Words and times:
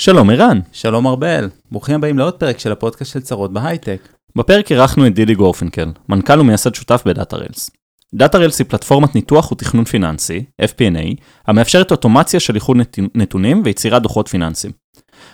שלום 0.00 0.30
ערן. 0.30 0.60
שלום 0.72 1.06
ארבל, 1.06 1.48
ברוכים 1.72 1.94
הבאים 1.94 2.18
לעוד 2.18 2.34
פרק 2.34 2.58
של 2.58 2.72
הפודקאסט 2.72 3.12
של 3.12 3.20
צרות 3.20 3.52
בהייטק. 3.52 4.08
בפרק 4.36 4.72
אירחנו 4.72 5.06
את 5.06 5.14
דידי 5.14 5.34
גורפינקל, 5.34 5.92
מנכ"ל 6.08 6.40
ומייסד 6.40 6.74
שותף 6.74 7.02
בדאטה 7.06 7.36
ריילס. 7.36 7.70
דאטה 8.14 8.38
ריילס 8.38 8.58
היא 8.58 8.66
פלטפורמת 8.68 9.14
ניתוח 9.14 9.52
ותכנון 9.52 9.84
פיננסי, 9.84 10.44
FP&A, 10.62 11.14
המאפשרת 11.46 11.90
אוטומציה 11.90 12.40
של 12.40 12.54
איחוד 12.54 12.76
נתונים 13.14 13.62
ויצירת 13.64 14.02
דוחות 14.02 14.28
פיננסיים. 14.28 14.72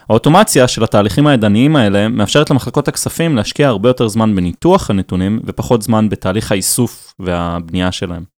האוטומציה 0.08 0.68
של 0.68 0.84
התהליכים 0.84 1.26
הידניים 1.26 1.76
האלה 1.76 2.08
מאפשרת 2.08 2.50
למחלקות 2.50 2.88
הכספים 2.88 3.36
להשקיע 3.36 3.68
הרבה 3.68 3.88
יותר 3.88 4.08
זמן 4.08 4.36
בניתוח 4.36 4.90
הנתונים 4.90 5.40
ופחות 5.44 5.82
זמן 5.82 6.08
בתהליך 6.08 6.52
האיסוף 6.52 7.14
והבנייה 7.18 7.92
שלהם. 7.92 8.35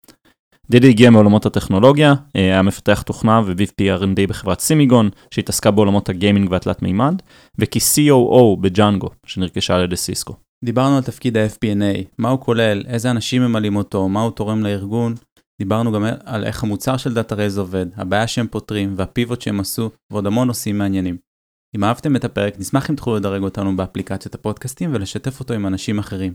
דידי 0.70 0.90
הגיע 0.90 1.10
מעולמות 1.10 1.46
הטכנולוגיה, 1.46 2.14
אה, 2.36 2.42
היה 2.42 2.62
מפתח 2.62 3.02
תוכנה 3.02 3.42
ו-VP 3.46 4.02
R&D 4.02 4.28
בחברת 4.28 4.60
סימיגון, 4.60 5.10
שהתעסקה 5.32 5.72
בעולמות 5.72 6.10
הגיימינג 6.10 6.52
והתלת 6.52 6.82
מימד, 6.82 7.22
וכ-COO 7.60 8.62
בג'אנגו, 8.62 9.10
שנרכשה 9.26 9.76
על 9.76 9.84
ידי 9.84 9.96
סיסקו. 9.96 10.34
דיברנו 10.66 10.98
על 10.98 11.04
תפקיד 11.04 11.38
ה-FP&A, 11.38 12.04
מה 12.18 12.30
הוא 12.30 12.40
כולל, 12.40 12.84
איזה 12.88 13.12
אנשים 13.12 13.42
ממלאים 13.42 13.76
אותו, 13.76 14.10
מה 14.10 14.22
הוא 14.22 14.32
תורם 14.32 14.64
לארגון. 14.64 15.16
דיברנו 15.60 15.92
גם 15.92 16.06
על 16.26 16.44
איך 16.44 16.64
המוצר 16.64 16.98
של 16.98 17.14
דאטה 17.14 17.36
ריילס 17.36 17.58
עובד, 17.58 17.86
הבעיה 17.96 18.28
שהם 18.28 18.48
פותרים 18.48 18.94
וה 18.98 19.11
pivot 19.11 19.42
שהם 19.42 19.60
עשו, 19.60 19.90
ועוד 20.12 20.28
המון 20.28 20.48
נושאים 20.48 20.78
מעניינים. 20.78 21.18
אם 21.76 21.84
אהבתם 21.84 22.16
את 22.16 22.24
הפרק, 22.24 22.60
נשמח 22.60 22.90
אם 22.90 22.96
תוכלו 22.96 23.16
לדרג 23.16 23.44
אותנו 23.44 23.76
באפליקציית 23.76 24.36
הפודקאסטים 24.36 24.90
ולשתף 24.94 25.40
אותו 25.40 25.54
עם 25.54 25.68
אנשים 25.68 26.00
אחרים. 26.00 26.34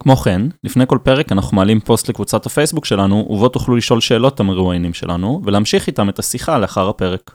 כמו 0.00 0.16
כן, 0.16 0.42
לפני 0.64 0.84
כל 0.86 0.98
פרק 1.02 1.32
אנחנו 1.32 1.56
מעלים 1.56 1.80
פוסט 1.80 2.08
לקבוצת 2.08 2.46
הפייסבוק 2.46 2.84
שלנו, 2.84 3.26
ובו 3.30 3.48
תוכלו 3.48 3.76
לשאול 3.76 4.00
שאלות 4.00 4.40
המרואיינים 4.40 4.94
שלנו, 4.94 5.40
ולהמשיך 5.44 5.86
איתם 5.86 6.08
את 6.08 6.18
השיחה 6.18 6.58
לאחר 6.58 6.88
הפרק. 6.88 7.34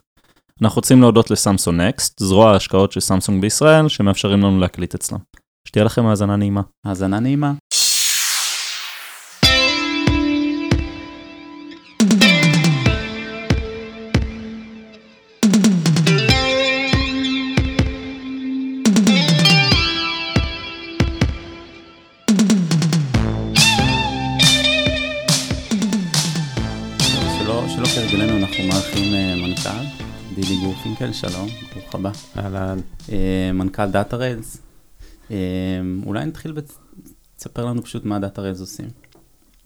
אנחנו 0.61 0.79
רוצים 0.79 1.01
להודות 1.01 1.31
לסמסונג 1.31 1.81
נקסט, 1.81 2.19
זרוע 2.19 2.51
ההשקעות 2.51 2.91
של 2.91 2.99
סמסונג 2.99 3.41
בישראל, 3.41 3.87
שמאפשרים 3.87 4.39
לנו 4.39 4.59
להקליט 4.59 4.95
אצלם. 4.95 5.19
שתהיה 5.67 5.85
לכם 5.85 6.05
האזנה 6.05 6.35
נעימה. 6.35 6.61
האזנה 6.85 7.19
נעימה. 7.19 7.53
פינקל, 30.97 31.13
שלום, 31.13 31.47
ברוך 31.73 31.95
הבא. 31.95 32.11
אהלן. 32.37 32.79
אה, 33.11 33.51
מנכ"ל 33.53 33.85
דאטה 33.85 34.17
ריילס. 34.17 34.57
אה, 35.31 35.37
אולי 36.05 36.25
נתחיל, 36.25 36.53
תספר 37.37 37.65
לנו 37.65 37.83
פשוט 37.83 38.05
מה 38.05 38.19
דאטה 38.19 38.41
ריילס 38.41 38.59
עושים. 38.59 38.85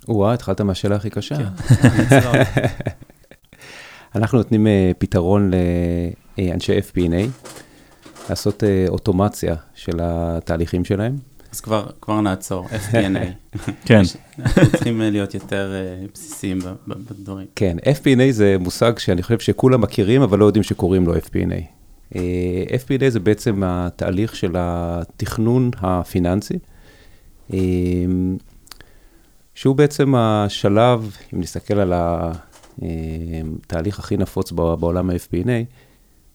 וואו, 0.07 0.33
התחלת 0.33 0.61
מהשאלה 0.61 0.95
הכי 0.95 1.09
קשה. 1.09 1.35
כן, 1.35 2.19
אנחנו 4.15 4.37
נותנים 4.37 4.67
אה, 4.67 4.91
פתרון 4.97 5.51
לאנשי 6.37 6.79
FP&A, 6.79 7.47
לעשות 8.29 8.63
אוטומציה 8.87 9.55
של 9.75 9.99
התהליכים 10.01 10.85
שלהם. 10.85 11.15
אז 11.51 11.61
כבר, 11.61 11.85
כבר 12.01 12.21
נעצור, 12.21 12.67
FP&A. 12.67 13.57
כן. 13.87 14.01
צריכים 14.71 15.01
להיות 15.01 15.33
יותר 15.33 15.73
בסיסיים 16.13 16.59
בדברים. 16.87 17.47
כן, 17.55 17.77
FP&A 17.79 18.31
זה 18.31 18.55
מושג 18.59 18.97
שאני 18.97 19.23
חושב 19.23 19.39
שכולם 19.39 19.81
מכירים, 19.81 20.21
אבל 20.21 20.39
לא 20.39 20.45
יודעים 20.45 20.63
שקוראים 20.63 21.05
לו 21.05 21.15
FP&A. 21.15 21.81
FP&A 22.69 23.09
זה 23.09 23.19
בעצם 23.19 23.63
התהליך 23.65 24.35
של 24.35 24.55
התכנון 24.57 25.71
הפיננסי, 25.77 26.59
שהוא 29.55 29.75
בעצם 29.75 30.15
השלב, 30.15 31.15
אם 31.33 31.39
נסתכל 31.39 31.79
על 31.79 31.93
התהליך 32.81 33.99
הכי 33.99 34.17
נפוץ 34.17 34.51
בעולם 34.51 35.09
ה-FP&A, 35.09 35.65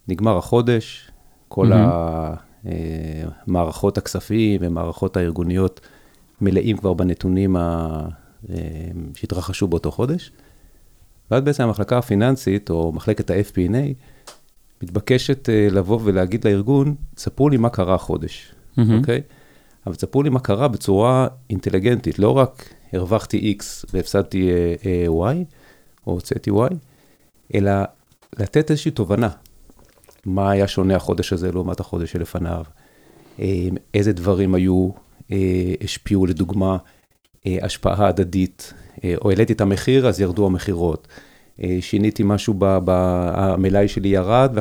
נגמר 0.09 0.38
החודש, 0.38 1.10
כל 1.48 1.72
mm-hmm. 1.72 2.46
מערכות 3.47 3.99
הכספים 3.99 4.60
ומערכות 4.65 5.16
הארגוניות 5.16 5.81
מלאים 6.41 6.77
כבר 6.77 6.94
בנתונים 6.94 7.56
שהתרחשו 9.15 9.66
באותו 9.66 9.91
חודש. 9.91 10.32
ואז 11.31 11.43
בעצם 11.43 11.62
המחלקה 11.62 11.99
הפיננסית, 11.99 12.71
או 12.71 12.93
מחלקת 12.93 13.31
ה-FP&A, 13.31 13.94
מתבקשת 14.82 15.49
לבוא 15.71 16.00
ולהגיד 16.04 16.44
לארגון, 16.44 16.94
ספרו 17.16 17.49
לי 17.49 17.56
מה 17.56 17.69
קרה 17.69 17.94
החודש, 17.94 18.54
mm-hmm. 18.54 18.81
אוקיי? 18.98 19.22
אבל 19.87 19.94
ספרו 19.94 20.22
לי 20.22 20.31
מה 20.31 20.41
קרה 20.41 20.69
בצורה 20.69 21.28
אינטליגנטית, 21.50 22.19
לא 22.19 22.31
רק 22.38 22.75
הרווחתי 22.93 23.56
X 23.59 23.65
והפסדתי 23.93 24.50
Y, 25.06 25.54
או 26.06 26.12
הוצאתי 26.12 26.50
Y, 26.50 26.75
אלא 27.54 27.72
לתת 28.38 28.71
איזושהי 28.71 28.91
תובנה. 28.91 29.28
מה 30.26 30.50
היה 30.50 30.69
שונה 30.69 30.97
החודש 30.97 31.32
הזה 31.32 31.53
לעומת 31.53 31.81
החודש 31.81 32.12
שלפניו, 32.12 32.64
אה, 33.41 33.69
איזה 33.94 34.12
דברים 34.12 34.54
היו, 34.54 34.91
אה, 35.32 35.75
השפיעו 35.84 36.26
לדוגמה, 36.26 36.76
אה, 37.47 37.59
השפעה 37.62 38.09
הדדית, 38.09 38.72
או 39.20 39.31
העליתי 39.31 39.53
את 39.53 39.60
המחיר 39.60 40.09
אז 40.09 40.20
ירדו 40.20 40.47
המכירות, 40.47 41.09
שיניתי 41.81 42.22
משהו, 42.26 42.54
המלאי 42.60 43.88
שלי 43.88 44.09
ירד, 44.09 44.56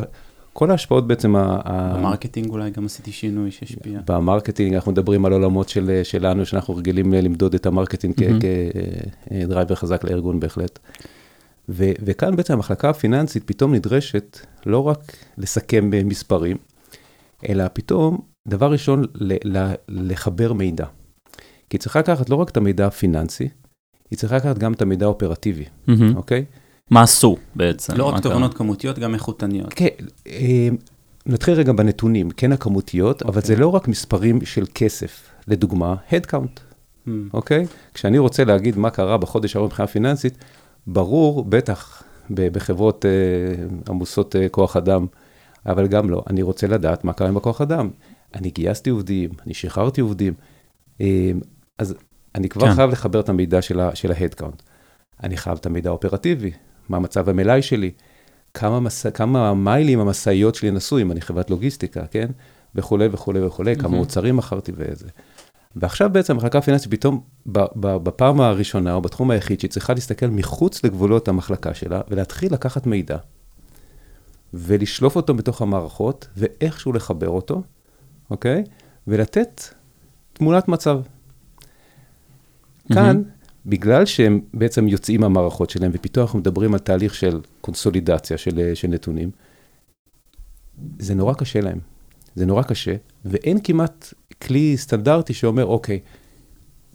כל 0.54 0.72
ההשפעות 0.72 1.08
בעצם... 1.08 1.34
במרקטינג 1.66 2.50
אולי 2.50 2.70
גם 2.70 2.86
עשיתי 2.86 3.12
שינוי 3.12 3.52
שהשפיע. 3.52 4.00
ב 4.08 4.14
marketing 4.14 4.74
אנחנו 4.74 4.92
מדברים 4.92 5.26
על 5.26 5.34
עולמות 5.34 5.70
של, 5.70 6.02
שלנו, 6.04 6.46
שאנחנו 6.46 6.76
רגילים 6.76 7.14
למדוד 7.14 7.54
את 7.54 7.66
ה 7.66 7.71
marketing 7.71 8.14
mm-hmm. 8.20 8.44
כ 9.46 9.53
driver 9.53 9.76
חזק 9.76 10.04
לארגון 10.04 10.40
בהחלט. 10.40 10.80
ו- 11.70 11.92
וכאן 12.06 12.36
בעצם 12.36 12.54
המחלקה 12.54 12.90
הפיננסית 12.90 13.44
פתאום 13.46 13.76
נדרשת 13.76 14.40
לא 14.66 14.88
רק 14.88 15.12
לסכם 15.38 15.92
במספרים, 15.92 16.58
אלא 17.50 17.64
פתאום, 17.74 18.18
דבר 18.48 18.72
ראשון, 18.72 19.04
ל- 19.16 19.58
ל- 19.58 19.74
לחבר 19.88 20.54
מידע. 20.54 20.86
כי 21.70 21.78
היא 21.78 21.80
צריכה 21.80 22.00
לקחת 22.00 22.30
לא 22.30 22.36
רק 22.36 22.50
את 22.50 22.58
המידע 22.58 22.88
הפיננסי, 22.88 23.50
היא 24.12 24.20
צריכה 24.20 24.36
לקחת 24.36 24.58
גם 24.58 24.74
את 24.74 24.82
המידע 24.82 25.06
האופרטיבי, 25.06 25.64
mm-hmm. 25.64 25.92
אוקיי? 26.16 26.46
מה 26.92 27.04
עשו 27.04 27.38
בעצם? 27.56 27.94
לא 27.96 28.04
רק 28.04 28.24
תובנות 28.24 28.54
כמותיות, 28.54 29.00
גם 29.00 29.14
איכותניות. 29.14 29.74
כן, 29.74 29.88
אה, 30.28 30.70
נתחיל 31.26 31.54
רגע 31.54 31.74
בנתונים, 31.74 32.32
כן 32.32 32.52
הכמותיות, 32.52 33.22
okay. 33.22 33.26
אבל 33.26 33.38
אוקיי. 33.38 33.48
זה 33.48 33.62
לא 33.62 33.68
רק 33.76 33.88
מספרים 33.88 34.46
של 34.46 34.66
כסף. 34.76 35.30
לדוגמה, 35.48 35.96
Headcount, 36.10 36.60
mm. 37.08 37.10
אוקיי? 37.34 37.66
כשאני 37.94 38.18
רוצה 38.18 38.44
להגיד 38.44 38.78
מה 38.78 38.90
קרה 38.90 39.18
בחודש 39.18 39.56
האחרון 39.56 39.68
מבחינה 39.68 39.88
פיננסית, 39.88 40.38
ברור, 40.88 41.44
בטח 41.44 42.04
בחברות 42.32 43.06
uh, 43.06 43.90
עמוסות 43.90 44.36
uh, 44.36 44.50
כוח 44.50 44.78
אדם, 44.78 45.06
אבל 45.66 45.88
גם 45.88 46.10
לא, 46.10 46.24
אני 46.30 46.42
רוצה 46.42 46.68
לדעת 46.68 47.04
מה 47.04 47.14
קרה 47.14 47.28
עם 47.28 47.38
הכוח 47.38 47.62
אדם. 47.62 47.90
אני 48.36 48.50
גייסתי 48.50 48.90
עובדים, 48.90 49.30
אני 49.46 49.54
שחררתי 49.54 50.02
עובדים, 50.02 50.34
uh, 50.98 51.02
אז 51.78 51.96
אני 52.36 52.50
כבר 52.50 52.68
כן. 52.68 52.76
חייב 52.76 52.90
לחבר 52.90 53.20
את 53.20 53.30
המידע 53.30 53.62
של 53.62 53.80
ה-Headcount. 53.80 54.62
אני 55.24 55.38
חייב 55.38 55.58
את 55.58 55.66
המידע 55.66 55.90
האופרטיבי, 55.90 56.52
מה 56.90 57.00
מצב 57.00 57.30
המלאי 57.30 57.62
שלי, 57.62 57.92
כמה, 58.54 58.80
מס... 58.80 59.06
כמה 59.06 59.54
מיילים 59.54 60.00
המשאיות 60.00 60.56
שלי 60.56 60.72
נסעו, 60.72 61.00
אם 61.00 61.12
אני 61.12 61.22
חברת 61.22 61.50
לוגיסטיקה, 61.50 62.08
כן? 62.12 62.28
וכולי 62.76 63.08
וכולי 63.12 63.42
וכולי, 63.44 63.74
mm-hmm. 63.74 63.82
כמה 63.82 63.98
מוצרים 63.98 64.38
מכרתי 64.38 64.72
ואיזה. 64.76 65.08
ועכשיו 65.76 66.10
בעצם 66.10 66.34
המחלקה 66.34 66.58
הפיננסית 66.58 66.92
פתאום, 66.92 67.22
בפעם 67.76 68.42
הראשונה, 68.42 68.94
או 68.94 69.02
בתחום 69.02 69.32
היחיד, 69.32 69.60
שהיא 69.60 69.72
צריכה 69.72 69.94
להסתכל 69.94 70.28
מחוץ 70.28 70.84
לגבולות 70.84 71.28
המחלקה 71.28 71.74
שלה, 71.74 72.02
ולהתחיל 72.10 72.54
לקחת 72.54 72.88
מידע, 72.88 73.18
ולשלוף 74.54 75.16
אותו 75.16 75.34
בתוך 75.34 75.62
המערכות, 75.62 76.28
ואיכשהו 76.38 76.94
לחבר 76.94 77.30
אותו, 77.30 77.64
אוקיי? 78.30 78.64
ולתת 79.08 79.62
תמונת 80.34 80.68
מצב. 80.68 81.02
כאן, 82.94 83.22
mm-hmm. 83.22 83.66
בגלל 83.66 84.06
שהם 84.06 84.42
בעצם 84.54 84.88
יוצאים 84.88 85.22
מהמערכות 85.22 85.70
שלהם, 85.70 85.92
ופתאום 85.94 86.26
אנחנו 86.26 86.40
מדברים 86.40 86.74
על 86.74 86.80
תהליך 86.80 87.16
של 87.16 87.42
קונסולידציה 87.62 88.38
של, 88.38 88.72
של 88.74 88.88
נתונים, 88.88 89.32
זה 91.00 91.16
נורא 91.16 91.34
קשה 91.34 91.62
להם. 91.62 91.80
זה 92.36 92.46
נורא 92.46 92.64
קשה, 92.64 92.96
ואין 93.26 93.58
כמעט 93.64 94.14
כלי 94.42 94.78
סטנדרטי 94.78 95.34
שאומר, 95.34 95.66
אוקיי, 95.66 96.00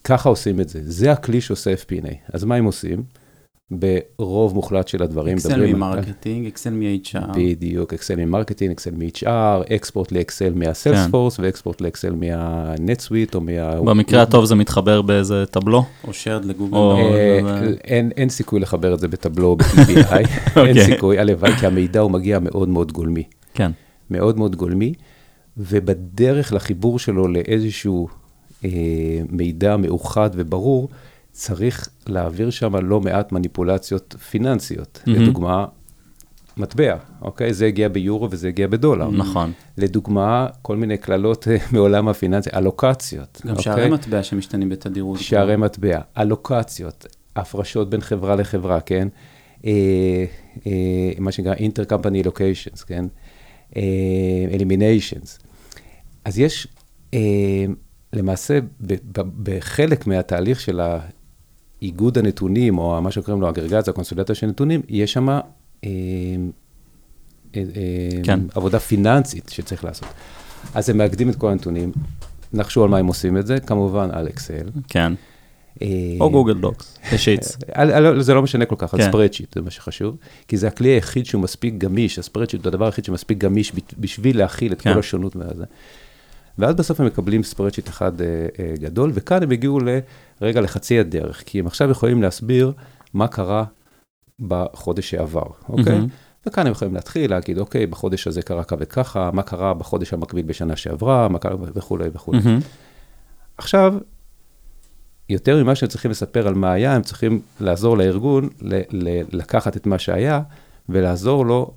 ככה 0.04 0.28
עושים 0.28 0.60
את 0.60 0.68
זה, 0.68 0.80
זה 0.84 1.12
הכלי 1.12 1.40
שעושה 1.40 1.72
FP&A. 1.72 2.14
אז 2.32 2.44
מה 2.44 2.54
הם 2.54 2.64
עושים? 2.64 3.02
ברוב 3.70 4.54
מוחלט 4.54 4.88
של 4.88 5.02
הדברים. 5.02 5.36
אקסל 5.36 5.66
מ 5.66 5.73
marketing, 5.73 6.46
אקסל 6.46 6.70
מ-HR. 6.70 7.26
בדיוק, 7.34 7.94
אקסל 7.94 8.16
מ 8.16 8.21
marketing, 8.21 8.70
אקסל 8.70 8.90
מ-HR, 8.90 9.74
export 9.74 10.12
לאקסל 10.12 10.52
מהסיילספורס, 10.54 11.36
כן. 11.36 11.42
ו 11.42 11.48
export 11.48 11.80
לאקסל 11.80 12.14
מהנטסוויט 12.14 13.34
או 13.34 13.40
מה... 13.40 13.80
במקרה 13.84 14.22
הטוב 14.22 14.44
זה 14.44 14.54
מתחבר 14.54 15.02
באיזה 15.02 15.44
טבלו? 15.46 15.84
או 16.04 16.10
shared 16.10 16.46
לגוגל. 16.46 16.76
או... 16.76 16.96
אה, 16.96 17.40
אין, 17.84 18.10
אין 18.16 18.28
סיכוי 18.28 18.60
לחבר 18.60 18.94
את 18.94 19.00
זה 19.00 19.08
בטבלו 19.08 19.56
ב-BI, 19.56 20.14
אין 20.16 20.26
אוקיי. 20.56 20.84
סיכוי, 20.84 21.18
הלוואי, 21.18 21.52
כי 21.52 21.66
המידע 21.66 22.00
הוא 22.00 22.10
מגיע 22.10 22.38
מאוד 22.38 22.68
מאוד 22.68 22.92
גולמי. 22.92 23.24
כן. 23.54 23.70
מאוד 24.10 24.38
מאוד 24.38 24.56
גולמי, 24.56 24.92
ובדרך 25.56 26.52
לחיבור 26.52 26.98
שלו 26.98 27.28
לאיזשהו 27.28 28.08
אה, 28.64 28.70
מידע 29.28 29.76
מאוחד 29.76 30.30
וברור, 30.32 30.88
צריך 31.32 31.88
להעביר 32.06 32.50
שם 32.50 32.76
לא 32.76 33.00
מעט 33.00 33.32
מניפולציות 33.32 34.14
פיננסיות. 34.30 35.02
Mm-hmm. 35.04 35.10
לדוגמה, 35.10 35.66
מטבע, 36.56 36.96
אוקיי? 37.22 37.54
זה 37.54 37.66
הגיע 37.66 37.88
ביורו 37.88 38.28
וזה 38.30 38.48
הגיע 38.48 38.66
בדולר. 38.66 39.10
נכון. 39.10 39.52
לדוגמה, 39.78 40.46
כל 40.62 40.76
מיני 40.76 40.98
קללות 40.98 41.48
אה, 41.48 41.56
מעולם 41.72 42.08
הפיננסי, 42.08 42.50
אלוקציות. 42.54 43.40
גם 43.44 43.50
אוקיי? 43.50 43.64
שערי 43.64 43.88
מטבע 43.88 44.22
שמשתנים 44.22 44.68
בתדירות. 44.68 45.18
שערי 45.18 45.56
מטבע, 45.56 46.00
אלוקציות, 46.18 47.06
הפרשות 47.36 47.90
בין 47.90 48.00
חברה 48.00 48.34
לחברה, 48.34 48.80
כן? 48.80 49.08
אה, 49.66 50.24
אה, 50.66 51.10
מה 51.18 51.32
שנקרא 51.32 51.54
Inter-Company 51.54 52.26
Locations, 52.26 52.84
כן? 52.86 53.04
אה, 53.76 53.82
Eliminations. 54.52 55.42
אז 56.24 56.38
יש, 56.38 56.68
אה, 57.14 57.64
למעשה, 58.12 58.58
בחלק 59.42 60.06
מהתהליך 60.06 60.60
של 60.60 60.80
איגוד 61.82 62.18
הנתונים, 62.18 62.78
או 62.78 63.02
מה 63.02 63.10
שקוראים 63.10 63.40
לו 63.42 63.48
אגרגציה, 63.48 63.92
קונסולידציה 63.92 64.34
של 64.34 64.46
נתונים, 64.46 64.80
יש 64.88 65.12
שם 65.12 65.28
אה, 65.28 65.40
אה, 65.84 65.90
אה, 67.54 67.62
כן. 68.24 68.40
עבודה 68.54 68.78
פיננסית 68.78 69.48
שצריך 69.48 69.84
לעשות. 69.84 70.08
אז 70.74 70.90
הם 70.90 70.98
מאגדים 70.98 71.30
את 71.30 71.36
כל 71.36 71.50
הנתונים, 71.50 71.92
נחשו 72.52 72.82
על 72.82 72.88
מה 72.88 72.98
הם 72.98 73.06
עושים 73.06 73.36
את 73.36 73.46
זה, 73.46 73.60
כמובן 73.60 74.08
על 74.12 74.28
אקסל. 74.28 74.68
כן. 74.88 75.12
אה, 75.82 75.86
או 76.20 76.30
גוגל 76.30 76.54
דוקס, 76.54 76.98
שיטס. 77.16 77.58
על- 77.72 77.90
על- 77.90 78.22
זה 78.22 78.34
לא 78.34 78.42
משנה 78.42 78.64
כל 78.64 78.74
כך, 78.78 78.94
על 78.94 79.00
כן. 79.00 79.10
זה 79.54 79.60
מה 79.62 79.70
שחשוב, 79.70 80.16
כי 80.48 80.56
זה 80.56 80.68
הכלי 80.68 80.88
היחיד 80.88 81.26
שהוא 81.26 81.42
מספיק 81.42 81.74
גמיש, 81.78 82.18
ה 82.18 82.22
spreadsheet 82.22 82.60
הוא 82.64 82.68
הדבר 82.68 82.84
היחיד 82.84 83.04
שמספיק 83.04 83.38
גמיש 83.38 83.72
בשביל 83.98 84.38
להכיל 84.38 84.72
את 84.72 84.80
כן. 84.82 84.92
כל 84.92 84.98
השונות 84.98 85.36
מהזה. 85.36 85.64
ואז 86.58 86.74
בסוף 86.74 87.00
הם 87.00 87.06
מקבלים 87.06 87.42
spreadsheet 87.42 87.88
אחד 87.88 88.20
אה, 88.20 88.26
אה, 88.58 88.74
גדול, 88.80 89.10
וכאן 89.14 89.42
הם 89.42 89.50
הגיעו 89.50 89.78
לרגע 90.40 90.60
לחצי 90.60 90.98
הדרך, 91.00 91.42
כי 91.46 91.58
הם 91.60 91.66
עכשיו 91.66 91.90
יכולים 91.90 92.22
להסביר 92.22 92.72
מה 93.14 93.28
קרה 93.28 93.64
בחודש 94.40 95.10
שעבר, 95.10 95.46
אוקיי? 95.68 95.98
וכאן 96.46 96.66
הם 96.66 96.72
יכולים 96.72 96.94
להתחיל 96.94 97.30
להגיד, 97.30 97.58
אוקיי, 97.58 97.86
בחודש 97.86 98.26
הזה 98.26 98.42
קרה 98.42 98.64
כך 98.64 98.76
וככה, 98.80 99.30
מה 99.32 99.42
קרה 99.42 99.74
בחודש 99.74 100.12
המקביל 100.12 100.44
בשנה 100.44 100.76
שעברה, 100.76 101.28
מה 101.28 101.38
קרה 101.38 101.54
וכולי 101.60 102.08
וכולי. 102.14 102.38
עכשיו, 103.58 103.94
יותר 105.30 105.62
ממה 105.62 105.74
שהם 105.74 105.88
צריכים 105.88 106.10
לספר 106.10 106.48
על 106.48 106.54
מה 106.54 106.72
היה, 106.72 106.94
הם 106.94 107.02
צריכים 107.02 107.40
לעזור 107.60 107.98
לארגון 107.98 108.48
ל- 108.60 108.80
ל- 108.90 109.22
לקחת 109.32 109.76
את 109.76 109.86
מה 109.86 109.98
שהיה 109.98 110.40
ולעזור 110.88 111.46
לו 111.46 111.70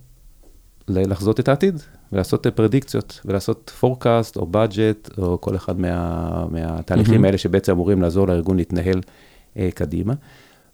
ל- 0.88 1.12
לחזות 1.12 1.40
את 1.40 1.48
העתיד, 1.48 1.82
ולעשות 2.12 2.46
אה, 2.48 2.52
פרדיקציות, 2.52 3.20
ולעשות 3.26 3.72
forecast 3.82 4.36
או 4.36 4.48
budget, 4.54 5.22
או 5.22 5.42
כל 5.42 5.56
אחד 5.56 5.80
מה, 5.80 6.46
מהתהליכים 6.50 7.14
מהמם. 7.14 7.26
האלה 7.26 7.38
שבעצם 7.38 7.72
אמורים 7.72 8.02
לעזור 8.02 8.28
לארגון 8.28 8.58
להתנהל 8.58 9.02
אה, 9.58 9.70
קדימה. 9.76 10.14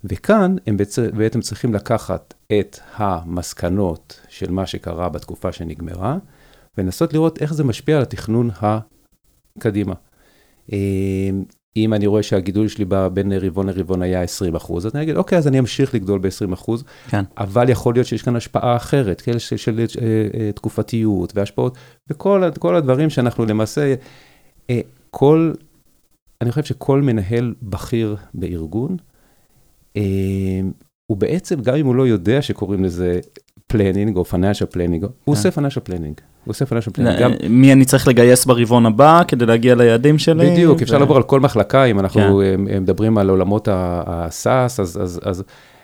וכאן 0.03 0.55
הם 0.67 0.77
בעצם, 0.77 1.05
בעצם 1.13 1.41
צריכים 1.41 1.73
לקחת 1.73 2.33
את 2.59 2.79
המסקנות 2.95 4.19
של 4.29 4.51
מה 4.51 4.65
שקרה 4.65 5.09
בתקופה 5.09 5.51
שנגמרה, 5.51 6.17
ולנסות 6.77 7.13
לראות 7.13 7.41
איך 7.41 7.53
זה 7.53 7.63
משפיע 7.63 7.97
על 7.97 8.01
התכנון 8.01 8.49
הקדימה. 9.57 9.93
אם 11.77 11.93
אני 11.93 12.07
רואה 12.07 12.23
שהגידול 12.23 12.67
שלי 12.67 12.85
בין 13.13 13.31
רבעון 13.31 13.69
לרבעון 13.69 14.01
היה 14.01 14.21
20 14.21 14.55
אחוז, 14.55 14.85
אז 14.85 14.95
אני 14.95 15.03
אגיד, 15.03 15.15
אוקיי, 15.15 15.37
אז 15.37 15.47
אני 15.47 15.59
אמשיך 15.59 15.95
לגדול 15.95 16.19
ב-20 16.19 16.53
אחוז, 16.53 16.83
כן. 17.09 17.23
אבל 17.37 17.69
יכול 17.69 17.93
להיות 17.93 18.07
שיש 18.07 18.21
כאן 18.21 18.35
השפעה 18.35 18.75
אחרת, 18.75 19.21
כן, 19.21 19.39
של, 19.39 19.57
של 19.57 19.79
אה, 19.79 20.05
אה, 20.39 20.51
תקופתיות 20.51 21.31
והשפעות, 21.35 21.77
וכל 22.09 22.75
הדברים 22.75 23.09
שאנחנו 23.09 23.45
למעשה, 23.45 23.95
אה, 24.69 24.81
כל, 25.11 25.53
אני 26.41 26.51
חושב 26.51 26.63
שכל 26.63 27.01
מנהל 27.01 27.53
בכיר 27.61 28.15
בארגון, 28.33 28.97
הוא 31.11 31.17
בעצם, 31.17 31.61
גם 31.61 31.75
אם 31.75 31.85
הוא 31.85 31.95
לא 31.95 32.07
יודע 32.07 32.41
שקוראים 32.41 32.83
לזה 32.83 33.19
planning 33.67 34.17
או 34.17 34.23
financial 34.31 34.75
planning, 34.75 35.05
הוא 35.23 35.33
עושה 35.33 35.49
financial 35.49 35.89
planning, 35.89 36.21
הוא 36.49 36.53
עושה 36.53 36.65
financial 36.65 36.97
planning. 36.97 37.21
גם, 37.21 37.31
מי 37.49 37.73
אני 37.73 37.85
צריך 37.85 38.07
לגייס 38.07 38.45
ברבעון 38.45 38.85
הבא 38.85 39.21
כדי 39.27 39.45
להגיע 39.45 39.75
ליעדים 39.75 40.17
שלי? 40.17 40.51
בדיוק, 40.51 40.81
אפשר 40.81 40.95
ו- 40.95 40.99
לעבור 40.99 41.17
על 41.17 41.23
כל 41.23 41.39
מחלקה, 41.39 41.85
אם 41.85 41.99
אנחנו 41.99 42.21
כן. 42.21 42.67
אה, 42.69 42.73
אה, 42.73 42.79
מדברים 42.79 43.17
על 43.17 43.29
עולמות 43.29 43.67
ה-SaaS, 43.67 44.81
אז, 44.81 44.99
אז, 45.01 45.19
אז 45.23 45.43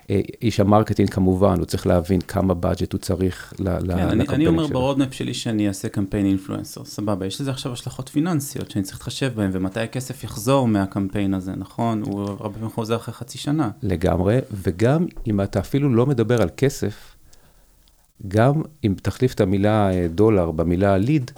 אה, 0.09 0.21
איש 0.41 0.59
ה 0.59 0.64
marketing 0.64 1.09
כמובן, 1.09 1.57
הוא 1.57 1.65
צריך 1.65 1.87
להבין 1.87 2.21
כמה 2.21 2.53
budget 2.61 2.87
הוא 2.93 2.99
צריך 2.99 3.53
כן, 3.57 3.67
אני, 3.67 4.03
אני 4.03 4.19
לקמפיינים 4.19 4.47
אומר 4.47 4.67
שלו. 4.67 4.73
ב 4.73 4.78
roadmap 4.78 5.13
שלי 5.13 5.33
שאני 5.33 5.67
אעשה 5.67 5.89
קמפיין 5.89 6.25
influencer, 6.25 6.85
סבבה, 6.85 7.25
יש 7.25 7.41
לזה 7.41 7.51
עכשיו 7.51 7.73
השלכות 7.73 8.09
פיננסיות 8.09 8.71
שאני 8.71 8.83
צריך 8.83 8.97
להתחשב 8.97 9.31
בהן, 9.35 9.49
ומתי 9.53 9.79
הכסף 9.79 10.23
יחזור 10.23 10.67
מהקמפיין 10.67 11.33
הזה, 11.33 11.51
נכון? 11.57 12.03
הוא 12.05 12.21
הרבה 12.21 12.49
פעמים 12.49 12.69
חוזר 12.69 12.95
אחרי 12.95 13.13
חצי 13.13 13.37
שנה. 13.37 13.69
לגמרי, 13.83 14.39
וגם 14.51 15.05
אם 15.27 15.41
אתה 15.41 15.59
אפילו 15.59 15.95
לא 15.95 16.05
מדבר 16.05 16.41
על 16.41 16.49
כסף, 16.57 17.14
גם 18.27 18.61
אם 18.83 18.93
תחליף 19.01 19.33
את 19.33 19.41
המילה 19.41 19.91
אה, 19.91 20.07
דולר 20.07 20.51
במילה 20.51 20.97
lead, 20.97 21.31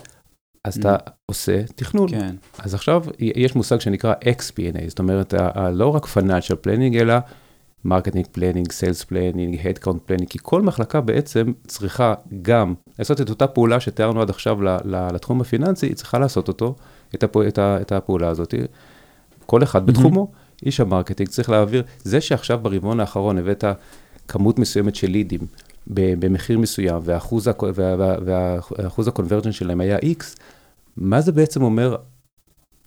אז 0.63 0.77
אתה 0.77 0.95
עושה 1.25 1.63
תכנון. 1.75 2.09
כן, 2.09 2.35
אז 2.59 2.73
עכשיו 2.73 3.03
יש 3.19 3.55
מושג 3.55 3.79
שנקרא 3.79 4.13
XP&A, 4.13 4.89
זאת 4.89 4.99
אומרת, 4.99 5.33
לא 5.71 5.95
רק 5.95 6.05
financial 6.05 6.55
planning, 6.65 6.95
אלא 6.95 7.13
marketing 7.85 8.37
planning, 8.37 8.67
sales 8.67 9.05
planning, 9.09 9.63
headcount 9.63 10.09
planning, 10.09 10.25
כי 10.29 10.39
כל 10.41 10.61
מחלקה 10.61 11.01
בעצם 11.01 11.53
צריכה 11.67 12.13
גם 12.41 12.73
לעשות 12.99 13.21
את 13.21 13.29
אותה 13.29 13.47
פעולה 13.47 13.79
שתיארנו 13.79 14.21
עד 14.21 14.29
עכשיו 14.29 14.57
לתחום 14.85 15.41
הפיננסי, 15.41 15.87
היא 15.87 15.95
צריכה 15.95 16.19
לעשות 16.19 16.47
אותו, 16.47 16.75
את, 17.15 17.23
הפ, 17.23 17.37
את, 17.37 17.57
ה, 17.57 17.77
את 17.81 17.91
הפעולה 17.91 18.27
הזאת. 18.27 18.53
כל 19.45 19.63
אחד 19.63 19.85
בתחומו, 19.85 20.31
איש 20.65 20.79
ה 20.79 20.84
marketing 20.84 21.29
צריך 21.29 21.49
להעביר, 21.49 21.83
זה 22.03 22.21
שעכשיו 22.21 22.59
ברבעון 22.61 22.99
האחרון 22.99 23.37
הבאת 23.37 23.63
כמות 24.27 24.59
מסוימת 24.59 24.95
של 24.95 25.07
לידים 25.07 25.41
במחיר 25.89 26.59
מסוים, 26.59 27.01
וה, 27.03 27.19
והאחוז 28.25 29.07
ה 29.07 29.11
conversion 29.11 29.51
שלהם 29.51 29.81
היה 29.81 29.97
X, 29.97 30.23
מה 30.97 31.21
זה 31.21 31.31
בעצם 31.31 31.61
אומר, 31.61 31.95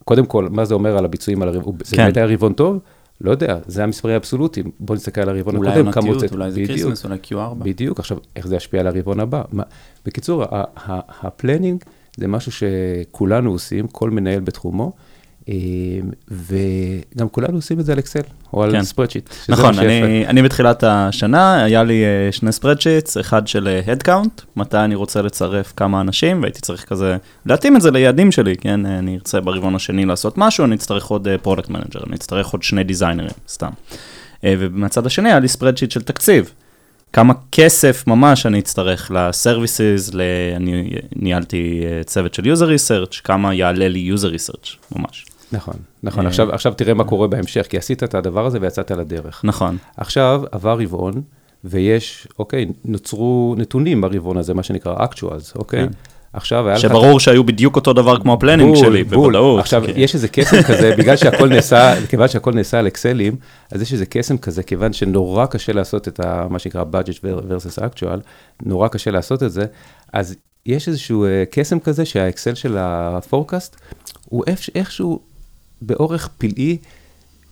קודם 0.04 0.26
כל, 0.26 0.48
מה 0.50 0.64
זה 0.64 0.74
אומר 0.74 0.98
על 0.98 1.04
הביצועים 1.04 1.42
על 1.42 1.48
הרבעון, 1.48 1.76
זה 1.84 1.96
כן. 1.96 2.02
באמת 2.02 2.16
היה 2.16 2.26
רבעון 2.26 2.52
טוב? 2.52 2.78
לא 3.20 3.30
יודע, 3.30 3.58
זה 3.66 3.84
המספרים 3.84 4.14
האבסולוטיים, 4.14 4.70
בוא 4.80 4.94
נסתכל 4.94 5.20
על 5.20 5.28
הרבעון 5.28 5.56
אולי 5.56 5.70
הקודם, 5.70 5.92
כמה 5.92 6.02
עונתיות, 6.02 6.22
הוצאת. 6.22 6.32
אולי 6.32 6.50
זה 6.50 6.60
בדיוק, 6.60 6.78
Christmas, 6.78 7.04
אולי 7.04 7.18
Q4. 7.24 7.54
בדיוק, 7.54 7.98
עכשיו, 7.98 8.18
איך 8.36 8.46
זה 8.46 8.56
ישפיע 8.56 8.80
על 8.80 8.86
הרבעון 8.86 9.20
הבא? 9.20 9.42
מה, 9.52 9.62
בקיצור, 10.06 10.44
ה 11.22 11.29
planning 11.29 11.84
זה 12.16 12.28
משהו 12.28 12.52
שכולנו 12.52 13.50
עושים, 13.50 13.86
כל 13.88 14.10
מנהל 14.10 14.40
בתחומו, 14.40 14.92
וגם 16.30 17.28
כולנו 17.28 17.54
עושים 17.54 17.80
את 17.80 17.84
זה 17.84 17.92
על 17.92 17.98
אקסל, 17.98 18.20
או 18.52 18.62
על 18.62 18.72
כן. 18.72 18.82
spreadsheet. 18.82 19.30
נכון, 19.48 19.78
אני, 19.78 20.26
אני 20.26 20.42
בתחילת 20.42 20.84
השנה, 20.86 21.64
היה 21.64 21.82
לי 21.82 22.04
אה, 22.04 22.32
שני 22.32 22.52
spreadsheets, 22.52 23.18
אחד 23.18 23.46
של 23.46 23.80
ה 23.86 23.91
headcount, 23.91 24.40
מתי 24.56 24.78
אני 24.78 24.94
רוצה 24.94 25.22
לצרף 25.22 25.72
כמה 25.76 26.00
אנשים, 26.00 26.42
והייתי 26.42 26.60
צריך 26.60 26.84
כזה 26.84 27.16
להתאים 27.46 27.76
את 27.76 27.82
זה 27.82 27.90
ליעדים 27.90 28.32
שלי, 28.32 28.56
כן? 28.56 28.86
אה, 28.86 28.98
אני 28.98 29.14
ארצה 29.14 29.40
ברבעון 29.40 29.74
השני 29.74 30.04
לעשות 30.04 30.38
משהו, 30.38 30.64
אני 30.64 30.74
אצטרך 30.74 31.06
עוד 31.06 31.28
product 31.42 31.68
manager, 31.68 32.00
אני 32.06 32.16
אצטרך 32.16 32.46
עוד 32.46 32.62
שני 32.62 32.84
designerים, 32.84 33.30
סתם. 33.48 33.70
אה, 34.44 34.54
ומהצד 34.58 35.06
השני 35.06 35.28
היה 35.28 35.38
לי 35.38 35.48
spreadsheet 35.48 35.90
של 35.90 36.02
תקציב. 36.02 36.50
כמה 37.12 37.34
כסף 37.52 38.04
ממש 38.06 38.46
אני 38.46 38.58
אצטרך 38.58 39.10
ל 39.14 39.24
services, 39.24 40.10
ל... 40.14 40.20
אני 40.56 40.90
ניהלתי 41.16 41.82
אה, 41.84 42.04
צוות 42.04 42.34
של 42.34 42.42
user 42.42 42.66
research, 42.66 43.20
כמה 43.24 43.54
יעלה 43.54 43.88
לי 43.88 44.12
user 44.14 44.34
research, 44.34 44.96
ממש. 44.96 45.26
נכון, 45.52 45.74
נכון, 46.02 46.24
אה, 46.24 46.28
עכשיו, 46.28 46.52
עכשיו 46.52 46.72
תראה 46.72 46.94
מה 46.94 47.04
קורה 47.04 47.28
בהמשך, 47.28 47.66
כי 47.68 47.78
עשית 47.78 48.02
את 48.02 48.14
הדבר 48.14 48.46
הזה 48.46 48.58
ויצאת 48.60 48.90
לדרך. 48.90 49.40
נכון, 49.44 49.76
עכשיו 49.96 50.42
עבר 50.52 50.80
רבעון, 50.80 51.22
ויש, 51.64 52.28
אוקיי, 52.38 52.66
נוצרו 52.84 53.54
נתונים 53.58 54.00
ברבעון 54.00 54.36
הזה, 54.36 54.54
מה 54.54 54.62
שנקרא 54.62 55.06
actuals, 55.06 55.56
אוקיי? 55.56 55.86
כן. 55.86 55.92
עכשיו 56.32 56.68
היה 56.68 56.76
לך... 56.76 56.82
שברור 56.82 57.20
שהיו 57.20 57.44
בדיוק 57.44 57.76
אותו 57.76 57.92
דבר 57.92 58.20
כמו 58.20 58.32
ה 58.32 58.37
planning 58.37 58.74
בול, 58.74 58.86
שלי, 58.86 59.04
בול. 59.04 59.32
בוודאות. 59.32 59.60
עכשיו, 59.60 59.82
כן. 59.86 59.92
יש 59.96 60.14
איזה 60.14 60.28
קסם 60.28 60.62
כזה, 60.68 60.94
בגלל 60.98 61.16
שהכל 61.16 61.48
נעשה, 61.48 61.94
כיוון 62.08 62.28
שהכל 62.28 62.52
נעשה 62.52 62.78
על 62.78 62.86
אקסלים, 62.86 63.36
אז 63.72 63.82
יש 63.82 63.92
איזה 63.92 64.06
קסם 64.06 64.38
כזה, 64.38 64.62
כיוון 64.62 64.92
שנורא 64.92 65.46
קשה 65.46 65.72
לעשות 65.72 66.08
את 66.08 66.20
ה, 66.20 66.46
מה 66.50 66.58
שנקרא 66.58 66.84
budget 66.92 67.24
versus 67.24 67.82
actual, 67.82 68.20
נורא 68.62 68.88
קשה 68.88 69.10
לעשות 69.10 69.42
את 69.42 69.52
זה, 69.52 69.66
אז 70.12 70.36
יש 70.66 70.88
איזשהו 70.88 71.24
אה, 71.24 71.44
קסם 71.50 71.80
כזה 71.80 72.04
שהאקסל 72.04 72.54
של 72.54 72.76
ה-forecast, 72.78 73.76
הוא 74.28 74.44
איכשהו 74.74 75.20
באורך 75.82 76.28
פלאי 76.38 76.78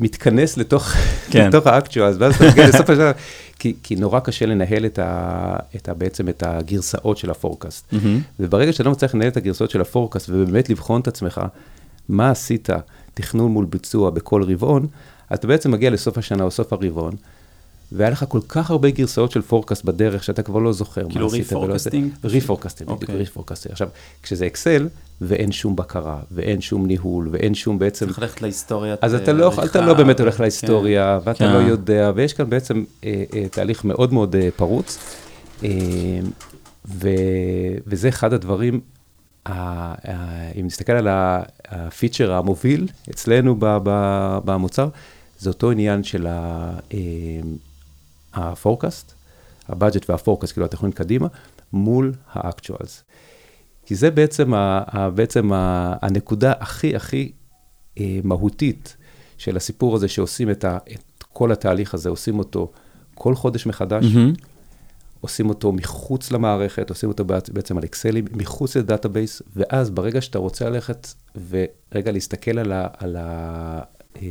מתכנס 0.01 0.57
לתוך, 0.57 0.89
כן. 1.31 1.49
לתוך 1.49 1.67
ה 1.67 1.72
actuals, 1.72 2.17
ואז 2.19 2.37
אתה 2.37 2.45
מגיע 2.49 2.69
לסוף 2.69 2.91
השנה, 2.91 3.13
כי, 3.59 3.75
כי 3.83 3.97
נורא 3.97 4.21
קשה 4.21 4.47
לנהל 4.47 4.87
את 4.87 4.99
ה, 4.99 5.57
את 5.77 5.89
ה, 5.89 5.95
בעצם 5.95 6.29
את 6.29 6.43
הגרסאות 6.43 7.19
של 7.19 7.31
ה 7.31 7.37
forecast. 7.37 7.93
מהמם. 7.93 8.21
וברגע 8.41 8.73
שאתה 8.73 8.85
לא 8.85 8.91
מצליח 8.91 9.15
לנהל 9.15 9.29
את 9.29 9.37
הגרסאות 9.37 9.71
של 9.71 9.81
ה 9.81 9.86
forecast 9.86 10.31
ובאמת 10.33 10.71
לבחון 10.71 11.01
את 11.01 11.09
עצמך, 11.09 11.41
מה 12.09 12.31
עשית, 12.31 12.69
תכנון 13.15 13.51
מול 13.51 13.65
ביצוע 13.65 14.11
בכל 14.11 14.43
רבעון, 14.43 14.87
אתה 15.35 15.47
בעצם 15.47 15.71
מגיע 15.71 15.91
לסוף 15.91 16.19
השנה 16.19 16.45
או 16.45 16.51
סוף 16.51 16.73
הרבעון, 16.73 17.15
והיה 17.93 18.11
לך 18.11 18.25
כל 18.29 18.41
כך 18.49 18.71
הרבה 18.71 18.91
גרסאות 18.91 19.31
של 19.31 19.43
forecast 19.43 19.85
בדרך, 19.85 20.25
שאתה 20.25 20.43
כבר 20.43 20.59
לא 20.59 20.73
זוכר 20.73 21.03
מה 21.07 21.11
כאילו 21.11 21.27
עשית. 21.27 21.53
ולא 21.53 21.75
עשית. 21.75 21.95
reforecasting? 21.95 22.13
reforecasting, 22.25 22.91
בדיוק, 22.91 23.03
אוקיי. 23.03 23.17
reforecasting. 23.17 23.73
עכשיו, 23.73 23.89
כשזה 24.23 24.47
אקסל, 24.47 24.89
ואין 25.21 25.53
שום 25.53 25.77
בקרה, 25.77 26.19
ואין 26.31 26.61
שום 26.61 26.87
ניהול, 26.87 27.29
ואין 27.33 27.55
שום 27.55 27.79
בעצם... 27.79 28.07
צריך 28.07 28.19
ללכת 28.19 28.43
להיסטוריה. 28.43 28.95
אז 29.01 29.15
אתה 29.15 29.33
לא, 29.33 29.53
אתה 29.65 29.81
לא 29.81 29.95
באמת 29.95 30.21
הולך 30.21 30.41
להיסטוריה, 30.41 31.19
ואתה 31.25 31.39
כן. 31.39 31.53
לא 31.53 31.59
יודע, 31.59 32.13
ויש 32.15 32.33
כאן 32.33 32.51
בעצם 32.51 32.85
אה, 33.05 33.25
אה, 33.35 33.49
תהליך 33.49 33.85
מאוד 33.85 34.13
מאוד 34.13 34.37
אה, 34.37 34.49
פרוץ, 34.57 34.99
אה, 35.65 35.69
ו, 36.89 37.09
וזה 37.87 38.09
אחד 38.09 38.33
הדברים, 38.33 38.81
ה, 39.47 39.53
ה, 39.53 40.51
אם 40.61 40.67
נסתכל 40.67 40.93
על 40.93 41.09
הפיצ'ר 41.69 42.33
המוביל 42.33 42.89
אצלנו 43.11 43.57
במוצר, 44.45 44.89
זה 45.39 45.51
אותו 45.51 45.71
עניין 45.71 46.05
של 46.05 46.27
ה- 46.27 46.79
אה, 46.95 46.99
הפורקאסט, 48.39 49.15
ה 49.69 49.75
budget 49.75 50.11
וה 50.11 50.18
forecast, 50.18 50.53
כאילו 50.53 50.67
התכנון 50.67 50.91
קדימה, 50.93 51.29
מול 51.73 52.13
ה 52.33 52.41
actuals. 52.41 53.05
כי 53.87 53.95
זה 53.95 54.11
בעצם, 54.11 54.55
ה, 54.55 54.83
ה, 54.87 55.11
בעצם 55.11 55.53
ה, 55.53 55.95
הנקודה 56.03 56.53
הכי 56.61 56.97
הכי 56.97 57.33
אה, 58.01 58.21
מהותית 58.25 58.97
של 59.39 59.57
הסיפור 59.57 59.97
הזה, 59.97 60.09
שעושים 60.09 60.51
את, 60.51 60.65
ה, 60.65 60.79
את 60.95 61.25
כל 61.33 61.53
התהליך 61.53 61.95
הזה, 61.95 62.09
עושים 62.09 62.39
אותו 62.39 62.73
כל 63.15 63.35
חודש 63.35 63.67
מחדש, 63.67 64.05
מהמם. 64.15 64.33
עושים 65.21 65.49
אותו 65.49 65.73
מחוץ 65.73 66.31
למערכת, 66.33 66.91
עושים 66.91 67.09
אותו 67.09 67.25
בעצ- 67.25 67.51
בעצם 67.53 67.79
על 67.79 67.85
אקסלים, 67.85 68.25
מחוץ 68.33 68.77
ל 68.77 68.83
database, 68.83 69.43
ואז 69.57 69.91
ברגע 69.91 70.21
שאתה 70.21 70.39
רוצה 70.39 70.71
ללכת 70.71 71.09
ורגע 71.49 72.13
להסתכל 72.13 72.59
על, 72.59 72.73
ה, 72.73 72.87
על, 72.99 73.17
ה, 73.17 73.81
אה, 74.17 74.23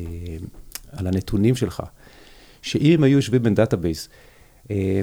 על 0.92 1.08
הנתונים 1.08 1.56
שלך, 1.56 1.84
שאם 2.68 2.94
הם 2.94 3.04
היו 3.04 3.16
יושבים 3.16 3.44
ב-database, 3.44 4.10
אה, 4.72 5.02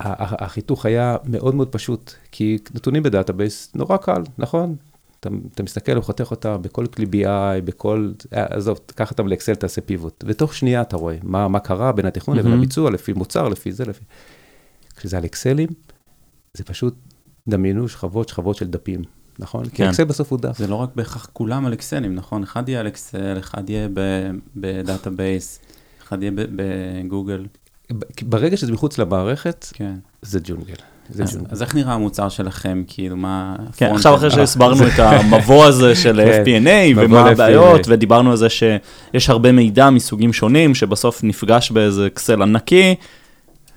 החיתוך 0.00 0.86
היה 0.86 1.16
מאוד 1.24 1.54
מאוד 1.54 1.68
פשוט, 1.68 2.14
כי 2.32 2.58
נתונים 2.74 3.02
ב 3.02 3.10
database 3.10 3.72
נורא 3.74 3.96
קל, 3.96 4.22
נכון? 4.38 4.76
אתה, 5.20 5.28
אתה 5.54 5.62
מסתכל 5.62 5.98
וחותך 5.98 6.30
אותה 6.30 6.58
בכל 6.58 6.86
כלי 6.86 7.06
BI, 7.06 7.60
בכל, 7.64 8.12
אה, 8.32 8.46
עזוב, 8.50 8.80
קח 8.94 9.10
אותם 9.10 9.28
לאקסל, 9.28 9.54
תעשה 9.54 9.80
pivot, 9.80 10.24
ותוך 10.26 10.54
שנייה 10.54 10.82
אתה 10.82 10.96
רואה 10.96 11.16
מה, 11.22 11.48
מה 11.48 11.60
קרה 11.60 11.92
בין 11.92 12.06
התכנון 12.06 12.36
לבין 12.36 12.50
מהמם. 12.50 12.62
הביצוע, 12.62 12.90
לפי 12.90 13.12
מוצר, 13.12 13.48
לפי 13.48 13.72
זה, 13.72 13.84
לפי... 13.84 14.04
כשזה 14.96 15.18
על 15.18 15.24
אקסלים, 15.24 15.68
זה 16.54 16.64
פשוט, 16.64 16.94
דמיינו 17.48 17.88
שכבות 17.88 18.28
שכבות 18.28 18.56
של 18.56 18.66
דפים, 18.66 19.02
נכון? 19.38 19.64
כי 19.64 19.76
כן. 19.76 19.88
אקסל 19.88 20.04
בסוף 20.04 20.30
הוא 20.30 20.38
דף. 20.38 20.58
זה 20.58 20.66
לא 20.66 20.74
רק 20.74 20.90
בהכרח 20.94 21.28
כולם 21.32 21.66
על 21.66 21.72
אקסלים, 21.72 22.14
נכון? 22.14 22.42
אחד 22.42 22.68
יהיה 22.68 22.80
על 22.80 22.88
אקסל, 22.88 23.38
אחד 23.38 23.70
יהיה 23.70 23.88
ב 24.56 24.66
database, 24.66 25.60
אחד 26.12 26.22
יהיה 26.22 26.32
בגוגל, 26.36 27.46
ברגע 28.22 28.56
שזה 28.56 28.72
מחוץ 28.72 28.98
למערכת, 28.98 29.66
כן. 29.72 29.94
זה 30.22 30.40
ג'ונגל. 30.44 30.74
אז, 31.50 31.62
איך 31.62 31.74
נראה 31.74 31.92
המוצר 31.92 32.28
שלכם, 32.28 32.82
כאילו, 32.86 33.16
מה... 33.16 33.56
כן, 33.76 33.94
עכשיו 33.94 34.14
אחרי 34.14 34.30
שהסברנו 34.30 34.86
את 34.86 34.98
המבוא 34.98 35.64
הזה 35.64 35.94
של 36.02 36.20
כן, 36.24 36.44
FP&A 36.44 36.98
ומה 36.98 37.30
הבעיות. 37.30 37.80
ודיברנו 37.88 38.30
על 38.30 38.36
זה 38.36 38.48
שיש 38.48 39.30
הרבה 39.30 39.52
מידע 39.52 39.90
מסוגים 39.90 40.32
שונים, 40.32 40.74
שבסוף 40.74 41.24
נפגש 41.24 41.70
באיזה 41.70 42.06
אקסל 42.06 42.42
ענקי, 42.42 42.94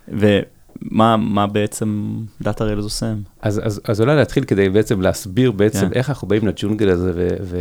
ומה 0.08 1.18
מה 1.18 1.48
בעצם 1.48 2.16
דאטה 2.42 2.64
ריילס 2.64 2.84
עושה? 2.84 3.14
אז, 3.42 3.62
אז, 3.64 3.82
אז 3.88 4.02
אולי 4.02 4.16
להתחיל 4.16 4.44
כדי 4.44 4.70
בעצם 4.70 5.02
להסביר 5.02 5.52
בעצם 5.52 5.90
כן. 5.90 5.94
איך 5.94 6.10
אנחנו 6.10 6.28
באים 6.28 6.48
לג'ונגל 6.48 6.90
הזה 6.90 7.12
ו, 7.16 7.28
ו, 7.42 7.58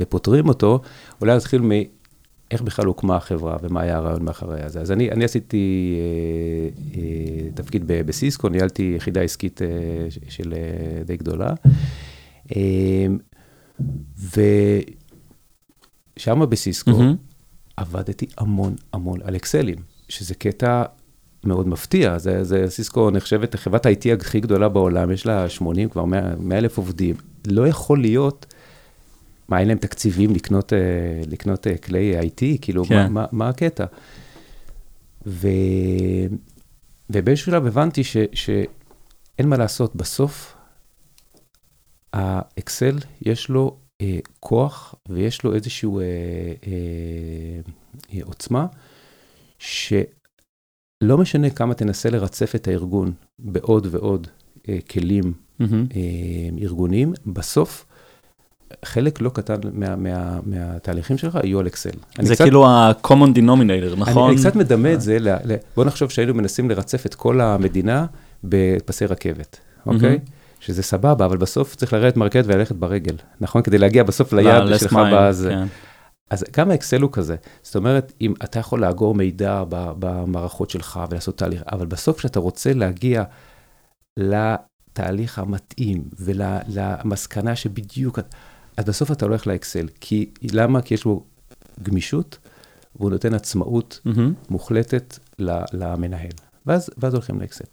ופותרים 0.00 0.48
אותו, 0.48 0.80
אולי 1.20 1.34
להתחיל 1.34 1.60
מאיך 2.50 2.62
בכלל 2.62 2.86
הוקמה 2.86 3.16
החברה 3.16 3.56
ומה 3.62 3.80
היה 3.80 3.96
הרעיון 3.96 4.24
מאחורי 4.24 4.62
הזה. 4.62 4.80
אז 4.80 4.92
אני, 4.92 5.10
אני 5.10 5.24
עשיתי 5.24 5.94
אה, 5.98 7.00
אה, 7.00 7.50
תפקיד 7.54 7.84
בסיסקו, 7.86 8.48
ניהלתי 8.48 8.92
יחידה 8.96 9.20
עסקית 9.20 9.62
אה, 9.62 9.68
של 10.28 10.54
אה, 10.56 11.02
די 11.04 11.16
גדולה. 11.16 11.54
אה, 12.56 13.06
ושם 16.16 16.50
בסיסקו 16.50 16.90
מהמם. 16.90 17.16
עבדתי 17.76 18.26
המון 18.38 18.74
המון 18.92 19.20
על 19.24 19.36
אקסלים, 19.36 19.78
שזה 20.08 20.34
קטע 20.34 20.82
מאוד 21.44 21.68
מפתיע. 21.68 22.18
זה, 22.18 22.44
זה 22.44 22.64
סיסקו 22.68 23.10
נחשבת 23.10 23.54
חברת 23.54 23.86
ה-IT 23.86 24.14
הכי 24.20 24.40
גדולה 24.40 24.68
בעולם, 24.68 25.10
יש 25.10 25.26
לה 25.26 25.48
80, 25.48 25.88
כבר 25.88 26.04
100 26.04 26.58
אלף 26.58 26.78
עובדים. 26.78 27.16
לא 27.46 27.68
יכול 27.68 28.00
להיות, 28.00 28.46
מה, 29.48 29.60
אין 29.60 29.68
להם 29.68 29.78
תקציבים 29.78 30.34
לקנות, 30.34 30.72
אה, 30.72 30.78
לקנות 31.26 31.66
אה, 31.66 31.78
כלי 31.78 32.20
IT? 32.20 32.58
כאילו, 32.60 32.84
כן. 32.84 32.94
מה, 32.94 33.08
מה, 33.08 33.26
מה 33.32 33.48
הקטע? 33.48 33.84
ו... 35.26 35.48
ובאיזשהו 37.10 37.52
שלב 37.52 37.66
הבנתי 37.66 38.04
ש, 38.04 38.16
שאין 38.32 39.48
מה 39.48 39.56
לעשות, 39.56 39.96
בסוף 39.96 40.56
האקסל 42.12 42.98
יש 43.22 43.48
לו 43.48 43.76
אה, 44.00 44.18
כוח 44.40 44.94
ויש 45.08 45.44
לו 45.44 45.54
איזשהו 45.54 46.00
אה, 46.00 46.04
אה, 46.66 47.60
אה, 48.14 48.20
עוצמה, 48.24 48.66
שלא 49.58 51.18
משנה 51.18 51.50
כמה 51.50 51.74
תנסה 51.74 52.10
לרצף 52.10 52.54
את 52.54 52.68
הארגון 52.68 53.12
בעוד 53.38 53.86
ועוד 53.90 54.28
אה, 54.68 54.78
כלים 54.90 55.32
מהמם. 55.58 55.86
אה, 55.96 56.62
ארגוניים, 56.62 57.12
בסוף 57.26 57.85
חלק 58.84 59.20
לא 59.20 59.28
קטן 59.30 59.54
מה, 59.72 59.96
מה, 59.96 60.38
מהתהליכים 60.46 61.18
שלך 61.18 61.38
יהיו 61.44 61.60
על 61.60 61.66
אקסל. 61.66 61.90
זה 62.20 62.34
קצת- 62.34 62.44
כאילו 62.44 62.66
ה-common 62.66 63.36
denominator, 63.38 63.96
נכון? 63.96 64.22
אני, 64.22 64.32
אני 64.32 64.40
קצת 64.40 64.56
מדמה 64.56 64.92
את 64.92 65.00
זה, 65.00 65.18
ל, 65.18 65.28
ל, 65.44 65.54
בוא 65.76 65.84
נחשוב 65.84 66.10
שהיינו 66.10 66.34
מנסים 66.34 66.70
לרצף 66.70 67.06
את 67.06 67.14
כל 67.14 67.40
המדינה 67.40 68.06
בפסי 68.44 69.06
רכבת, 69.06 69.58
אוקיי? 69.86 70.08
מהמם. 70.08 70.20
שזה 70.60 70.82
סבבה, 70.82 71.24
אבל 71.24 71.36
בסוף 71.36 71.74
צריך 71.74 71.92
לרדת 71.92 72.16
מהרכבת 72.16 72.44
וללכת 72.46 72.74
ברגל, 72.76 73.16
נכון? 73.40 73.62
כדי 73.62 73.78
להגיע 73.78 74.02
בסוף 74.02 74.32
ל- 74.32 74.36
ליעד 74.40 74.78
שלך 74.78 74.98
בזה. 75.12 75.50
כן. 75.50 75.66
אז 76.30 76.44
גם 76.56 76.70
האקסל 76.70 77.00
הוא 77.02 77.10
כזה. 77.12 77.36
זאת 77.62 77.76
אומרת, 77.76 78.12
אם 78.20 78.34
אתה 78.44 78.58
יכול 78.58 78.80
לאגור 78.80 79.14
מידע 79.14 79.64
במערכות 79.68 80.70
שלך 80.70 81.00
ולעשות 81.10 81.38
תהליך, 81.38 81.62
אבל 81.72 81.86
בסוף 81.86 82.18
כשאתה 82.18 82.40
רוצה 82.40 82.72
להגיע 82.72 83.24
לתהליך 84.18 85.38
המתאים 85.38 86.02
ולמסקנה 86.20 87.56
שבדיוק, 87.56 88.18
אז 88.76 88.84
בסוף 88.84 89.12
אתה 89.12 89.24
הולך 89.24 89.46
לאקסל. 89.46 89.88
כי, 90.00 90.30
למה? 90.52 90.82
כי 90.82 90.94
יש 90.94 91.04
בו 91.04 91.24
גמישות, 91.82 92.38
והוא 92.96 93.10
נותן 93.10 93.34
עצמאות 93.34 94.00
מהמם. 94.04 94.34
מוחלטת 94.50 95.18
למנהל. 95.72 96.30
ואז, 96.66 96.90
ואז 96.98 97.14
הולכים 97.14 97.40
לאקסל. 97.40 97.64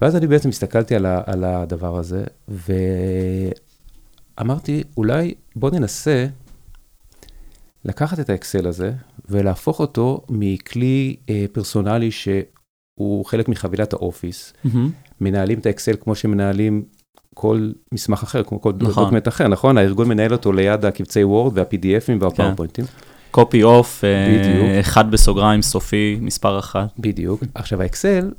ואז 0.00 0.16
אני 0.16 0.26
בעצם 0.26 0.48
הסתכלתי 0.48 0.94
על, 0.94 1.06
ה, 1.06 1.22
על 1.26 1.44
הדבר 1.44 1.98
הזה, 1.98 2.24
ואמרתי, 4.38 4.82
אולי 4.96 5.34
בוא 5.56 5.70
ננסה 5.70 6.26
לקחת 7.84 8.20
את 8.20 8.30
האקסל 8.30 8.66
הזה 8.66 8.92
ולהפוך 9.28 9.80
אותו 9.80 10.20
מכלי 10.28 11.16
אה, 11.28 11.44
personalי 11.52 12.10
שהוא 12.10 13.24
חלק 13.24 13.48
מחבילת 13.48 13.92
האופיס. 13.92 14.52
מהמם. 14.64 14.90
מנהלים 15.20 15.58
את 15.58 15.66
האקסל 15.66 15.96
כמו 16.00 16.14
שמנהלים 16.14 16.84
כל 17.34 17.70
מסמך 17.92 18.22
אחר, 18.22 18.42
כמו 18.42 18.60
כל 18.60 18.72
נכון. 18.80 19.04
document 19.04 19.28
אחר, 19.28 19.48
נכון? 19.48 19.78
הארגון 19.78 20.08
מנהל 20.08 20.32
אותו 20.32 20.52
ליד 20.52 20.84
הקבצי 20.84 21.24
Word 21.24 21.58
והPDFים 21.58 22.12
וה 22.20 22.28
PowerPointים. 22.28 22.84
copy 23.36 23.62
of, 23.62 24.02
בדיוק. 24.02 24.64
אה, 24.64 24.80
אחד 24.80 25.10
בסוגריים, 25.10 25.62
סופי, 25.62 26.18
מספר 26.20 26.58
אחת. 26.58 26.88
בדיוק. 26.98 27.42
עכשיו, 27.54 27.82
האקסל, 27.82 28.30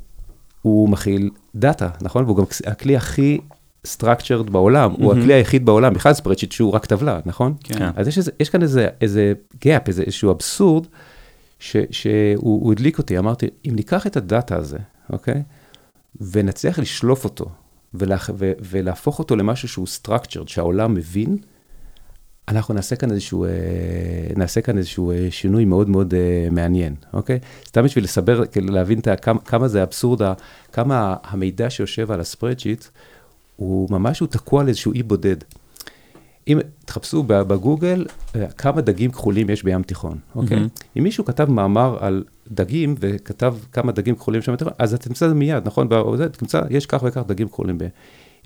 הוא 0.62 0.88
מכיל 0.88 1.30
data, 1.54 1.88
נכון? 2.02 2.24
והוא 2.24 2.36
גם 2.36 2.44
הכלי 2.66 2.96
הכי 2.96 3.38
structured 3.86 4.50
בעולם, 4.50 4.90
הוא 4.90 5.06
מהמם. 5.06 5.20
הכלי 5.20 5.34
היחיד 5.34 5.66
בעולם, 5.66 5.94
בכלל 5.94 6.12
ספרדשיט 6.12 6.52
שהוא 6.52 6.72
רק 6.72 6.86
טבלה, 6.86 7.20
נכון? 7.26 7.54
כן. 7.64 7.78
כן. 7.78 7.90
אז 7.96 8.08
יש, 8.08 8.18
איזה, 8.18 8.30
יש 8.40 8.50
כאן 8.50 8.62
איזה, 8.62 8.88
איזה 9.00 9.32
gap, 9.54 9.88
איזה, 9.88 10.02
איזשהו 10.02 10.30
אבסורד, 10.30 10.86
ש, 11.58 11.76
שהוא 11.90 12.24
הוא 12.42 12.72
הדליק 12.72 12.98
אותי, 12.98 13.18
אמרתי, 13.18 13.46
אם 13.68 13.72
ניקח 13.74 14.06
את 14.06 14.16
הדאטה 14.16 14.56
הזה, 14.56 14.78
אוקיי? 15.12 15.42
ונצליח 16.32 16.78
לשלוף 16.78 17.24
אותו, 17.24 17.50
ולהפוך 18.60 19.18
אותו 19.18 19.36
למשהו 19.36 19.68
שהוא 19.68 19.86
structured, 19.86 20.46
שהעולם 20.46 20.94
מבין, 20.94 21.36
אנחנו 22.48 22.74
נעשה 22.74 22.96
כאן 22.96 23.10
איזשהו, 23.10 23.44
אה, 23.44 23.50
נעשה 24.36 24.60
כאן 24.60 24.78
איזשהו 24.78 25.10
אה, 25.10 25.26
שינוי 25.30 25.64
מאוד 25.64 25.88
מאוד 25.88 26.14
אה, 26.14 26.48
מעניין, 26.50 26.94
אוקיי? 27.12 27.38
סתם 27.66 27.84
בשביל 27.84 28.04
לסבר, 28.04 28.46
כאילו 28.46 28.74
להבין 28.74 28.98
את 28.98 29.08
כמה, 29.22 29.40
כמה 29.40 29.68
זה 29.68 29.82
אבסורד, 29.82 30.22
כמה 30.72 31.16
המידע 31.22 31.70
שיושב 31.70 32.10
על 32.10 32.20
הספרדשיט, 32.20 32.84
הוא 33.56 33.90
ממש, 33.90 34.20
הוא 34.20 34.28
תקוע 34.28 34.60
על 34.60 34.68
איזשהו 34.68 34.92
אי 34.92 35.02
בודד. 35.02 35.36
אם 36.48 36.58
תחפשו 36.84 37.22
בגוגל, 37.22 38.06
אה, 38.36 38.46
כמה 38.58 38.80
דגים 38.80 39.10
כחולים 39.10 39.50
יש 39.50 39.62
בים 39.62 39.82
תיכון, 39.82 40.18
אוקיי? 40.34 40.56
מהמם. 40.56 40.68
אם 40.98 41.02
מישהו 41.02 41.24
כתב 41.24 41.50
מאמר 41.50 41.96
על 42.00 42.24
דגים 42.50 42.94
וכתב 43.00 43.54
כמה 43.72 43.92
דגים 43.92 44.14
כחולים 44.14 44.42
שם 44.42 44.54
אז 44.78 44.94
אתה 44.94 45.08
תמצא 45.08 45.24
את 45.26 45.30
זה 45.30 45.34
מיד, 45.36 45.66
נכון? 45.66 45.88
תמצא, 46.32 46.60
יש 46.70 46.86
כך 46.86 47.02
וכך 47.06 47.22
דגים 47.26 47.48
כחולים. 47.48 47.78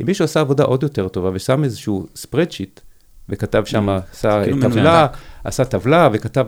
אם 0.01 0.07
מישהו 0.07 0.25
עשה 0.25 0.41
עבודה 0.41 0.65
עוד 0.65 0.83
יותר 0.83 1.09
טובה 1.09 1.31
ושם 1.35 1.65
איזשהו 1.65 2.07
ספרדשיט, 2.17 2.81
וכתב 3.29 3.63
שם, 3.67 3.89
עשה 3.89 4.41
כאילו 4.45 4.61
טבלה, 4.61 5.01
מנותק. 5.01 5.17
עשה 5.45 5.65
טבלה 5.65 6.09
וכתב, 6.13 6.47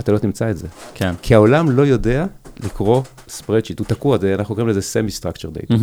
אתה 0.00 0.12
לא 0.12 0.18
תמצא 0.18 0.50
את 0.50 0.56
זה. 0.58 0.66
כן. 0.94 1.14
כי 1.22 1.34
העולם 1.34 1.70
לא 1.70 1.82
יודע 1.82 2.26
לקרוא 2.64 3.02
spreadsheet, 3.28 3.74
הוא 3.78 3.86
תקוע, 3.86 4.18
זה- 4.18 4.34
אנחנו 4.34 4.54
קוראים 4.54 4.68
לזה 4.76 4.80
semi-structure 5.00 5.56
data. 5.56 5.74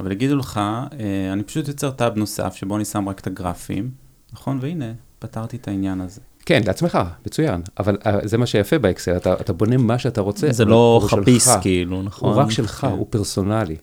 אבל 0.00 0.12
יגידו 0.12 0.36
לך, 0.36 0.60
אה, 1.00 1.32
אני 1.32 1.42
פשוט 1.42 1.68
יוצר 1.68 1.90
טאב 1.90 2.16
נוסף, 2.16 2.54
שבו 2.54 2.76
אני 2.76 2.84
שם 2.84 3.08
רק 3.08 3.20
את 3.20 3.26
הגרפים, 3.26 3.90
נכון? 4.36 4.58
והנה, 4.62 4.92
פתרתי 5.18 5.56
את 5.56 5.68
העניין 5.68 6.00
הזה. 6.00 6.20
כן, 6.46 6.60
לעצמך, 6.66 6.98
מצוין. 7.26 7.62
אבל 7.78 7.98
אה, 8.06 8.18
זה 8.24 8.38
מה 8.38 8.46
שיפה 8.46 8.78
באקסל, 8.78 9.16
אתה, 9.16 9.34
אתה 9.34 9.52
בונה 9.52 9.76
מה 9.76 9.98
שאתה 9.98 10.20
רוצה. 10.20 10.52
זה 10.52 10.64
לא 10.64 11.06
חפיס 11.10 11.44
שלך. 11.44 11.58
כאילו, 11.62 12.02
נכון? 12.02 12.32
הוא 12.32 12.38
רק 12.40 12.50
שלך, 12.50 12.70
כן. 12.70 12.86
הוא 12.86 13.06
פרסונלי. 13.10 13.76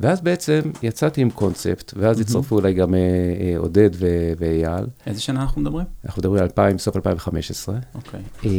ואז 0.00 0.20
בעצם 0.20 0.60
יצאתי 0.82 1.20
עם 1.20 1.30
קונספט, 1.30 1.94
ואז. 1.96 2.20
הצטרפו 2.20 2.60
אליי 2.60 2.74
גם 2.74 2.94
אה, 2.94 3.00
אה, 3.00 3.58
עודד 3.58 3.90
ו- 3.94 4.32
ואייל. 4.38 4.84
איזה 5.06 5.20
שנה 5.20 5.42
אנחנו 5.42 5.60
מדברים? 5.60 5.86
אנחנו 6.04 6.20
מדברים 6.20 6.38
על 6.38 6.44
2000, 6.44 6.78
סוף 6.78 6.96
2015. 6.96 7.78
אוקיי. 7.94 8.20
אה, 8.44 8.50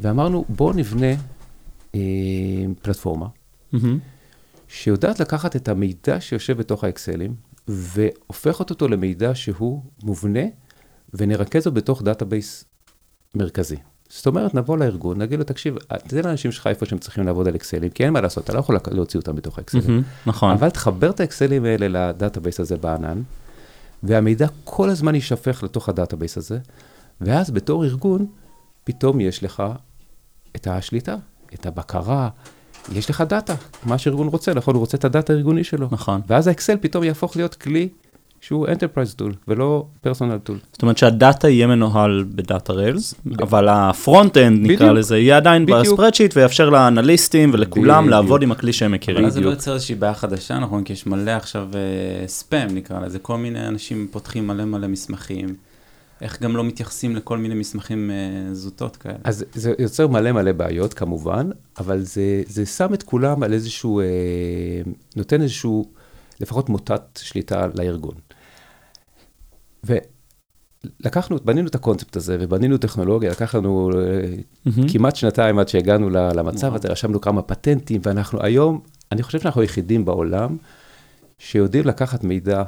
ואמרנו, 0.00 0.44
בואו 0.48 0.72
נבנה 0.72 1.12
אה, 1.94 2.00
פלטפורמה. 2.82 3.26
שיודעת 4.68 5.20
לקחת 5.20 5.56
את 5.56 5.68
המידע 5.68 6.20
שיושב 6.20 6.58
בתוך 6.58 6.84
האקסלים, 6.84 7.34
והופכת 7.68 8.70
אותו 8.70 8.88
למידע 8.88 9.34
שהוא 9.34 9.82
מובנה, 10.02 10.40
ונרכז 11.14 11.66
אותו 11.66 11.74
בתוך 11.74 12.02
database 12.02 12.64
מרכזי. 13.34 13.76
זאת 14.08 14.26
אומרת, 14.26 14.54
נבוא 14.54 14.78
לארגון, 14.78 15.22
נגיד 15.22 15.38
לו, 15.38 15.44
תקשיב, 15.44 15.76
תן 16.08 16.24
לאנשים 16.24 16.52
שלך 16.52 16.66
איפה 16.66 16.86
שהם 16.86 16.98
צריכים 16.98 17.26
לעבוד 17.26 17.48
על 17.48 17.54
אקסלים, 17.54 17.90
כי 17.90 18.04
אין 18.04 18.12
מה 18.12 18.20
לעשות, 18.20 18.44
אתה 18.44 18.52
לא 18.52 18.58
יכול 18.58 18.76
להוציא 18.90 19.20
אותם 19.20 19.36
בתוך 19.36 19.58
האקסלים. 19.58 20.02
נכון. 20.26 20.50
אבל 20.50 20.70
תחבר 20.70 21.10
את 21.10 21.20
האקסלים 21.20 21.64
האלה 21.64 21.88
ל 21.88 21.96
database 21.96 22.60
הזה 22.60 22.76
בענן, 22.76 23.22
והמידע 24.02 24.46
כל 24.64 24.90
הזמן 24.90 25.14
יישפך 25.14 25.62
לתוך 25.62 25.88
ה 25.88 25.94
database 25.94 26.38
הזה, 26.38 26.58
ואז 27.20 27.50
בתור 27.50 27.84
ארגון, 27.84 28.26
פתאום 28.84 29.20
יש 29.20 29.42
לך 29.44 29.62
את 30.56 30.66
השליטה, 30.66 31.16
את 31.54 31.66
הבקרה, 31.66 32.28
יש 32.94 33.10
לך 33.10 33.20
data, 33.20 33.54
מה 33.86 33.98
שארגון 33.98 34.28
רוצה, 34.28 34.54
נכון? 34.54 34.74
הוא 34.74 34.80
רוצה 34.80 34.96
את 34.96 35.04
ה 35.04 35.10
data 35.10 35.32
הארגוני 35.32 35.64
שלו. 35.64 35.88
נכון. 35.90 36.20
ואז 36.26 36.46
האקסל 36.46 36.76
פתאום 36.80 37.04
יהפוך 37.04 37.36
להיות 37.36 37.54
כלי 37.54 37.88
שהוא 38.40 38.66
Enterprise 38.66 39.20
Tool 39.20 39.34
ולא 39.48 39.84
Personal 40.06 40.48
Tool. 40.48 40.54
זאת 40.72 40.82
אומרת 40.82 40.98
שה 40.98 41.19
data 41.19 41.48
יהיה 41.48 41.66
מנוהל 41.66 42.24
ב 42.28 42.72
DataRails, 42.72 43.14
אבל 43.42 43.68
ה 43.68 43.79
front 43.79 44.36
end 44.36 44.62
נקרא 44.62 44.76
בדיוק. 44.76 44.98
לזה, 44.98 45.18
יהיה 45.18 45.36
עדיין. 45.36 45.66
ב 45.66 45.72
spreadsheet 45.72 46.36
ויאפשר 46.36 46.70
לאנליסטים 46.70 47.50
ולכולם 47.52 48.04
בדיוק. 48.04 48.10
לעבוד 48.10 48.42
עם 48.42 48.52
הכלי 48.52 48.72
שהם 48.72 48.92
מכירים. 48.92 49.18
אבל 49.18 49.26
אז 49.26 49.34
זה 49.34 49.40
לא. 49.40 49.50
יוצר 49.50 49.74
איזושהי 49.74 49.94
בעיה 49.94 50.14
חדשה, 50.14 50.58
נכון? 50.58 50.84
כי 50.84 50.92
יש 50.92 51.06
מלא 51.06 51.30
עכשיו 51.30 51.68
אה, 51.74 52.28
ספאם 52.28 52.68
נקרא 52.74 53.00
לזה, 53.00 53.18
כל 53.18 53.36
מיני 53.36 53.68
אנשים 53.68 54.08
פותחים 54.10 54.46
מלא 54.46 54.64
מלא 54.64 54.88
מסמכים. 54.88 55.54
איך 56.22 56.42
גם 56.42 56.56
לא 56.56 56.64
מתייחסים 56.64 57.16
לכל 57.16 57.38
מיני 57.38 57.54
מסמכים 57.54 58.10
אה, 58.10 58.54
זוטות 58.54 58.96
כאלה. 58.96 59.18
אז 59.24 59.44
זה 59.54 59.72
יוצר 59.78 60.06
מלא 60.06 60.32
מלא 60.32 60.52
בעיות 60.52 60.94
כמובן, 60.94 61.50
אבל 61.78 62.00
זה, 62.00 62.42
זה 62.46 62.66
שם 62.66 62.94
את 62.94 63.02
כולם 63.02 63.42
על 63.42 63.52
איזשהו, 63.52 64.00
אה, 64.00 64.04
נותן 65.16 65.42
איזשהו, 65.42 65.84
לפחות 66.40 66.68
מוטת 66.68 67.18
שליטה 67.22 67.66
לארגון. 67.74 68.14
ולקחנו, 69.84 71.36
בנינו 71.44 71.68
את 71.68 71.74
הקונספט 71.74 72.16
הזה 72.16 72.36
ובנינו 72.40 72.78
טכנולוגיה, 72.78 73.30
לקח 73.30 73.54
לנו 73.54 73.90
מהמם. 74.64 74.88
כמעט 74.88 75.16
שנתיים 75.16 75.58
עד 75.58 75.68
שהגענו 75.68 76.10
למצב 76.10 76.66
וואו. 76.66 76.74
הזה, 76.74 76.88
רשמנו 76.88 77.20
כמה 77.20 77.42
פטנטים, 77.42 78.00
ואנחנו 78.04 78.42
היום, 78.42 78.80
אני 79.12 79.22
חושב 79.22 79.40
שאנחנו 79.40 79.60
היחידים 79.60 80.04
בעולם 80.04 80.56
שיודעים 81.38 81.86
לקחת 81.86 82.24
מידע 82.24 82.62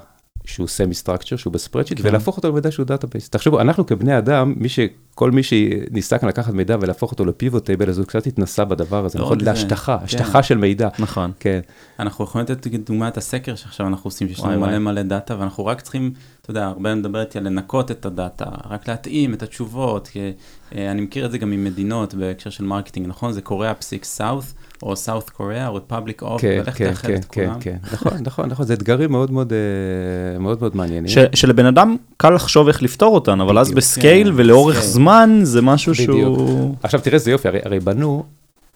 שהוא 0.45 0.69
semi 0.69 0.95
structure, 0.95 1.37
שהוא 1.37 1.53
ב 1.53 1.56
spreadsheet, 1.56 2.01
כן. 2.01 2.09
ולהפוך 2.09 2.37
אותו 2.37 2.49
למידע 2.49 2.71
שהוא 2.71 2.87
database. 2.87 3.29
תחשבו, 3.29 3.61
אנחנו 3.61 3.87
כבני 3.87 4.19
אדם, 4.19 4.55
מי 4.57 4.69
ש... 4.69 4.79
כל 5.15 5.31
מי 5.31 5.43
שניסה 5.43 6.19
כאן 6.19 6.29
לקחת 6.29 6.53
מידע 6.53 6.77
ולהפוך 6.81 7.11
אותו 7.13 7.25
ל 7.25 7.32
pivot 7.32 7.67
table, 7.67 7.89
אז 7.89 7.99
הוא 7.99 8.07
קצת 8.07 8.27
התנסה 8.27 8.65
בדבר 8.65 9.05
הזה, 9.05 9.19
לא 9.19 9.25
נכון? 9.25 9.41
להשטחה, 9.41 9.99
כן. 9.99 10.05
השטחה 10.05 10.43
של 10.43 10.59
מידע. 10.59 10.89
נכון. 10.99 11.33
כן, 11.41 11.61
אנחנו 11.99 12.25
יכולים 12.25 12.47
לתת 12.51 12.67
דוגמא 12.67 13.09
את 13.09 13.17
הסקר 13.17 13.55
שעכשיו 13.55 13.87
אנחנו 13.87 14.09
עושים, 14.09 14.29
שיש 14.29 14.41
לנו 14.41 14.61
מלא. 14.61 14.79
מלא 14.79 15.03
data, 15.03 15.37
ואנחנו 15.39 15.67
רק 15.67 15.81
צריכים, 15.81 16.13
אתה 16.43 16.51
יודע, 16.51 16.67
הרבה 16.67 16.95
מדבר 16.95 17.21
איתי 17.21 17.39
על 17.39 17.45
לנקות 17.45 17.91
את 17.91 18.07
ה 18.07 18.13
data, 18.13 18.45
רק 18.71 18.89
להתאים 18.89 19.35
את 19.35 19.43
התשובות, 19.43 20.09
כי 20.09 20.33
אה, 20.75 20.91
אני 20.91 21.01
מכיר 21.01 21.27
את 21.27 21.31
זה 21.31 21.39
גם 21.39 21.51
ממדינות 21.51 22.15
בהקשר 22.15 22.51
של 22.51 22.65
marketing, 22.65 23.07
נכון? 23.07 23.33
זה 23.33 23.41
Korea 23.41 23.75
פסיק 23.75 24.05
South, 24.05 24.45
או 24.85 24.97
South 24.97 25.31
Korea, 25.31 25.69
או 25.69 25.75
Republic 25.75 26.23
of, 26.23 26.41
כן, 26.41 26.61
ולך 26.67 26.79
כן, 26.79 26.89
תאחד 26.89 27.09
כן, 27.09 27.15
את 27.15 27.25
כן, 27.25 27.47
כולם. 27.47 27.61
כן, 27.61 27.77
נכון, 27.93 28.13
נכון, 28.21 28.49
נכון, 28.49 28.67
זה 28.67 28.75
אתגרים 28.75 29.13
מאוד 29.13 29.31
מאוד, 29.31 29.53
אה, 29.53 30.39
מאוד 30.39 30.61
מאוד 30.61 30.77
מעניינים. 30.77 31.09
ש- 31.09 31.19
שלבן 31.35 31.67
אדם 31.67 31.97
קל 32.17 32.31
לחשוב 32.31 32.69
איך 32.69 32.83
לפתור 32.83 33.15
אותן, 33.15 33.41
אבל 33.41 33.59
אז 33.59 33.67
בדיוק. 33.67 33.77
ב 33.77 33.85
scale 33.85 34.29
כן, 34.29 34.35
ולאורך 34.37 34.77
ב 34.77 34.79
scale. 34.79 34.93
זמן 34.93 35.41
זה 35.43 35.63
משהו 35.63 35.93
בדיוק. 35.93 36.11
שהוא... 36.11 36.75
עכשיו 36.83 37.01
תראה 37.01 37.15
איזה 37.15 37.31
יופי, 37.31 37.49
הרי, 37.49 37.59
הרי 37.65 37.81
בנו, 37.81 38.25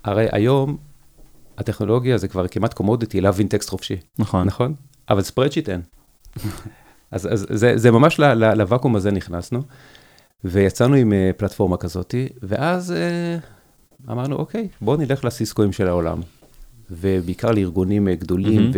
הרי 0.04 0.26
היום 0.32 0.76
הטכנולוגיה 1.58 2.18
זה 2.18 2.28
כבר 2.28 2.48
כמעט 2.48 2.74
commodity 2.74 3.20
להבין 3.20 3.48
טקסט 3.48 3.68
חופשי. 3.70 3.96
נכון. 4.18 4.46
נכון? 4.46 4.74
אבל 5.10 5.22
ספרדשיט 5.22 5.68
אין. 5.68 5.80
אז, 7.10 7.28
אז 7.32 7.46
זה, 7.50 7.72
זה 7.76 7.90
ממש 7.90 8.20
ל, 8.20 8.24
ל, 8.34 8.54
לוואקום 8.54 8.96
הזה 8.96 9.10
נכנסנו, 9.10 9.62
ויצאנו 10.44 10.94
עם 10.94 11.12
uh, 11.12 11.38
פלטפורמה 11.38 11.76
כזאתי, 11.76 12.28
ואז 12.42 12.94
uh, 12.96 13.44
אמרנו, 14.10 14.36
אוקיי, 14.36 14.68
בואו 14.80 14.96
נלך 14.96 15.24
לסיסקואים 15.24 15.72
של 15.72 15.88
העולם, 15.88 16.20
ובעיקר 16.90 17.50
לארגונים 17.50 18.08
uh, 18.08 18.10
גדולים, 18.10 18.62
מהמם. 18.62 18.72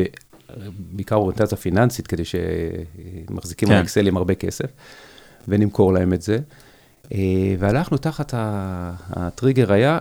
ובעיקר 0.57 1.17
אוריינטציה 1.17 1.59
פיננסית, 1.59 2.07
כדי 2.07 2.23
שמחזיקים 2.25 3.69
כן. 3.69 3.75
על 3.75 3.83
אקסל 3.83 4.07
עם 4.07 4.17
הרבה 4.17 4.35
כסף, 4.35 4.71
ונמכור 5.49 5.93
להם 5.93 6.13
את 6.13 6.23
זה. 6.23 6.39
Uh, 7.05 7.13
והלכנו 7.59 7.97
תחת 7.97 8.35
הטריגר 8.37 9.73
היה 9.73 9.99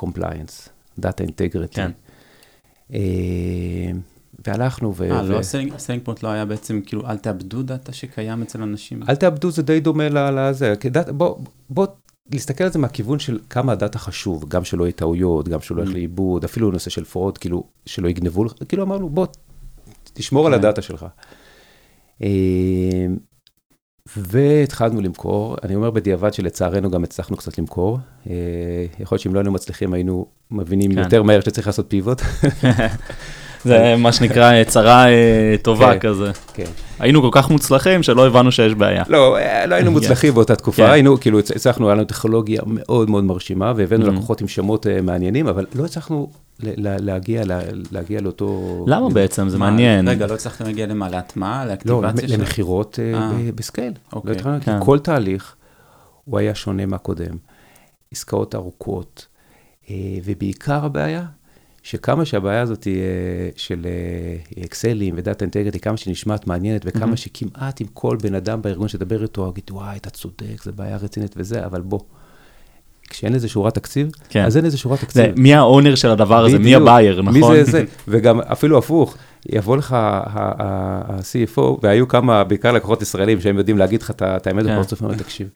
compliance, 0.00 0.68
data 1.00 1.24
integrity. 1.26 1.74
כן. 1.74 1.90
אה, 2.94 3.90
והלכנו 4.46 4.96
ו... 4.96 5.10
אה, 5.10 5.22
לא, 5.22 5.38
ה 5.38 5.46
selling 5.46 6.02
point 6.04 6.22
לא 6.22 6.28
היה 6.28 6.44
בעצם, 6.44 6.80
כאילו, 6.86 7.06
אל 7.06 7.16
תאבדו 7.16 7.62
data 7.62 7.92
שקיים 7.92 8.42
אצל 8.42 8.62
אנשים? 8.62 9.02
אל 9.08 9.14
תאבדו, 9.14 9.50
זה 9.50 9.62
די 9.62 9.80
דומה 9.80 10.08
לזה. 10.08 10.74
בוא, 11.16 11.38
בוא 11.70 11.86
להסתכל 12.30 12.64
על 12.64 12.72
זה 12.72 12.78
מהכיוון 12.78 13.18
של 13.18 13.38
כמה 13.50 13.72
ה 13.72 13.77
data 13.77 13.98
חשוב, 13.98 14.48
גם 14.48 14.64
שלא 14.64 14.84
יהיו 14.84 14.92
טעויות, 14.92 15.48
גם 15.48 15.60
שלא 15.60 15.82
ילך 15.82 15.90
Mm. 15.90 15.94
לאיבוד, 15.94 16.44
אפילו 16.44 16.70
נושא 16.70 16.90
של 16.90 17.04
fraud, 17.04 17.38
כאילו, 17.38 17.64
שלא 17.86 18.08
יגנבו 18.08 18.44
לך, 18.44 18.52
כאילו 18.68 18.82
אמרנו, 18.82 19.08
בוא, 19.08 19.26
תשמור 20.12 20.46
על 20.46 20.52
כן. 20.52 20.58
ה 20.58 20.63
data 20.63 20.82
שלך. 20.82 21.06
אה, 22.22 23.06
והתחלנו 24.16 25.00
למכור, 25.00 25.56
אני 25.62 25.74
אומר 25.74 25.90
בדיעבד 25.90 26.34
שלצערנו 26.34 26.90
גם 26.90 27.04
הצלחנו 27.04 27.36
קצת 27.36 27.58
למכור. 27.58 27.98
אה, 28.30 28.32
יכול 29.00 29.16
להיות 29.16 29.22
שאם 29.22 29.34
לא 29.34 29.38
היינו 29.38 29.52
מצליחים 29.52 29.92
היינו 29.92 30.26
מבינים 30.50 30.94
כן. 30.94 30.98
יותר 30.98 31.22
מהר 31.22 31.40
שצריך 31.40 31.66
לעשות 31.66 31.86
פיבוט. 31.88 32.22
זה 33.64 33.94
מה 33.98 34.12
שנקרא 34.12 34.52
אה, 34.52 34.64
צרה 34.64 35.08
אה, 35.08 35.54
טובה 35.62 35.92
כן. 35.92 35.98
כזה. 36.08 36.30
כן. 36.54 36.64
היינו 36.98 37.22
כל 37.22 37.28
כך 37.32 37.50
מוצלחים 37.50 38.02
שלא 38.02 38.26
הבנו 38.26 38.52
שיש 38.52 38.74
בעיה. 38.74 39.02
לא, 39.08 39.36
אה, 39.38 39.66
לא 39.66 39.74
היינו 39.74 39.90
כן. 39.90 39.94
מוצלחים 39.96 40.34
באותה 40.34 40.56
תקופה. 40.56 40.90
היינו, 40.92 41.20
כאילו, 41.20 41.40
הצ- 41.40 41.56
הצלחנו, 41.56 41.86
היה 41.88 41.94
לנו 41.94 42.04
טכנולוגיה 42.04 42.60
מאוד 42.66 43.10
מאוד 43.10 43.24
מרשימה, 43.24 43.72
והבאנו 43.76 44.06
Mhm. 44.06 44.10
לקוחות 44.12 44.40
עם 44.40 44.48
שמות 44.48 44.86
מעניינים, 45.02 45.46
אבל 45.46 45.66
לא 45.74 45.84
הצלחנו 45.84 46.28
ל- 46.60 46.88
ל- 46.88 47.04
להגיע 47.04 47.44
ל- 47.44 47.60
להגיע 47.92 48.20
לאותו... 48.20 48.84
למה 48.88 49.08
בעצם? 49.10 49.48
זה 49.48 49.58
מעניין. 49.58 50.08
רגע, 50.08 50.26
לא 50.26 50.34
הצלחתם 50.34 50.64
להגיע 50.64 50.86
למה? 50.86 51.08
להטמעה? 51.08 51.64
לא, 51.84 52.02
לאקטיבציה 52.02 52.28
של... 52.28 52.40
למכירות 52.40 52.98
ב 53.54 53.59
scale. 53.59 53.92
לא. 54.12 54.20
כל 54.80 54.98
תהליך, 54.98 55.54
הוא 56.24 56.38
היה 56.38 56.54
שונה 56.54 56.86
מהקודם. 56.86 57.36
עסקאות 58.12 58.54
ארוכות, 58.54 59.26
ובעיקר 60.24 60.84
הבעיה, 60.84 61.22
שכמה 61.82 62.24
שהבעיה 62.24 62.60
הזאת 62.60 62.86
אה, 62.86 62.92
של 63.56 63.86
אה, 63.86 64.64
אקסלים 64.64 65.14
ו 65.18 65.23
data 65.23 65.44
integrity, 65.44 65.80
כמה 65.80 65.96
שהיא 65.96 66.12
נשמעת 66.12 66.46
מעניינת, 66.46 66.82
וכמה 66.84 67.12
Mhm. 67.12 67.16
שכמעט 67.16 67.80
עם 67.80 67.86
כל 67.94 68.16
בן 68.22 68.34
אדם 68.34 68.62
בארגון 68.62 68.88
שדבר 68.88 69.22
איתו, 69.22 69.48
יגיד, 69.52 69.70
וואי, 69.70 69.96
אתה 69.96 70.10
צודק, 70.10 70.62
זו 70.64 70.72
בעיה 70.76 70.96
רצינית 70.96 71.34
וזה, 71.36 71.64
אבל 71.66 71.80
בוא, 71.80 72.00
כשאין 73.10 73.32
לזה 73.32 73.48
שורת 73.48 73.74
תקציב, 73.74 74.10
כן. 74.28 74.44
אז 74.44 74.56
אין 74.56 74.64
לזה 74.64 74.78
שורת 74.78 74.98
זה 75.00 75.06
תקציב. 75.06 75.40
מי 75.40 75.54
ה 75.54 75.61
owner 75.61 75.94
של 75.94 76.10
הדבר 76.10 76.44
הזה, 76.44 76.58
מי. 76.58 76.74
ה 76.74 76.81
buyer, 76.81 77.22
נכון? 77.22 77.34
מי 77.50 77.64
זה 77.64 77.64
זה, 77.64 77.84
וגם 78.08 78.40
אפילו 78.40 78.78
הפוך, 78.78 79.16
יבוא 79.46 79.76
לך 79.76 79.92
ה-CFO, 79.92 81.60
והיו 81.82 82.08
כמה, 82.08 82.44
בעיקר 82.44 82.72
לקוחות 82.72 83.02
ישראלים, 83.02 83.40
שהם 83.40 83.58
יודעים 83.58 83.78
להגיד 83.78 84.02
לך 84.02 84.10
את 84.10 84.46
האמת 84.46 84.64
כן. 84.66 84.72
בפרצוף, 84.74 85.02
אומר, 85.02 85.14
תקשיב, 85.14 85.48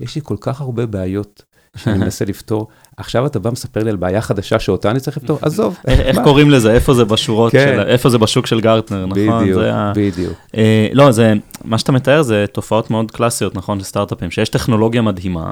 יש 0.00 0.14
לי 0.14 0.20
כל 0.24 0.36
כך 0.40 0.60
הרבה 0.60 0.86
בעיות 0.86 1.42
שאני 1.76 1.98
מנסה 1.98 2.24
לפתור, 2.24 2.68
עכשיו 2.96 3.26
אתה 3.26 3.38
בא 3.38 3.50
מספר 3.50 3.82
לי 3.82 3.90
על 3.90 3.96
בעיה 3.96 4.20
חדשה 4.20 4.58
שאותה 4.58 4.90
אני 4.90 5.00
צריך 5.00 5.16
לפתור, 5.16 5.38
עזוב. 5.46 5.76
איך? 5.88 6.18
קוראים 6.24 6.50
לזה? 6.50 6.72
איפה 6.72 6.94
זה 6.94 7.04
בשורות 7.04 7.52
כן. 7.52 7.72
של... 7.76 7.80
איפה 7.88 8.08
זה 8.10 8.18
בשוק 8.18 8.46
של 8.46 8.60
גרטנר, 8.60 9.06
נכון? 9.06 9.42
בדיוק, 9.44 9.60
בדיוק. 9.94 10.32
אה, 10.56 10.88
לא, 10.92 11.10
זה, 11.12 11.32
מה 11.64 11.78
שאתה 11.78 11.92
מתאר 11.92 12.22
זה 12.22 12.44
תופעות 12.52 12.90
מאוד 12.90 13.10
קלאסיות, 13.10 13.54
נכון, 13.54 13.78
של 13.78 13.84
סטארט-אפים, 13.84 14.30
שיש 14.30 14.48
טכנולוגיה 14.48 15.02
מדהימה, 15.02 15.50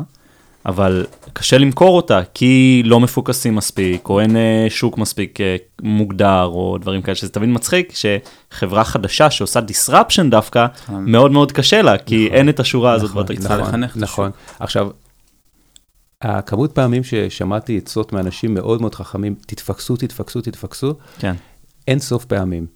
אבל 0.67 1.05
קשה 1.33 1.59
למכור 1.59 1.97
אותה, 1.97 2.21
כי 2.35 2.83
לא 2.85 3.01
מפוקסים 3.01 3.55
מספיק, 3.55 4.09
או 4.09 4.21
אין 4.21 4.37
אה, 4.37 4.67
שוק 4.69 4.99
מספיק 4.99 5.41
אה, 5.41 5.57
מוגדר, 5.83 6.43
או 6.45 6.79
דברים 6.81 7.03
כאלה, 7.03 7.15
שזה 7.15 7.29
תמיד 7.29 7.49
מצחיק, 7.49 7.93
שחברה 7.95 8.85
חדשה 8.85 9.31
שעושה 9.31 9.61
disruption 9.61 10.31
דווקא, 10.31 10.67
צריכה- 10.75 10.93
מאוד 10.93 11.31
מאוד 11.33 11.53
קשה 11.53 11.83
לה, 11.83 11.99
כי 11.99 12.25
נכון. 12.27 12.37
אין 12.39 12.49
את 12.49 12.61
השורה 12.61 12.93
הזאת 12.93 13.11
נכון, 13.11 13.23
בתקציב. 13.23 13.53
נכון, 13.53 13.85
את 13.85 13.91
נכון. 13.97 14.31
עכשיו, 14.61 14.89
הכמות 16.23 16.73
פעמים 16.73 17.05
ששמעתי 17.05 17.79
עצות 17.79 18.13
מאנשים 18.13 18.55
מאוד 18.55 18.81
מאוד 18.81 18.95
חכמים, 18.95 19.35
תתפקסו, 19.47 19.97
תתפקסו, 19.97 20.41
תתפקסו, 20.41 20.95
כן. 21.19 21.35
אין 21.89 21.99
סוף 21.99 22.25
פעמים. 22.25 22.67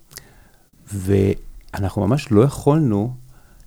ואנחנו 0.93 2.07
ממש 2.07 2.33
לא 2.33 2.43
יכולנו 2.45 3.15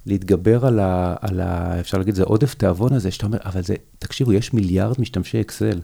להתגבר 0.05 0.65
על 0.65 0.79
ה... 0.79 1.15
על 1.21 1.41
ה 1.41 1.79
אפשר 1.79 1.97
להגיד, 1.97 2.15
זה 2.15 2.23
עודף 2.23 2.53
תיאבון 2.53 2.93
הזה, 2.93 3.11
שאתה 3.11 3.25
אומר, 3.25 3.37
אבל 3.45 3.61
זה, 3.61 3.75
תקשיבו, 3.99 4.33
יש 4.33 4.53
מיליארד 4.53 4.95
משתמשי 4.99 5.41
אקסל. 5.41 5.81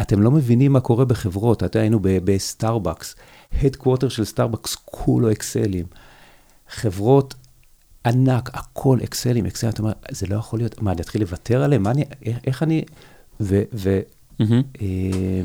אתם 0.00 0.22
לא 0.22 0.30
מבינים 0.30 0.72
מה 0.72 0.80
קורה 0.80 1.04
בחברות, 1.04 1.62
אתה 1.62 1.78
היינו 1.78 1.98
בסטארבקס, 2.02 3.14
ה 3.62 3.66
headquarter 3.66 4.08
של 4.08 4.24
סטארבקס, 4.24 4.76
כולו 4.84 5.32
אקסלים. 5.32 5.86
חברות 6.68 7.34
ענק, 8.06 8.50
הכל 8.54 8.98
אקסלים, 9.04 9.46
אקסלים, 9.46 9.72
אתה 9.72 9.82
אומר, 9.82 9.92
זה 10.10 10.26
לא 10.26 10.36
יכול 10.36 10.58
להיות, 10.58 10.82
מה, 10.82 10.92
אני 10.92 11.00
אתחיל 11.00 11.20
לוותר 11.20 11.62
עליהם? 11.62 11.82
מה 11.82 11.90
אני, 11.90 12.04
איך, 12.46 12.62
אני... 12.62 12.84
ו, 13.40 13.62
ו, 13.74 14.00
Mm-hmm. 14.40 14.82
אה, 14.82 15.42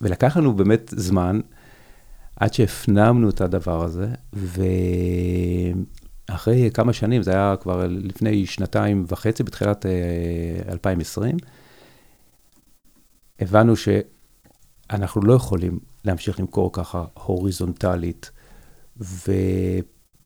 ולקח 0.00 0.36
לנו 0.36 0.52
באמת 0.52 0.94
זמן 0.96 1.40
עד 2.36 2.54
שהפנמנו 2.54 3.30
את 3.30 3.40
הדבר 3.40 3.84
הזה, 3.84 4.08
ואחרי 6.28 6.70
כמה 6.74 6.92
שנים, 6.92 7.22
זה 7.22 7.30
היה 7.30 7.54
כבר 7.60 7.86
לפני 7.88 8.46
שנתיים 8.46 9.04
וחצי, 9.08 9.42
בתחילת 9.42 9.86
אה, 9.86 9.92
2020, 10.72 11.36
הבנו 13.40 13.74
שאנחנו 13.76 15.22
לא 15.22 15.34
יכולים 15.34 15.78
להמשיך 16.04 16.40
למכור 16.40 16.72
ככה 16.72 17.04
הוריזונטלית, 17.14 18.30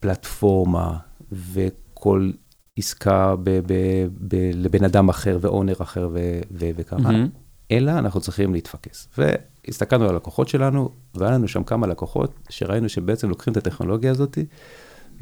ופלטפורמה, 0.00 0.98
וכל 1.32 2.30
עסקה 2.76 3.34
ב- 3.42 3.60
ב- 3.66 4.06
ב- 4.28 4.50
לבן 4.54 4.84
אדם 4.84 5.08
אחר 5.08 5.38
ואונר 5.40 5.74
אחר 5.80 6.08
ו- 6.12 6.40
ו- 6.52 6.70
וככה, 6.76 6.96
מהמם. 6.96 7.28
אלא 7.70 7.90
אנחנו 7.90 8.20
צריכים 8.20 8.52
להתפקס. 8.52 9.08
והסתכלנו 9.18 10.04
על 10.04 10.10
הלקוחות 10.10 10.48
שלנו, 10.48 10.88
והיה 11.14 11.32
לנו 11.32 11.48
שם 11.48 11.62
כמה 11.62 11.86
לקוחות 11.86 12.34
שראינו 12.50 12.88
שבעצם 12.88 13.28
לוקחים 13.28 13.52
את 13.52 13.56
הטכנולוגיה 13.56 14.10
הזאת, 14.10 14.38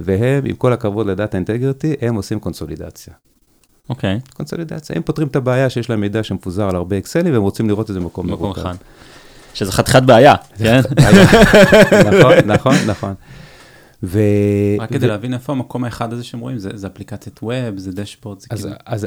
והם, 0.01 0.45
עם 0.45 0.57
כל 0.57 0.73
הכבוד 0.73 1.07
לדאטה 1.07 1.37
אינטגריטי, 1.37 1.95
הם 2.01 2.15
עושים 2.15 2.41
קונסולידציה. 2.41 3.15
אוקיי, 3.89 4.21
קונסולידציה, 4.35 4.97
הם 4.97 5.03
פותרים 5.03 5.29
את 5.29 5.37
הבעיה 5.37 5.71
שיש 5.71 5.91
להם 5.91 6.01
מידע 6.01 6.23
שמפוזר 6.23 6.69
על 6.69 6.77
הרבה 6.77 6.99
אקסלים, 6.99 7.33
והם 7.33 7.43
רוצים 7.43 7.69
לראות 7.69 7.91
את 7.91 7.95
זה 7.95 8.01
במקום. 8.01 8.31
אחד. 8.51 8.75
שזה 9.55 9.73
חתיכת 9.73 10.03
בעיה, 10.03 10.35
כן? 10.59 10.81
נכון, 12.13 12.35
נכון, 12.47 12.75
נכון. 12.87 13.15
ו... 14.03 14.21
רק 14.79 14.91
ו- 14.91 14.95
כדי 14.95 15.07
להבין 15.07 15.35
איפה 15.35 15.53
המקום 15.53 15.85
האחד 15.85 16.13
הזה 16.13 16.25
שהם 16.25 16.41
רואים, 16.41 16.59
זה 16.59 16.71
זה 16.75 16.87
אפליקציית 16.87 17.41
ווב, 17.43 17.79
זה 17.79 17.93
דשבורד, 17.93 18.41
זה 18.41 18.47
אז, 18.51 18.61
כאילו... 18.63 18.77
אז 18.87 19.07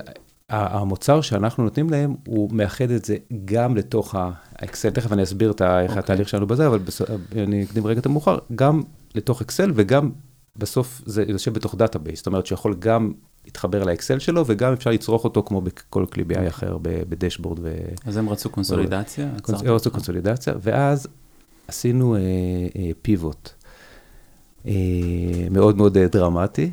המוצר 0.50 1.22
שאנחנו 1.22 1.64
נותנים 1.64 1.90
להם, 1.90 2.16
הוא 2.28 2.50
מאחד 2.54 2.92
את 2.92 3.06
זה 3.06 3.16
גם 3.46 3.78
לתוך 3.78 4.16
האקסל, 4.18 4.90
תכף 4.90 5.12
אני 5.12 5.24
אסביר 5.24 5.52
את 5.52 5.62
איך 5.62 5.90
אוקיי. 5.90 6.00
התהליך 6.00 6.30
שלנו 6.30 6.48
בזה, 6.48 6.68
אבל 6.68 6.80
בס... 6.80 7.02
אני 7.36 7.64
אקדים 7.64 7.88
רגע 7.88 8.00
את 8.00 8.06
המאוחר, 8.06 8.38
גם 8.56 8.82
לתוך 9.16 9.42
אקסל 9.42 9.72
וגם 9.76 10.10
בסוף 10.56 11.02
זה 11.06 11.24
יושב 11.28 11.54
בתוך 11.54 11.76
database, 11.76 12.18
זאת 12.18 12.28
אומרת 12.28 12.46
שיכול 12.46 12.76
גם 12.80 13.12
להתחבר 13.46 13.84
לאקסל 13.84 14.20
שלו 14.20 14.44
וגם 14.48 14.74
אפשר 14.74 14.90
לצרוך 14.90 15.24
אותו 15.24 15.44
כמו 15.44 15.62
בכל 15.62 16.06
כלי 16.14 16.24
BI 16.30 16.48
אחר 16.48 16.78
ב 16.82 16.90
dashboard 16.90 17.60
ו... 17.62 17.72
אז 18.06 18.18
הם 18.18 18.30
רצו 18.30 18.50
קונסולידציה? 18.50 19.30
קונס- 19.42 19.56
עצרתם? 19.58 19.72
רצו 19.72 19.92
קונסולידציה, 19.92 20.54
ואז 20.62 21.08
עשינו 21.68 22.16
אה, 22.16 22.20
אה, 22.76 22.90
pivot 23.02 23.50
מאוד 25.52 25.78
מאוד 25.78 25.98
אה, 25.98 26.08
דרמטי, 26.08 26.72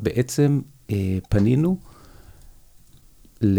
ובעצם 0.00 0.60
אה, 0.90 1.18
פנינו, 1.28 1.76
ל... 3.42 3.58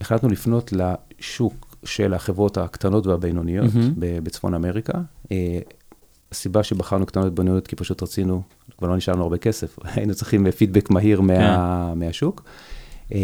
החלטנו 0.00 0.28
לפנות 0.28 0.72
לשוק 0.72 1.76
של 1.84 2.14
החברות 2.14 2.58
הקטנות 2.58 3.06
והבינוניות. 3.06 3.70
ב- 3.98 4.18
בצפון 4.18 4.54
אמריקה. 4.54 4.92
אה, 5.32 5.58
הסיבה 6.32 6.62
שבחרנו 6.62 7.06
קטנות 7.06 7.26
ובינוניות, 7.26 7.66
כי 7.66 7.76
פשוט 7.76 8.02
רצינו, 8.02 8.42
כבר 8.78 8.88
לא 8.88 8.96
נשארנו 8.96 9.22
הרבה 9.22 9.38
כסף, 9.38 9.78
היינו 9.94 10.14
צריכים 10.14 10.50
פידבק 10.50 10.90
מהיר 10.90 11.20
מה, 11.20 11.94
מהשוק. 11.94 12.44
אה, 13.12 13.18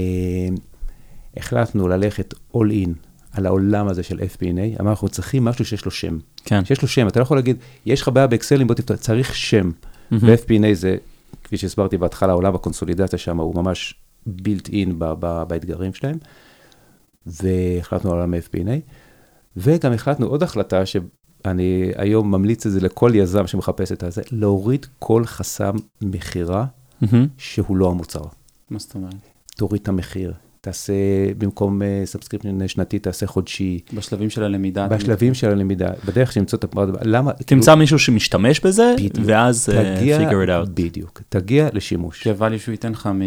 החלטנו 1.37 1.89
ללכת 1.89 2.35
all 2.55 2.87
in 2.87 3.10
על 3.33 3.47
העולם 3.47 3.89
הזה 3.89 4.03
של 4.03 4.19
FP&A, 4.19 4.81
אמרנו, 4.81 4.91
אנחנו 4.91 5.09
צריכים 5.09 5.45
משהו 5.45 5.65
שיש 5.65 5.85
לו 5.85 5.91
שם. 5.91 6.19
כן. 6.45 6.65
שיש 6.65 6.83
לו 6.83 6.89
שם, 6.89 7.09
אתה 7.09 7.19
לא 7.21 7.23
יכול 7.23 7.37
להגיד, 7.37 7.57
יש 7.87 8.03
לך 8.03 8.09
בעיה 8.09 8.27
באקסלים, 8.27 8.67
בוא 8.67 8.75
תפתור, 8.75 8.97
צריך 8.97 9.35
שם. 9.35 9.71
מהמם. 10.11 10.25
ו-FP&A 10.29 10.75
זה, 10.75 10.97
כפי 11.45 11.57
שהסברתי 11.57 11.97
בהתחלה, 11.99 12.33
עולם 12.33 12.55
הקונסולידציה 12.55 13.19
שם 13.19 13.41
הוא 13.41 13.55
ממש 13.55 13.95
built 14.29 14.69
in 14.69 14.89
ב- 14.99 15.15
ב- 15.21 15.43
באתגרים 15.49 15.95
שלהם, 15.95 16.19
והחלטנו 17.27 18.11
על 18.11 18.17
עולם 18.17 18.35
ה-FP&A, 18.35 18.81
וגם 19.57 19.93
החלטנו 19.93 20.27
עוד 20.27 20.43
החלטה 20.43 20.87
שאני 20.87 21.93
היום 21.97 22.31
ממליץ 22.31 22.67
את 22.67 22.73
זה 22.73 22.81
לכל 22.81 23.13
יזם 23.15 23.47
שמחפש 23.47 23.93
את 23.93 24.03
הזה, 24.03 24.23
להוריד 24.33 24.87
כל 24.99 25.25
חסם 25.25 25.75
מכירה 26.03 26.65
Mhm. 27.01 27.27
שהוא 27.39 27.77
לא 27.77 27.91
המוצר. 27.91 28.23
מה 28.71 28.79
זאת 28.79 28.95
אומרת? 28.95 29.15
תוריד 29.57 29.83
את 29.83 29.89
המחיר, 29.89 30.33
תעשה 30.61 30.93
במקום 31.39 31.83
subscription 32.05 32.69
שנתי, 32.69 32.99
תעשה 32.99 33.27
חודשי, 33.27 33.81
בשלבים 33.95 34.31
של 34.31 34.45
הלמידה? 34.45 34.89
בשלבים 34.89 35.35
של 35.35 35.51
הלמידה, 35.51 35.89
בדרך 36.05 36.37
למצוא 36.37 36.59
את 36.59 36.65
ה 36.65 36.70
fit, 36.70 36.89
למה? 37.03 37.33
תמצא 37.33 37.75
מישהו 37.75 37.99
שמשתמש 37.99 38.61
בזה. 38.61 38.95
ואז 39.25 39.69
אה, 39.73 40.01
figure 40.19 40.47
it 40.47 40.67
out. 40.67 40.71
בדיוק, 40.75 41.23
תגיע 41.29 41.69
לשימוש. 41.73 42.23
כי 42.23 42.31
value 42.31 42.59
שהוא 42.59 42.73
ייתן 42.73 42.93
לך 42.93 43.07
מ... 43.07 43.21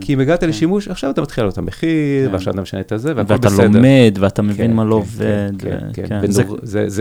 כי 0.00 0.14
אם 0.14 0.20
הגעת 0.20 0.42
לשימוש, 0.42 0.88
עכשיו 0.88 1.10
אתה 1.10 1.22
מתחיל 1.22 1.48
את 1.48 1.58
המחיר, 1.58 2.26
כן. 2.26 2.32
ועכשיו 2.32 2.52
אתה 2.52 2.62
משנה 2.62 2.80
את 2.80 2.92
הזה, 2.92 3.12
והכל 3.16 3.32
ואתה 3.32 3.48
בסדר. 3.48 3.66
לומד, 3.66 4.18
ואתה 4.20 4.42
מבין 4.42 4.70
כן, 4.70 4.76
מה 4.76 4.84
לא 4.84 4.90
כן, 4.90 4.96
עובד. 4.96 5.50
כן, 5.58 5.78
כן, 5.92 6.08
כן, 6.08 6.08
כן. 6.08 6.20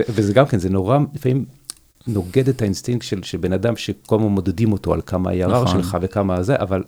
וזה 0.09 0.33
גם 0.33 0.45
כן, 0.45 0.59
זה 0.59 0.69
נורא, 0.69 0.99
לפעמים 1.15 1.45
נוגד 2.07 2.49
את 2.49 2.61
האינסטינקט 2.61 3.05
של 3.05 3.23
של 3.23 3.38
בן 3.38 3.53
אדם 3.53 3.75
שכל 3.75 4.15
הזמן 4.15 4.27
מודדים 4.27 4.71
אותו 4.71 4.93
על 4.93 5.01
כמה 5.05 5.29
ה-IRR 5.29 5.47
נכון. 5.47 5.67
שלך 5.67 5.97
וכמה 6.01 6.43
זה, 6.43 6.55
אבל 6.59 6.83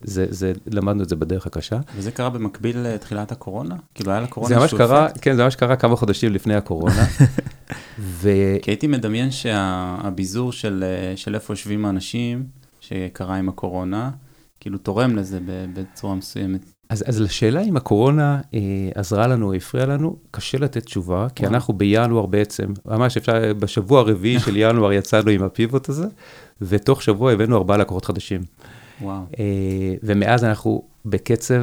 זה, 0.00 0.26
זה, 0.30 0.52
למדנו 0.66 1.02
את 1.02 1.08
זה 1.08 1.16
בדרך 1.16 1.46
הקשה. 1.46 1.78
וזה 1.96 2.10
קרה 2.10 2.30
במקביל 2.30 2.78
לתחילת 2.78 3.32
הקורונה? 3.32 3.76
כאילו 3.94 4.12
היה 4.12 4.20
לקורונה 4.20 4.54
זה 4.54 4.60
ממש 4.60 4.74
קרה, 4.74 5.06
אפקט? 5.06 5.18
כן, 5.22 5.36
זה 5.36 5.44
ממש 5.44 5.56
קרה 5.56 5.76
כמה 5.76 5.96
חודשים 5.96 6.32
לפני 6.32 6.54
הקורונה. 6.54 7.06
ו... 7.98 8.30
כי 8.62 8.70
הייתי 8.70 8.86
מדמיין 8.86 9.30
שהביזור 9.30 10.52
של, 10.52 10.84
של 11.16 11.34
איפה 11.34 11.52
יושבים 11.52 11.84
האנשים, 11.84 12.44
שקרה 12.80 13.36
עם 13.36 13.48
הקורונה, 13.48 14.10
כאילו 14.60 14.78
תורם 14.78 15.16
לזה 15.16 15.38
בצורה 15.74 16.14
מסוימת. 16.14 16.60
אז, 16.88 17.04
אז 17.06 17.20
לשאלה 17.20 17.62
אם 17.62 17.76
הקורונה 17.76 18.40
אה, 18.54 18.60
עזרה 18.94 19.26
לנו 19.26 19.46
או 19.46 19.54
הפריעה 19.54 19.86
לנו, 19.86 20.16
קשה 20.30 20.58
לתת 20.58 20.84
תשובה, 20.84 21.26
כי 21.34 21.42
וואו. 21.42 21.54
אנחנו 21.54 21.74
בינואר 21.74 22.26
בעצם, 22.26 22.72
ממש 22.86 23.16
אפשר, 23.16 23.54
בשבוע 23.54 24.00
הרביעי 24.00 24.40
של 24.40 24.56
ינואר 24.56 24.92
יצאנו 24.92 25.30
עם 25.30 25.42
הפיבוט 25.42 25.88
הזה, 25.88 26.06
ותוך 26.62 27.02
שבוע 27.02 27.32
הבאנו 27.32 27.56
ארבעה 27.56 27.76
לקוחות 27.76 28.04
חדשים. 28.04 28.40
וואו. 29.02 29.22
אה, 29.38 29.44
ומאז 30.02 30.44
אנחנו 30.44 30.82
בקצב 31.06 31.62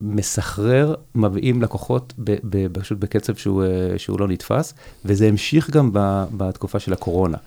מסחרר, 0.00 0.94
מביאים 1.14 1.62
לקוחות 1.62 2.12
ב, 2.24 2.34
ב, 2.44 2.68
פשוט 2.80 2.98
בקצב 2.98 3.34
שהוא, 3.34 3.64
אה, 3.64 3.68
שהוא 3.98 4.20
לא 4.20 4.28
נתפס, 4.28 4.74
וזה 5.04 5.28
המשיך 5.28 5.70
גם 5.70 5.90
ב, 5.92 6.24
בתקופה 6.36 6.78
של 6.78 6.92
הקורונה. 6.92 7.38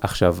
עכשיו, 0.00 0.36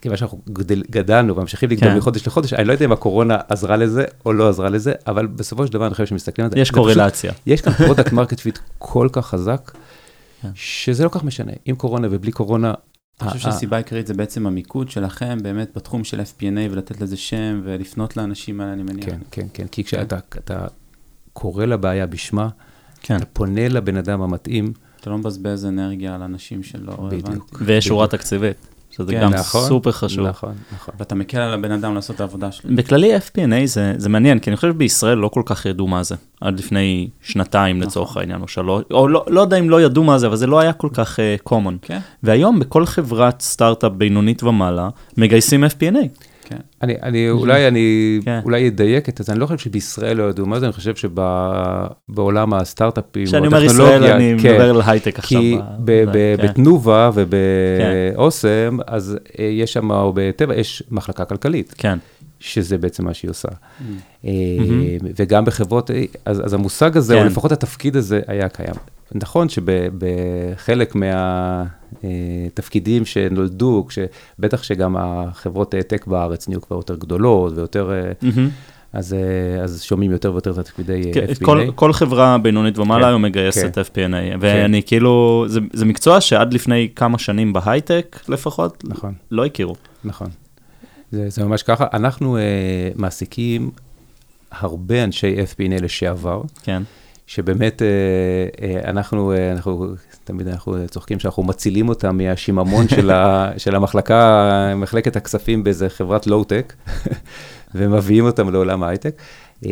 כיוון 0.00 0.16
שאנחנו 0.16 0.40
גדל, 0.52 0.82
גדלנו 0.90 1.36
וממשיכים 1.36 1.70
לגדול 1.70 1.90
כן. 1.90 1.96
מחודש 1.96 2.26
לחודש, 2.26 2.52
אני 2.52 2.64
לא 2.64 2.72
יודע 2.72 2.84
אם 2.84 2.92
הקורונה 2.92 3.36
עזרה 3.48 3.76
לזה 3.76 4.04
או 4.26 4.32
לא 4.32 4.48
עזרה 4.48 4.68
לזה, 4.68 4.92
אבל 5.06 5.26
בסופו 5.26 5.66
של 5.66 5.72
דבר 5.72 5.86
אני 5.86 5.94
חושב 5.94 6.06
שמסתכלים 6.06 6.44
על 6.44 6.50
זה. 6.50 6.58
יש 6.58 6.68
זה 6.68 6.72
פשוט- 6.72 6.84
קורלציה. 6.84 7.32
יש 7.46 7.60
כאן 7.60 7.72
product 7.72 8.12
market 8.12 8.40
fit 8.40 8.58
כל 8.78 9.08
כך 9.12 9.26
חזק, 9.26 9.70
כן. 10.42 10.48
שזה 10.54 11.04
לא 11.04 11.08
כך 11.08 11.24
משנה, 11.24 11.52
עם 11.64 11.76
קורונה 11.76 12.08
ובלי 12.10 12.32
קורונה. 12.32 12.74
אני 13.20 13.30
חושב 13.30 13.46
ה- 13.46 13.48
ה- 13.48 13.52
שהסיבה 13.52 13.76
העיקרית 13.76 14.06
זה 14.06 14.14
בעצם 14.14 14.46
המיקוד 14.46 14.90
שלכם 14.90 15.38
באמת 15.42 15.68
בתחום 15.76 16.04
של 16.04 16.20
FP&A 16.20 16.42
ולתת 16.70 17.00
לזה 17.00 17.16
שם 17.16 17.60
ולפנות 17.64 18.16
לאנשים 18.16 18.60
האלה, 18.60 18.72
אני 18.72 18.82
מניח. 18.82 19.04
כן, 19.06 19.18
כן, 19.30 19.46
כן, 19.54 19.66
כי 19.66 19.84
כשאתה 19.84 20.18
אתה 20.18 20.66
קורא 21.32 21.64
לבעיה 21.64 22.06
בשמה, 22.06 22.48
כן. 23.00 23.16
אתה 23.16 23.26
פונה 23.26 23.68
לבן 23.68 23.96
אדם 23.96 24.22
המתאים, 24.22 24.72
אתה 25.00 25.10
לא 25.10 25.18
מבזבז 25.18 25.64
אנרגיה 25.66 26.14
על 26.14 26.22
אנשים 26.22 26.62
שלא. 26.62 27.08
ויש 27.60 27.84
שורה 27.84 28.06
תקציבית, 28.08 28.56
שזה 28.96 29.12
כן, 29.12 29.20
גם 29.22 29.34
נכון, 29.34 29.68
סופר 29.68 29.92
חשוב. 29.92 30.26
נכון, 30.26 30.54
נכון. 30.74 30.94
ואתה 30.98 31.14
מקל 31.14 31.38
על 31.38 31.52
הבן 31.52 31.72
אדם 31.72 31.94
לעשות 31.94 32.16
את 32.16 32.20
העבודה 32.20 32.52
שלו. 32.52 32.76
בכללי 32.76 33.16
FP&A 33.16 33.66
זה, 33.66 33.92
זה 33.96 34.08
מעניין, 34.08 34.38
כי 34.38 34.50
אני 34.50 34.56
חושב 34.56 34.72
שבישראל 34.72 35.18
לא 35.18 35.28
כל 35.28 35.42
כך 35.44 35.66
ידעו 35.66 35.86
מה 35.86 36.02
זה, 36.02 36.14
עד 36.40 36.58
לפני 36.58 37.08
שנתיים 37.22 37.76
נכון. 37.76 37.88
לצורך 37.88 38.16
העניין, 38.16 38.42
או 38.42 38.48
שלוש, 38.48 38.84
או 38.90 39.08
לא, 39.08 39.24
לא 39.28 39.40
יודע 39.40 39.56
אם 39.56 39.70
לא 39.70 39.82
ידעו 39.82 40.04
מה 40.04 40.18
זה, 40.18 40.26
אבל 40.26 40.36
זה 40.36 40.46
לא 40.46 40.60
היה 40.60 40.72
כל 40.72 40.88
כך 40.92 41.18
uh, 41.18 41.48
common. 41.52 41.74
כן, 41.82 41.98
והיום 42.22 42.58
בכל 42.58 42.86
חברת 42.86 43.40
סטארט-אפ 43.40 43.92
בינונית 43.92 44.42
ומעלה, 44.42 44.88
מגייסים 45.16 45.64
FP&A. 45.64 46.25
כן. 46.48 46.56
אני, 46.82 46.94
אני, 47.02 47.30
אולי 47.30 47.68
אני, 47.68 48.18
כן. 48.24 48.40
אולי 48.44 48.68
אדייק 48.68 49.08
את 49.08 49.20
זה, 49.24 49.32
אני 49.32 49.40
לא 49.40 49.46
חושב 49.46 49.58
שבישראל 49.58 50.16
לא 50.16 50.30
ידעו 50.30 50.46
מה 50.46 50.60
זה, 50.60 50.66
אני 50.66 50.72
חושב 50.72 50.94
שבעולם 50.96 52.54
הסטארט-אפים, 52.54 53.26
כשאני 53.26 53.46
אומר 53.46 53.62
ישראל, 53.64 54.04
אני 54.04 54.34
כן, 54.42 54.52
מדבר 54.52 54.70
על 54.70 54.82
הייטק 54.86 55.18
עכשיו. 55.18 55.40
כי 55.40 55.58
ב- 55.84 56.04
ב- 56.12 56.36
כן. 56.36 56.46
בתנובה 56.46 57.10
ובאוסם, 57.14 58.78
אז 58.86 59.18
אה, 59.38 59.44
יש 59.44 59.72
שם, 59.72 59.90
או 59.90 60.12
בטבע, 60.16 60.54
יש 60.54 60.82
מחלקה 60.90 61.24
כלכלית, 61.24 61.74
כן, 61.78 61.98
שזה 62.46 62.78
בעצם 62.78 63.04
מה 63.04 63.14
שהיא 63.14 63.30
עושה. 63.30 63.48
Mm. 63.48 63.82
אה, 64.24 64.30
וגם 65.16 65.44
בחברות, 65.44 65.90
אה, 65.90 66.04
אז, 66.24 66.44
אז 66.44 66.52
המושג 66.52 66.96
הזה, 66.96 67.14
כן. 67.14 67.20
או 67.20 67.26
לפחות 67.26 67.52
התפקיד 67.52 67.96
הזה, 67.96 68.20
היה 68.26 68.48
קיים. 68.48 68.74
נכון 69.14 69.48
שבחלק 69.48 70.94
מהתפקידים 72.02 73.04
שנולדו, 73.04 73.86
בטח 74.38 74.62
שגם 74.62 74.96
החברות 74.98 75.74
טק 75.86 76.06
בארץ 76.06 76.48
נהיו 76.48 76.60
כבר 76.60 76.76
יותר 76.76 76.96
גדולות 76.96 77.52
ויותר, 77.56 77.92
אה, 77.92 78.12
מהמם. 78.22 78.48
אז, 78.92 79.14
אה, 79.14 79.62
אז 79.62 79.82
שומעים 79.82 80.10
יותר 80.10 80.32
ויותר 80.32 80.50
את 80.50 80.58
התפקידי 80.58 81.02
אה, 81.06 81.12
כן, 81.14 81.24
FP&A. 81.24 81.44
כל, 81.44 81.66
כל 81.74 81.92
חברה 81.92 82.38
בינונית 82.38 82.78
ומעלה 82.78 83.02
כן, 83.02 83.08
היום 83.08 83.22
מגייסת 83.22 83.74
כן. 83.74 83.80
FP&A, 83.80 84.36
ואני 84.40 84.82
כאילו, 84.82 85.44
זה, 85.48 85.60
זה 85.72 85.84
מקצוע 85.84 86.20
שעד 86.20 86.54
לפני 86.54 86.88
כמה 86.96 87.18
שנים 87.18 87.52
בהייטק 87.52 88.20
לפחות, 88.28 88.84
נכון. 88.86 89.14
לא 89.30 89.44
הכירו. 89.44 89.76
נכון. 90.04 90.28
זה, 91.16 91.30
זה 91.30 91.44
ממש 91.44 91.62
ככה. 91.62 91.86
אנחנו 91.92 92.36
uh, 92.36 92.40
מעסיקים 92.94 93.70
הרבה 94.50 95.04
אנשי 95.04 95.36
FP&A 95.36 95.82
לשעבר, 95.82 96.42
כן, 96.62 96.82
שבאמת 97.26 97.82
uh, 97.82 98.56
uh, 98.56 98.88
אנחנו, 98.88 99.32
אנחנו, 99.52 99.86
תמיד 100.24 100.48
אנחנו 100.48 100.76
צוחקים 100.90 101.18
שאנחנו 101.18 101.42
מצילים 101.42 101.88
אותם 101.88 102.16
מהשיממון 102.16 102.88
של, 102.88 103.10
ה, 103.10 103.50
של 103.62 103.76
המחלקה, 103.76 104.72
מחלקת 104.76 105.16
הכספים 105.16 105.64
באיזה 105.64 105.88
חברת 105.88 106.26
לואו-טק, 106.26 106.74
ומביאים 107.74 108.24
אותם 108.24 108.50
לעולם 108.50 108.82
ההייטק. 108.82 109.14
Uh, 109.62 109.66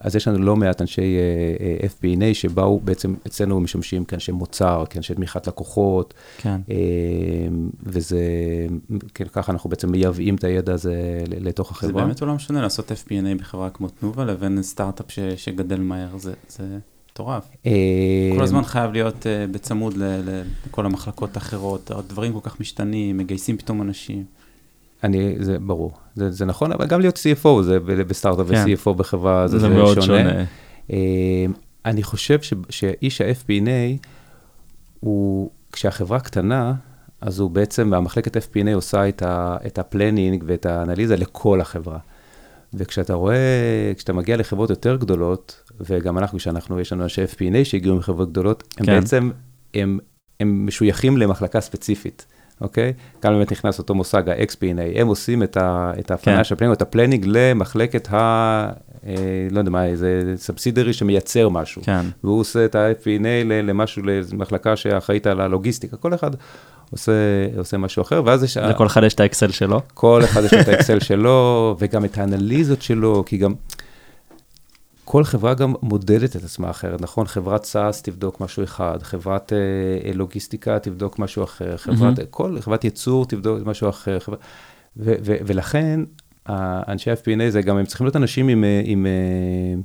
אז 0.00 0.16
יש 0.16 0.28
לנו 0.28 0.38
לא 0.38 0.56
מעט 0.56 0.80
אנשי 0.80 1.16
uh, 1.18 1.82
uh, 1.82 2.02
FP&A 2.02 2.34
שבאו 2.34 2.80
בעצם 2.80 3.14
אצלנו 3.26 3.60
משמשים 3.60 4.04
כאנשי 4.04 4.32
מוצר, 4.32 4.84
כאנשי 4.90 5.14
תמיכת 5.14 5.46
לקוחות, 5.46 6.14
כן. 6.38 6.60
אה, 6.70 6.76
וזה, 7.82 8.20
כן, 9.14 9.24
ככה 9.32 9.52
אנחנו 9.52 9.70
בעצם 9.70 9.90
מייבאים 9.90 10.34
את 10.34 10.44
הידע 10.44 10.72
הזה 10.72 11.20
לתוך 11.40 11.68
זה 11.80 11.86
החברה. 11.86 12.04
באמת 12.04 12.20
עולם 12.20 12.38
שונה 12.38 12.62
לעשות 12.62 12.90
FP&A 12.92 13.38
בחברה 13.38 13.70
כמו 13.70 13.88
תנובה 13.88 14.24
לבין 14.24 14.62
סטארט-אפ 14.62 15.10
ש- 15.10 15.20
שגדל 15.36 15.80
מהר, 15.80 16.18
זה 16.18 16.32
זה 16.48 16.78
מטורף. 17.12 17.48
אה, 17.66 18.32
כל 18.36 18.42
הזמן 18.42 18.64
חייב 18.64 18.92
להיות 18.92 19.26
אה, 19.26 19.46
בצמוד 19.46 19.94
לכל 19.96 20.86
המחלקות 20.86 21.36
האחרות, 21.36 21.90
הדברים 21.90 22.32
כל 22.32 22.40
כך 22.42 22.60
משתנים, 22.60 23.16
מגייסים 23.16 23.56
פתאום 23.56 23.82
אנשים. 23.82 24.24
אני, 25.04 25.34
זה 25.40 25.58
ברור, 25.58 25.92
זה, 26.14 26.30
זה 26.30 26.44
נכון, 26.44 26.72
אבל 26.72 26.86
גם 26.86 27.00
להיות 27.00 27.16
CFO, 27.16 27.62
זה 27.62 27.80
בסטארט-אפ 27.80 28.46
כן. 28.48 28.64
ו-CFO 28.66 28.92
בחברה, 28.92 29.48
זה, 29.48 29.58
זה 29.58 29.68
מאוד 29.68 30.00
שונה. 30.00 30.44
אה, 30.92 31.46
אני 31.84 32.02
חושב 32.02 32.42
ש, 32.42 32.54
שאיש 32.70 33.20
ה-FP&A, 33.20 34.06
הוא, 35.00 35.50
כשהחברה 35.72 36.20
קטנה, 36.20 36.74
אז 37.20 37.40
הוא 37.40 37.50
בעצם, 37.50 37.94
המחלקת 37.94 38.36
FP&A 38.36 38.74
עושה 38.74 39.08
את, 39.08 39.22
ה, 39.22 39.56
את 39.66 39.78
ה 39.78 39.85
planning 39.85 40.44
ואת 40.46 40.66
האנליזה 40.66 41.16
לכל 41.16 41.60
החברה. 41.60 41.98
וכשאתה 42.74 43.14
רואה, 43.14 43.92
כשאתה 43.96 44.12
מגיע 44.12 44.36
לחברות 44.36 44.70
יותר 44.70 44.96
גדולות, 44.96 45.62
וגם 45.80 46.18
אנחנו, 46.18 46.38
כשאנחנו, 46.38 46.80
יש 46.80 46.92
לנו 46.92 47.02
אנשי 47.02 47.24
FP&A 47.24 47.64
שהגיעו 47.64 47.96
מחברות 47.96 48.30
גדולות, 48.30 48.74
הם 48.78 48.86
כן. 48.86 49.00
בעצם, 49.00 49.30
הם, 49.74 49.98
הם 50.40 50.66
משויכים 50.66 51.16
למחלקה 51.16 51.60
ספציפית, 51.60 52.26
אוקיי? 52.60 52.92
כאן 53.22 53.32
באמת 53.32 53.52
נכנס 53.52 53.78
אותו 53.78 53.94
מושג, 53.94 54.28
ה-XP&A, 54.28 55.00
הם 55.00 55.06
עושים 55.06 55.42
את, 55.42 55.56
ה, 55.56 55.92
את 55.98 56.10
ההפעלה 56.10 56.36
כן. 56.36 56.44
של 56.44 56.54
ה 56.54 56.56
planning, 56.56 56.76
את 56.76 56.82
ה 56.82 56.87
planning 56.87 57.24
למחלקת 57.28 58.08
ה... 58.12 58.68
אה, 59.06 59.14
לא 59.50 59.58
יודע 59.58 59.70
מה, 59.70 59.86
איזה 59.86 60.34
subsidiary 60.36 60.92
שמייצר 60.92 61.48
משהו. 61.48 61.82
כן, 61.84 62.06
והוא 62.24 62.40
עושה 62.40 62.64
את 62.64 62.74
ה-FP&A 62.74 63.44
ל- 63.44 63.70
למשהו, 63.70 64.02
למחלקה 64.32 64.76
שאחראית 64.76 65.26
על 65.26 65.40
הלוגיסטיקה, 65.40 65.96
כל 65.96 66.14
אחד 66.14 66.30
עושה, 66.90 67.12
עושה 67.58 67.76
משהו 67.76 68.02
אחר, 68.02 68.22
ואז 68.24 68.44
יש, 68.44 68.56
לכל 68.56 68.86
אחד 68.86 69.04
יש 69.04 69.14
את 69.14 69.20
האקסל 69.20 69.50
שלו. 69.50 69.80
כל 69.94 70.24
אחד 70.24 70.44
יש 70.44 70.54
את 70.54 70.68
האקסל 70.68 71.00
שלו, 71.00 71.76
וגם 71.78 72.04
את 72.04 72.18
האנליזות 72.18 72.82
שלו, 72.82 73.24
כי 73.26 73.36
גם 73.36 73.54
כל 75.10 75.24
חברה 75.24 75.54
גם 75.54 75.74
מודדת 75.82 76.36
את 76.36 76.44
עצמה 76.44 76.70
אחרת, 76.70 77.00
נכון? 77.00 77.26
חברת 77.26 77.64
SaaS 77.64 78.02
תבדוק 78.02 78.40
משהו 78.40 78.64
אחד, 78.64 79.02
חברת 79.02 79.52
אה, 79.52 80.12
לוגיסטיקה 80.14 80.78
תבדוק 80.78 81.18
משהו 81.18 81.44
אחר, 81.44 81.76
חברת, 81.76 82.00
מהמם. 82.00 82.30
כל 82.30 82.60
חברת 82.60 82.84
ייצור 82.84 83.26
תבדוק 83.26 83.66
משהו 83.66 83.88
אחר, 83.88 84.18
חברה, 84.18 84.38
ו, 84.96 85.12
ו, 85.24 85.36
ולכן 85.46 86.00
האנשי 86.46 87.10
ה-FP&A 87.10 87.50
זה 87.50 87.62
גם, 87.62 87.76
הם 87.76 87.86
צריכים 87.86 88.06
להיות 88.06 88.16
אנשים 88.16 88.48
עם, 88.48 88.64
אה, 88.64 88.82
עם, 88.84 89.06
אה, 89.06 89.80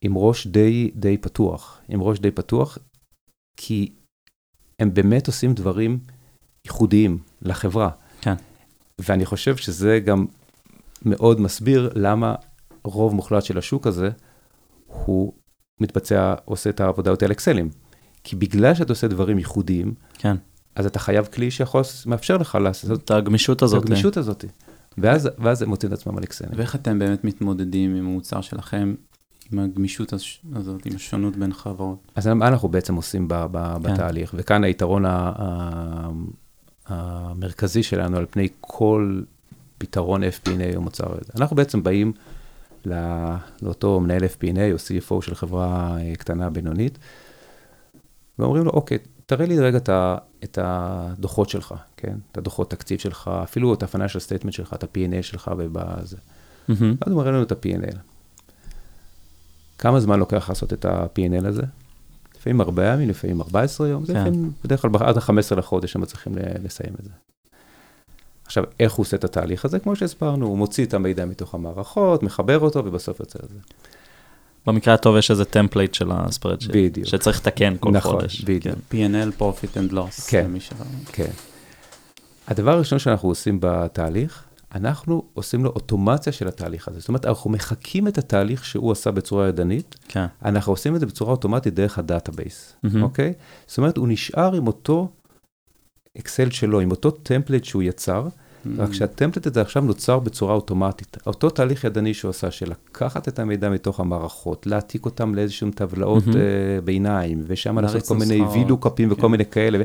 עם 0.00 0.16
ראש 0.16 0.46
די, 0.46 0.90
די 0.94 1.16
פתוח, 1.18 1.80
עם 1.88 2.02
ראש 2.02 2.18
די 2.18 2.30
פתוח, 2.30 2.78
כי 3.56 3.92
הם 4.78 4.94
באמת 4.94 5.26
עושים 5.26 5.54
דברים 5.54 5.98
ייחודיים 6.64 7.18
לחברה. 7.42 7.90
כן. 8.20 8.34
ואני 8.98 9.26
חושב 9.26 9.56
שזה 9.56 10.00
גם 10.04 10.26
מאוד 11.04 11.40
מסביר 11.40 11.90
למה 11.94 12.34
רוב 12.88 13.14
מוחלט 13.14 13.42
של 13.42 13.58
השוק 13.58 13.86
הזה, 13.86 14.10
הוא 14.86 15.32
מתבצע, 15.80 16.34
עושה 16.44 16.70
את 16.70 16.80
העבודה 16.80 17.10
יותר 17.10 17.26
על 17.26 17.32
אקסלים. 17.32 17.70
כי 18.24 18.36
בגלל 18.36 18.74
שאתה 18.74 18.92
עושה 18.92 19.08
דברים 19.08 19.38
ייחודיים, 19.38 19.94
כן. 20.18 20.36
אז 20.74 20.86
אתה 20.86 20.98
חייב 20.98 21.26
כלי 21.26 21.50
שיכול, 21.50 21.82
מאפשר 22.06 22.36
לך 22.36 22.54
לעשות 22.54 23.04
את 23.04 23.10
הגמישות 23.10 23.56
את 23.56 23.62
הזאת. 23.62 23.82
הגמישות 23.82 24.16
הזאת. 24.16 24.44
ואז, 24.98 25.28
ואז 25.38 25.62
הם 25.62 25.68
מוצאים 25.68 25.92
את 25.92 25.98
עצמם 25.98 26.16
על 26.18 26.24
אקסלים. 26.24 26.50
ואיך 26.56 26.74
אתם 26.74 26.98
באמת 26.98 27.24
מתמודדים 27.24 27.94
עם 27.94 28.06
המוצר 28.06 28.40
שלכם, 28.40 28.94
עם 29.52 29.58
הגמישות 29.58 30.12
הזאת, 30.54 30.86
עם 30.86 30.96
השונות 30.96 31.36
בין 31.36 31.52
חברות? 31.52 32.12
אז 32.14 32.26
מה 32.26 32.48
אנחנו 32.48 32.68
בעצם 32.68 32.94
עושים 32.94 33.28
ב, 33.28 33.34
ב, 33.52 33.74
כן. 33.74 33.82
בתהליך? 33.82 34.34
וכאן 34.36 34.64
היתרון 34.64 35.04
ה, 35.04 35.32
ה, 35.36 36.08
המרכזי 36.86 37.82
שלנו 37.82 38.16
על 38.16 38.26
פני 38.30 38.48
כל 38.60 39.20
פתרון 39.78 40.22
FP&A 40.22 40.76
או 40.76 40.82
מוצר 40.82 41.12
הזה. 41.12 41.32
אנחנו 41.36 41.56
בעצם 41.56 41.82
באים 41.82 42.12
לא, 42.84 42.96
לאותו 43.62 44.00
מנהל 44.00 44.24
FP&A 44.24 44.72
או 44.72 44.76
CFO 44.76 45.22
של 45.22 45.34
חברה 45.34 45.96
אה, 46.00 46.12
קטנה 46.16 46.50
בינונית, 46.50 46.98
ואומרים 48.38 48.64
לו, 48.64 48.70
אוקיי, 48.70 48.98
תראה 49.26 49.46
לי 49.46 49.60
רגע 49.60 49.78
את, 49.78 49.88
ה, 49.88 50.16
את 50.44 50.58
הדוחות 50.62 51.48
שלך, 51.48 51.74
כן? 51.96 52.16
את 52.32 52.38
הדוחות 52.38 52.70
תקציב 52.70 52.98
שלך, 52.98 53.30
אפילו 53.42 53.74
את 53.74 53.82
ה-financial 53.82 54.42
statement 54.42 54.50
שלך, 54.50 54.74
את 54.74 54.82
ה-P&A 54.82 55.22
שלך 55.22 55.50
ובזה. 55.58 56.16
Mhm. 56.68 56.94
ואז 57.00 57.12
הוא 57.12 57.20
מראה 57.22 57.32
לנו 57.32 57.42
את 57.42 57.52
ה-P&L. 57.52 57.96
כמה 59.78 60.00
זמן 60.00 60.18
לוקח 60.18 60.48
לעשות 60.48 60.72
את 60.72 60.84
ה-P&L 60.84 61.46
הזה? 61.46 61.62
לפעמים 62.38 62.60
4 62.60 62.94
ימים, 62.94 63.08
לפעמים 63.08 63.40
14 63.40 63.88
יום, 63.88 64.04
זה 64.04 64.12
כן. 64.12 64.20
לפעמים 64.20 64.52
בדרך 64.64 64.82
כלל 64.82 64.90
עד 65.00 65.16
ה-15 65.16 65.56
לחודש 65.56 65.96
הם 65.96 66.02
מצליחים 66.02 66.32
לסיים 66.64 66.94
את 67.00 67.04
זה. 67.04 67.10
עכשיו, 68.48 68.64
איך 68.80 68.92
הוא 68.92 69.04
עושה 69.04 69.16
את 69.16 69.24
התהליך 69.24 69.64
הזה? 69.64 69.78
כמו 69.78 69.96
שהסברנו, 69.96 70.46
הוא 70.46 70.58
מוציא 70.58 70.84
את 70.84 70.94
המידע 70.94 71.24
מתוך 71.24 71.54
המערכות, 71.54 72.22
מחבר 72.22 72.58
אותו, 72.58 72.82
ובסוף 72.84 73.20
יוצא 73.20 73.38
לזה. 73.42 73.58
במקרה 74.66 74.94
הטוב 74.94 75.16
יש 75.16 75.30
איזה 75.30 75.44
template 75.44 75.94
של 75.94 76.10
ה 76.12 76.16
spreadsheet. 76.16 76.70
בדיוק. 76.74 77.06
שצריך 77.06 77.38
לתקן 77.40 77.74
כל 77.80 77.90
נכון, 77.90 78.12
חודש. 78.12 78.40
בדיוק. 78.44 78.76
כן. 78.90 79.12
P&L, 79.12 79.40
Profit 79.40 79.76
and 79.76 79.92
Loss. 79.92 80.30
כן. 80.30 80.50
כן. 81.12 81.30
הדבר 82.48 82.70
הראשון 82.70 82.98
שאנחנו 82.98 83.28
עושים 83.28 83.58
בתהליך, 83.60 84.44
אנחנו 84.74 85.22
עושים 85.34 85.64
לו 85.64 85.70
אוטומציה 85.70 86.32
של 86.32 86.48
התהליך 86.48 86.88
הזה. 86.88 87.00
זאת 87.00 87.08
אומרת, 87.08 87.26
אנחנו 87.26 87.50
מחקים 87.50 88.08
את 88.08 88.18
התהליך 88.18 88.64
שהוא 88.64 88.92
עשה 88.92 89.10
בצורה 89.10 89.48
ידנית, 89.48 89.96
כן. 90.08 90.26
אנחנו 90.44 90.72
עושים 90.72 90.94
את 90.94 91.00
זה 91.00 91.06
בצורה 91.06 91.30
אוטומטית 91.30 91.74
דרך 91.74 91.98
ה 91.98 92.06
database, 92.06 92.74
Mhm. 92.82 93.02
אוקיי? 93.02 93.32
זאת 93.66 93.78
אומרת, 93.78 93.96
הוא 93.96 94.08
נשאר 94.08 94.54
עם 94.54 94.66
אותו 94.66 95.08
אקסל 96.20 96.50
שלו, 96.50 96.80
עם 96.80 96.90
אותו 96.90 97.10
template 97.10 97.64
שהוא 97.64 97.82
יצר, 97.82 98.28
Mm. 98.58 98.68
רק 98.78 98.92
שה 98.92 99.07
template 99.07 99.46
הזה 99.46 99.60
עכשיו 99.60 99.82
נוצר 99.82 100.18
בצורה 100.18 100.54
אוטומטית. 100.54 101.16
אותו 101.26 101.50
תהליך 101.50 101.84
ידני 101.84 102.14
שהוא 102.14 102.28
עשה, 102.30 102.50
של 102.50 102.70
לקחת 102.70 103.28
את 103.28 103.38
המידע 103.38 103.70
מתוך 103.70 104.00
המערכות, 104.00 104.66
להעתיק 104.66 105.04
אותם 105.04 105.34
לאיזשהם 105.34 105.70
טבלאות 105.70 106.26
Mhm. 106.26 106.40
uh, 106.40 106.84
ביניים, 106.84 107.42
ושם 107.46 107.78
לעשות 107.78 108.06
כל 108.06 108.16
מיני 108.16 108.40
VLOOKUP 108.42 108.96
ים 108.96 109.12
וכל 109.12 109.22
כן. 109.22 109.26
מיני 109.26 109.44
כאלה. 109.44 109.78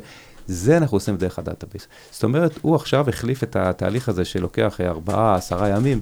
זה 0.48 0.78
אנחנו 0.78 0.96
עושים 0.96 1.18
דרך 1.18 1.40
ה 1.40 1.45
database. 1.45 1.88
זאת 2.12 2.24
אומרת, 2.24 2.60
הוא 2.62 2.76
עכשיו 2.76 3.10
החליף 3.10 3.44
את 3.44 3.56
התהליך 3.56 4.10
הזה 4.10 4.26
שלוקח 4.26 4.82
אה, 4.82 4.90
ארבעה, 4.90 5.36
עשרה 5.36 5.70
ימים, 5.70 6.02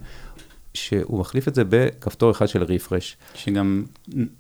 שהוא 0.74 1.20
מחליף 1.20 1.48
את 1.48 1.56
זה 1.56 1.64
בכפתור 1.70 2.32
אחד 2.32 2.48
של 2.48 2.64
refresh. 2.64 3.18
שגם 3.36 3.84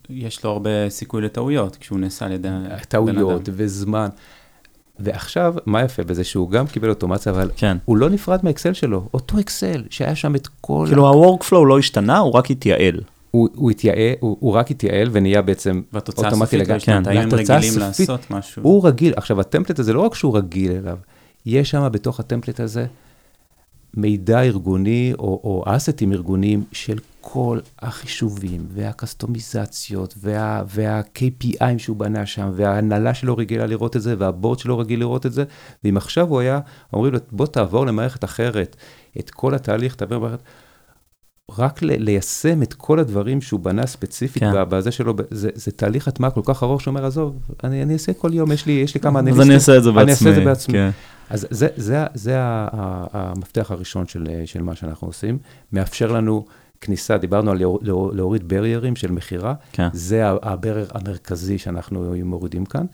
יש 0.09 0.43
לו 0.43 0.51
הרבה 0.51 0.89
סיכוי 0.89 1.21
לטעויות 1.21 1.75
כשהוא 1.75 1.99
נעשה 1.99 2.25
על 2.25 2.31
ידי 2.31 2.47
אדם. 2.47 2.77
טעויות 2.87 3.49
וזמן. 3.51 4.09
ועכשיו, 5.03 5.55
מה 5.65 5.81
יפה 5.83 6.03
בזה? 6.03 6.23
שהוא 6.23 6.49
גם 6.49 6.67
קיבל 6.67 6.89
אוטומציה, 6.89 7.31
אבל 7.31 7.49
כן. 7.55 7.77
הוא 7.85 7.97
לא 7.97 8.09
נפרד 8.09 8.39
מהאקסל 8.43 8.73
שלו. 8.73 9.07
אותו 9.13 9.39
אקסל, 9.39 9.83
שהיה 9.89 10.15
שם 10.15 10.35
את 10.35 10.47
כל... 10.61 10.85
כאילו 10.87 11.07
ה-workflow 11.07 11.65
לא 11.67 11.79
השתנה, 11.79 12.17
הוא 12.17 12.31
רק 12.31 12.51
התייעל. 12.51 13.01
הוא, 13.31 13.49
הוא, 13.55 13.71
התייעל, 13.71 14.13
הוא, 14.19 14.37
הוא 14.39 14.53
רק 14.53 14.71
התייעל 14.71 15.09
ונהיה 15.11 15.41
בעצם 15.41 15.81
אוטומטי 16.17 16.57
לגמרי. 16.57 16.79
כן, 16.79 16.91
הם 16.95 17.03
והתוצאה 17.05 17.57
רגילים 17.57 17.81
הסופית- 17.81 18.09
לעשות 18.09 18.31
משהו? 18.31 18.63
הוא 18.63 18.87
רגיל, 18.87 19.13
עכשיו 19.15 19.39
הטמפלט 19.41 19.79
הזה, 19.79 19.93
לא 19.93 19.99
רק 19.99 20.15
שהוא 20.15 20.37
רגיל 20.37 20.71
אליו, 20.71 20.97
יש 21.45 21.69
שם 21.69 21.87
בתוך 21.91 22.19
הטמפלט 22.19 22.59
הזה 22.59 22.85
מידע 23.97 24.41
ארגוני 24.41 25.13
או, 25.19 25.25
או 25.43 25.63
אסטים 25.67 26.11
ארגוניים 26.13 26.63
של 26.71 26.97
כל 27.21 27.59
החישובים 27.79 28.65
והקסטומיזציות 28.73 30.15
וה, 30.21 30.63
וה-KPIים 30.67 31.77
שהוא 31.77 31.97
בנה 31.97 32.25
שם, 32.25 32.51
וההנהלה 32.55 33.13
שלו 33.13 33.37
רגילה 33.37 33.65
לראות 33.65 33.95
את 33.95 34.01
זה, 34.01 34.15
והבורד 34.17 34.59
שלו 34.59 34.77
רגיל 34.77 34.99
לראות 34.99 35.25
את 35.25 35.33
זה, 35.33 35.43
ואם 35.83 35.97
עכשיו 35.97 36.27
הוא 36.27 36.39
היה, 36.39 36.59
אומרים 36.93 37.13
לו, 37.13 37.19
בוא 37.31 37.45
תעבור 37.47 37.85
למערכת 37.85 38.23
אחרת, 38.23 38.75
את 39.19 39.29
כל 39.29 39.55
התהליך, 39.55 39.95
תעבור 39.95 40.17
למערכת, 40.17 40.39
רק 41.59 41.83
ל- 41.83 42.03
ליישם 42.03 42.61
את 42.63 42.73
כל 42.73 42.99
הדברים 42.99 43.41
שהוא 43.41 43.59
בנה 43.59 43.87
ספציפית 43.87 44.43
כן. 44.43 44.51
בזה 44.69 44.91
שלו, 44.91 45.13
זה, 45.31 45.49
זה 45.55 45.71
תהליך 45.71 46.07
הטמעה 46.07 46.31
כל 46.31 46.41
כך 46.45 46.63
ארוך 46.63 46.81
שאומר, 46.81 47.05
עזוב, 47.05 47.35
אני, 47.63 47.83
אני 47.83 47.93
אעשה 47.93 48.13
כל 48.13 48.33
יום, 48.33 48.51
יש 48.51 48.65
לי, 48.65 48.71
יש 48.71 48.95
לי 48.95 48.99
כמה 49.01 49.19
אז 49.19 49.25
אנליסטים, 49.25 49.47
אני 49.47 49.55
אעשה 49.55 49.77
את 49.77 49.83
זה 49.83 49.91
בעצמי. 49.91 50.03
אני 50.03 50.11
אעשה 50.11 50.29
את 50.29 50.35
זה 50.35 50.41
בעצמי. 50.45 50.73
כן. 50.73 50.89
אז 51.29 51.47
זה, 51.49 51.67
זה, 51.75 52.05
זה 52.13 52.39
ה- 52.39 52.67
ה- 52.71 53.05
המפתח 53.13 53.71
הראשון 53.71 54.07
של, 54.07 54.27
של 54.45 54.61
מה 54.61 54.75
שאנחנו 54.75 55.07
עושים, 55.07 55.37
מאפשר 55.73 56.11
לנו 56.11 56.45
כניסה, 56.81 57.17
דיברנו 57.17 57.51
על 57.51 57.57
להור- 57.59 57.79
להור- 57.81 58.13
להוריד 58.13 58.47
בריירים 58.49 58.95
של 58.95 59.11
מכירה, 59.11 59.53
כן. 59.71 59.87
זה 59.93 60.23
הברר 60.27 60.85
המרכזי 60.93 61.57
שאנחנו 61.57 62.13
מורידים 62.23 62.65
כאן. 62.65 62.85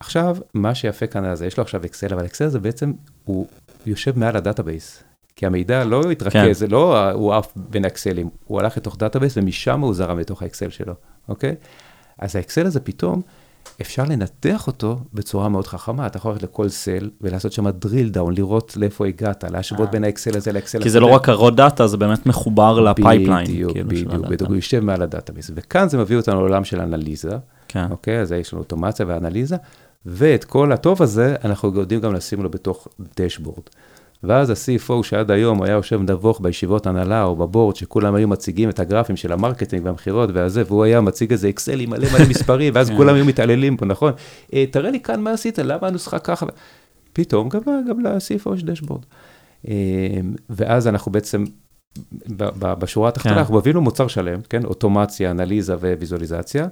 עכשיו, 0.00 0.36
מה 0.54 0.74
שיפה 0.74 1.06
כאן, 1.06 1.24
אז 1.24 1.42
יש 1.42 1.56
לו 1.58 1.62
עכשיו 1.62 1.84
אקסל, 1.84 2.14
אבל 2.14 2.24
אקסל 2.24 2.48
זה 2.48 2.58
בעצם, 2.58 2.92
הוא 3.24 3.46
יושב 3.86 4.18
מעל 4.18 4.36
ה 4.36 4.43
database. 4.43 5.02
כי 5.36 5.46
המידע 5.46 5.84
לא 5.84 6.10
התרכז, 6.10 6.32
כן. 6.32 6.52
זה 6.52 6.66
לא 6.66 7.10
הוא 7.10 7.34
עף 7.34 7.52
בין 7.56 7.84
האקסלים, 7.84 8.28
הוא 8.44 8.60
הלך 8.60 8.76
לתוך 8.76 8.96
database 8.98 9.36
ומשם 9.36 9.80
הוא 9.80 9.94
זרם 9.94 10.18
לתוך 10.18 10.42
האקסל 10.42 10.70
שלו, 10.70 10.94
אוקיי? 11.28 11.54
אז 12.18 12.36
האקסל 12.36 12.66
הזה 12.66 12.80
פתאום, 12.80 13.22
אפשר 13.80 14.04
לנתח 14.04 14.66
אותו 14.66 14.98
בצורה 15.14 15.48
מאוד 15.48 15.66
חכמה, 15.66 16.06
אתה 16.06 16.16
יכול 16.16 16.32
ללכת 16.32 16.42
לכל 16.42 16.68
cell 16.68 17.10
ולעשות 17.20 17.52
שם 17.52 17.66
drill 17.66 18.14
down, 18.14 18.30
לראות 18.36 18.76
לאיפה 18.76 19.06
הגעת, 19.06 19.44
להשוות 19.44 19.86
אה. 19.86 19.92
בין 19.92 20.04
האקסל 20.04 20.36
הזה 20.36 20.52
לאקסל 20.52 20.82
כי 20.82 20.90
זה 20.90 21.00
לא 21.00 21.06
רק 21.06 21.28
ה 21.28 21.35
raw 21.35 21.56
data, 21.56 21.86
זה 21.86 21.96
באמת 21.96 22.26
מחובר 22.26 22.80
ל 22.80 22.87
pipeline. 22.87 23.46
בדיוק, 23.46 23.72
כאילו, 23.72 23.88
בדיוק. 23.88 24.12
בדיוק, 24.12 24.48
הוא 24.48 24.56
יושב 24.56 24.80
מעל 24.80 25.02
ה 25.02 25.07
database. 25.07 25.50
וכאן 25.54 25.88
זה 25.88 25.98
מביא 25.98 26.16
אותנו 26.16 26.40
לעולם 26.40 26.64
של 26.64 26.80
אנליזה, 26.80 27.36
כן. 27.68 27.86
אוקיי? 27.90 28.20
אז 28.20 28.32
יש 28.32 28.52
לנו 28.52 28.62
אוטומציה 28.62 29.06
ואנליזה, 29.08 29.56
ואת 30.06 30.44
כל 30.44 30.72
הטוב 30.72 31.02
הזה, 31.02 31.36
אנחנו 31.44 31.72
יודעים 31.74 32.00
גם 32.00 32.14
לשים 32.14 32.42
לו 32.42 32.50
בתוך 32.50 32.88
dashboard. 33.18 33.62
ואז 34.22 34.50
ה-CFO 34.50 35.02
שעד 35.02 35.30
היום 35.30 35.62
היה 35.62 35.72
יושב 35.72 36.00
נבוך 36.10 36.40
בישיבות 36.40 36.86
הנהלה 36.86 37.24
או 37.24 37.36
ב 37.36 37.42
board, 37.42 37.76
שכולם 37.76 38.14
היו 38.14 38.28
מציגים 38.28 38.68
את 38.68 38.80
הגרפים 38.80 39.16
של 39.16 39.32
ה 39.32 39.37
marketing 39.37 39.84
והמכירות 39.84 40.30
והזה, 40.32 40.62
והוא 40.66 40.84
היה 40.84 41.00
מציג 41.00 41.32
איזה 41.32 41.48
אקסלים 41.48 41.90
מלא 41.90 42.08
מלא 42.12 42.28
מספרים, 42.30 42.72
ואז 42.76 42.90
כן. 42.90 42.96
כולם 42.96 43.14
היו 43.14 43.24
מתעללים 43.24 43.76
בו, 43.76 43.84
נכון? 43.84 44.12
"אה, 44.54 44.64
תראה 44.70 44.90
לי 44.90 45.00
כאן 45.00 45.20
מה 45.20 45.30
עשית, 45.30 45.58
למה 45.58 45.86
הנוסחה 45.88 46.18
ככה? 46.18 46.46
פתאום 47.12 47.48
גם, 47.48 47.60
גם 47.88 48.00
ל-CFO 48.00 48.54
יש 48.54 48.64
dashboard. 48.64 49.02
אה, 49.68 49.74
ואז 50.50 50.88
אנחנו 50.88 51.12
בעצם, 51.12 51.44
בשורה 52.60 53.08
התחתונה, 53.08 53.34
כן. 53.34 53.38
אנחנו 53.40 53.58
הבאנו 53.58 53.80
מוצר 53.80 54.06
שלם, 54.06 54.40
כן? 54.50 54.64
אוטומציה, 54.64 55.30
אנליזה 55.30 55.74
וויזואליזציה, 55.74 56.66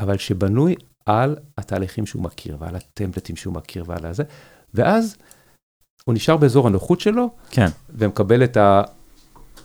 אבל 0.00 0.16
שבנוי 0.16 0.74
על 1.06 1.36
התהליכים 1.58 2.06
שהוא 2.06 2.22
מכיר, 2.22 2.56
ועל 2.60 2.76
הטמפלטים 2.76 3.36
שהוא 3.36 3.54
מכיר 3.54 3.84
ועל 3.86 4.06
הזה, 4.06 4.22
ואז 4.74 5.16
הוא 6.04 6.14
נשאר 6.14 6.36
באזור 6.36 6.66
הנוחות 6.66 7.00
שלו, 7.00 7.30
כן. 7.50 7.66
ומקבל 7.90 8.44
את 8.44 8.56
ה... 8.56 8.82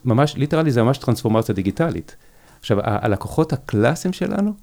ממש, 0.05 0.35
ליטרלי 0.35 0.71
זה 0.71 0.83
ממש 0.83 0.97
טרנספורמציה 0.97 1.55
דיגיטלית. 1.55 2.15
עכשיו, 2.59 2.77
הלקוחות 2.81 3.53
הקלאסיים 3.53 4.13
שלנו, 4.13 4.53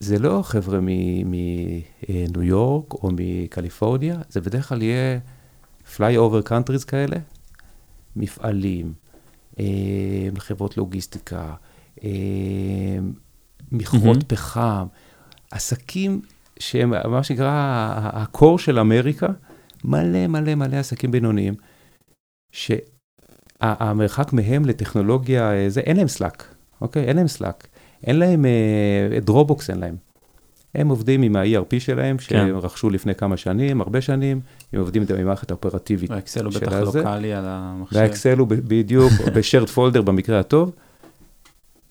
זה 0.00 0.18
לא 0.18 0.40
חבר'ה 0.42 0.78
מניו 0.82 2.42
יורק 2.42 2.92
או 2.94 3.10
מקליפורניה, 3.12 4.16
זה 4.28 4.40
בדרך 4.40 4.68
כלל 4.68 4.82
יהיה 4.82 5.18
fly 5.96 6.16
over 6.16 6.48
countries 6.48 6.84
כאלה, 6.86 7.16
מפעלים, 8.16 8.92
אה, 9.58 9.64
חברות 10.38 10.76
לוגיסטיקה, 10.76 11.54
אה, 12.04 12.08
מכרות. 13.72 14.24
פחם, 14.26 14.86
עסקים 15.50 16.20
שהם 16.58 16.92
מה 17.10 17.22
שנקרא 17.22 17.50
ה 17.94 18.07
core 18.07 18.58
של 18.58 18.78
אמריקה, 18.78 19.28
מלא 19.84 20.26
מלא 20.26 20.54
מלא 20.54 20.76
עסקים 20.76 21.10
בינוניים, 21.10 21.54
שהמרחק 22.52 24.32
מהם 24.32 24.64
לטכנולוגיה, 24.64 25.52
אה, 25.52 25.68
זה, 25.68 25.80
אין 25.80 25.96
להם 25.96 26.08
Slack, 26.08 26.54
אוקיי? 26.80 27.04
אין 27.04 27.16
להם 27.16 27.28
Slack. 27.28 27.68
אין 28.06 28.18
להם, 28.18 28.44
אה, 28.44 29.20
Dropbox 29.20 29.70
אין 29.70 29.78
להם. 29.78 29.96
הם 30.74 30.88
עובדים 30.88 31.22
עם 31.22 31.36
ה-ERP 31.36 31.78
שלהם, 31.80 32.18
שהם 32.18 32.56
רכשו 32.56 32.90
לפני 32.90 33.14
כמה 33.14 33.36
שנים, 33.36 33.80
הרבה 33.80 34.00
שנים, 34.00 34.40
הם 34.72 34.80
עובדים 34.80 35.04
עם 35.10 35.16
המערכת 35.16 35.50
האופרטיבית. 35.50 36.10
האקסל 36.10 36.44
הוא 36.44 36.54
בטח 36.54 36.72
הזה. 36.72 36.98
לוקאלי 36.98 37.32
על 37.32 37.44
המחשב. 37.46 37.96
והאקסל 37.96 38.38
הוא 38.38 38.48
בדיוק 38.48 39.12
ב 39.34 39.39
shared 39.39 39.68
folder 39.68 40.02
במקרה 40.02 40.40
הטוב, 40.40 40.72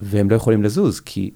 והם 0.02 0.30
לא 0.30 0.36
יכולים 0.36 0.64
לזוז, 0.64 1.00
כי 1.00 1.32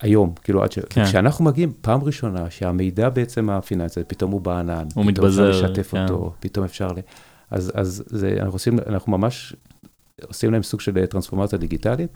היום, 0.00 0.32
כאילו 0.44 0.62
עד 0.62 0.72
ש... 0.72 0.78
כן. 0.78 1.04
כשאנחנו 1.04 1.44
מגיעים, 1.44 1.72
פעם 1.80 2.04
ראשונה 2.04 2.50
שהמידע 2.50 3.08
בעצם 3.08 3.50
הפיננסי, 3.50 4.00
פתאום 4.06 4.30
הוא 4.30 4.40
בענן, 4.40 4.74
הוא 4.82 4.88
פתאום 4.88 5.08
מתבזר, 5.08 5.50
אפשר 5.50 5.66
לשתף 5.66 5.90
כן. 5.90 6.02
אותו, 6.02 6.32
פתאום 6.40 6.64
אפשר 6.64 6.88
ל... 6.88 6.98
אז, 7.50 7.72
אז 7.74 8.04
זה, 8.06 8.36
אנחנו, 8.40 8.52
עושים, 8.52 8.78
אנחנו 8.86 9.18
ממש 9.18 9.56
עושים 10.28 10.52
להם 10.52 10.62
סוג 10.62 10.80
של 10.80 11.06
טרנספורמציה 11.06 11.58
דיגיטלית, 11.58 12.10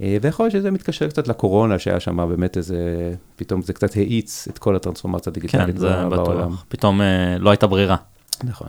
אה, 0.00 0.16
ויכול 0.22 0.44
להיות 0.44 0.52
שזה 0.52 0.70
מתקשר 0.70 1.08
קצת 1.08 1.28
לקורונה, 1.28 1.78
שהיה 1.78 2.00
שם 2.00 2.16
באמת 2.16 2.56
איזה, 2.56 3.12
פתאום 3.36 3.62
זה 3.62 3.72
קצת 3.72 3.96
האיץ 3.96 4.48
את 4.48 4.58
כל 4.58 4.76
הטרנספורמציה 4.76 5.30
הדיגיטלית 5.30 5.78
כן, 5.78 5.82
בעולם. 6.10 6.10
בטוח. 6.10 6.64
פתאום 6.68 7.00
אה, 7.00 7.38
לא 7.38 7.50
הייתה 7.50 7.66
ברירה. 7.66 7.96
נכון. 8.44 8.68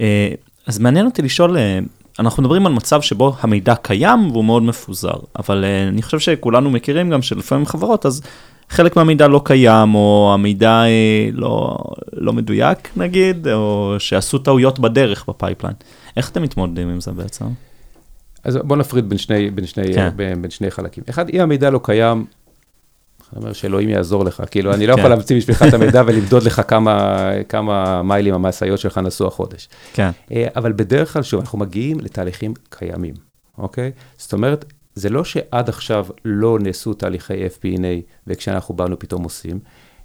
אה, 0.00 0.34
אז 0.66 0.78
מעניין 0.78 1.06
אותי 1.06 1.22
לשאול, 1.22 1.56
אה, 1.56 1.78
אנחנו 2.18 2.42
מדברים 2.42 2.66
על 2.66 2.72
מצב 2.72 3.00
שבו 3.00 3.34
המידע 3.40 3.74
קיים 3.74 4.30
והוא 4.30 4.44
מאוד 4.44 4.62
מפוזר, 4.62 5.14
אבל 5.38 5.64
אה, 5.64 5.88
אני 5.88 6.02
חושב 6.02 6.18
שכולנו 6.18 6.70
מכירים 6.70 7.10
גם 7.10 7.22
שלפעמים 7.22 7.66
חברות, 7.66 8.06
אז 8.06 8.22
חלק 8.68 8.96
מהמידע 8.96 9.28
לא 9.28 9.40
קיים, 9.44 9.94
או 9.94 10.30
המידע 10.34 10.82
אה, 10.84 11.28
לא, 11.32 11.78
לא 12.12 12.32
מדויק 12.32 12.78
נגיד, 12.96 13.48
או 13.48 13.94
שעשו 13.98 14.38
טעויות 14.38 14.78
בדרך 14.78 15.24
ב 15.28 15.33
pipeline. 15.33 15.74
איך 16.16 16.30
אתם 16.30 16.42
מתמודדים 16.42 16.88
עם 16.88 17.00
זה 17.00 17.12
בעצם? 17.12 17.44
אז 18.44 18.56
בוא 18.56 18.76
נפריד 18.76 19.08
בין 19.08 19.18
שני, 19.18 19.50
בין 19.50 19.66
שני, 19.66 19.94
כן. 19.94 20.10
בין, 20.16 20.42
בין 20.42 20.50
שני 20.50 20.70
חלקים. 20.70 21.04
אחד, 21.10 21.28
אם 21.28 21.40
המידע 21.40 21.70
לא 21.70 21.80
קיים, 21.82 22.24
אני 23.34 23.42
אומר 23.42 23.52
שאלוהים 23.52 23.88
יעזור 23.88 24.24
לך, 24.24 24.42
כאילו, 24.50 24.74
אני 24.74 24.86
לא 24.86 24.92
כן. 24.92 24.98
יכול 24.98 25.10
להמציא 25.10 25.36
בשבילך 25.36 25.62
את 25.68 25.74
המידע 25.74 26.02
ולמדוד 26.06 26.42
לך 26.42 26.62
כמה, 26.68 27.30
כמה 27.48 28.02
מיילים 28.02 28.34
המשאיות 28.34 28.80
שלך 28.80 28.98
נסעו 28.98 29.26
החודש. 29.26 29.68
כן, 29.92 30.10
אה, 30.32 30.46
אבל 30.56 30.72
בדרך 30.72 31.12
כלל, 31.12 31.22
שוב, 31.22 31.40
אנחנו 31.40 31.58
מגיעים 31.58 32.00
לתהליכים 32.00 32.54
קיימים, 32.68 33.14
אוקיי? 33.58 33.90
זאת 34.18 34.32
אומרת, 34.32 34.64
זה 34.94 35.08
לא 35.08 35.24
שעד 35.24 35.68
עכשיו 35.68 36.06
לא 36.24 36.58
נעשו 36.60 36.94
תהליכי 36.94 37.46
FP&A, 37.46 38.02
וכשאנחנו 38.26 38.74
באנו 38.74 38.98
פתאום 38.98 39.24
עושים, 39.24 39.58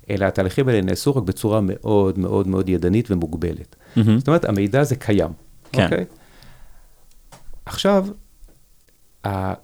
אלא 0.10 0.26
התהליכים 0.26 0.68
האלה 0.68 0.82
נעשו 0.82 1.16
רק 1.16 1.24
בצורה 1.24 1.62
מאוד 1.62 2.20
מאוד 2.20 2.48
מאוד 2.48 2.70
ידנית 2.70 3.12
ומוגבלת. 3.12 3.76
זאת 4.18 4.28
אומרת, 4.28 4.46
המידע 4.46 4.80
הזה 4.80 4.96
קיים, 4.96 5.32
כן. 5.72 5.84
אוקיי? 5.84 6.06
עכשיו, 7.66 8.08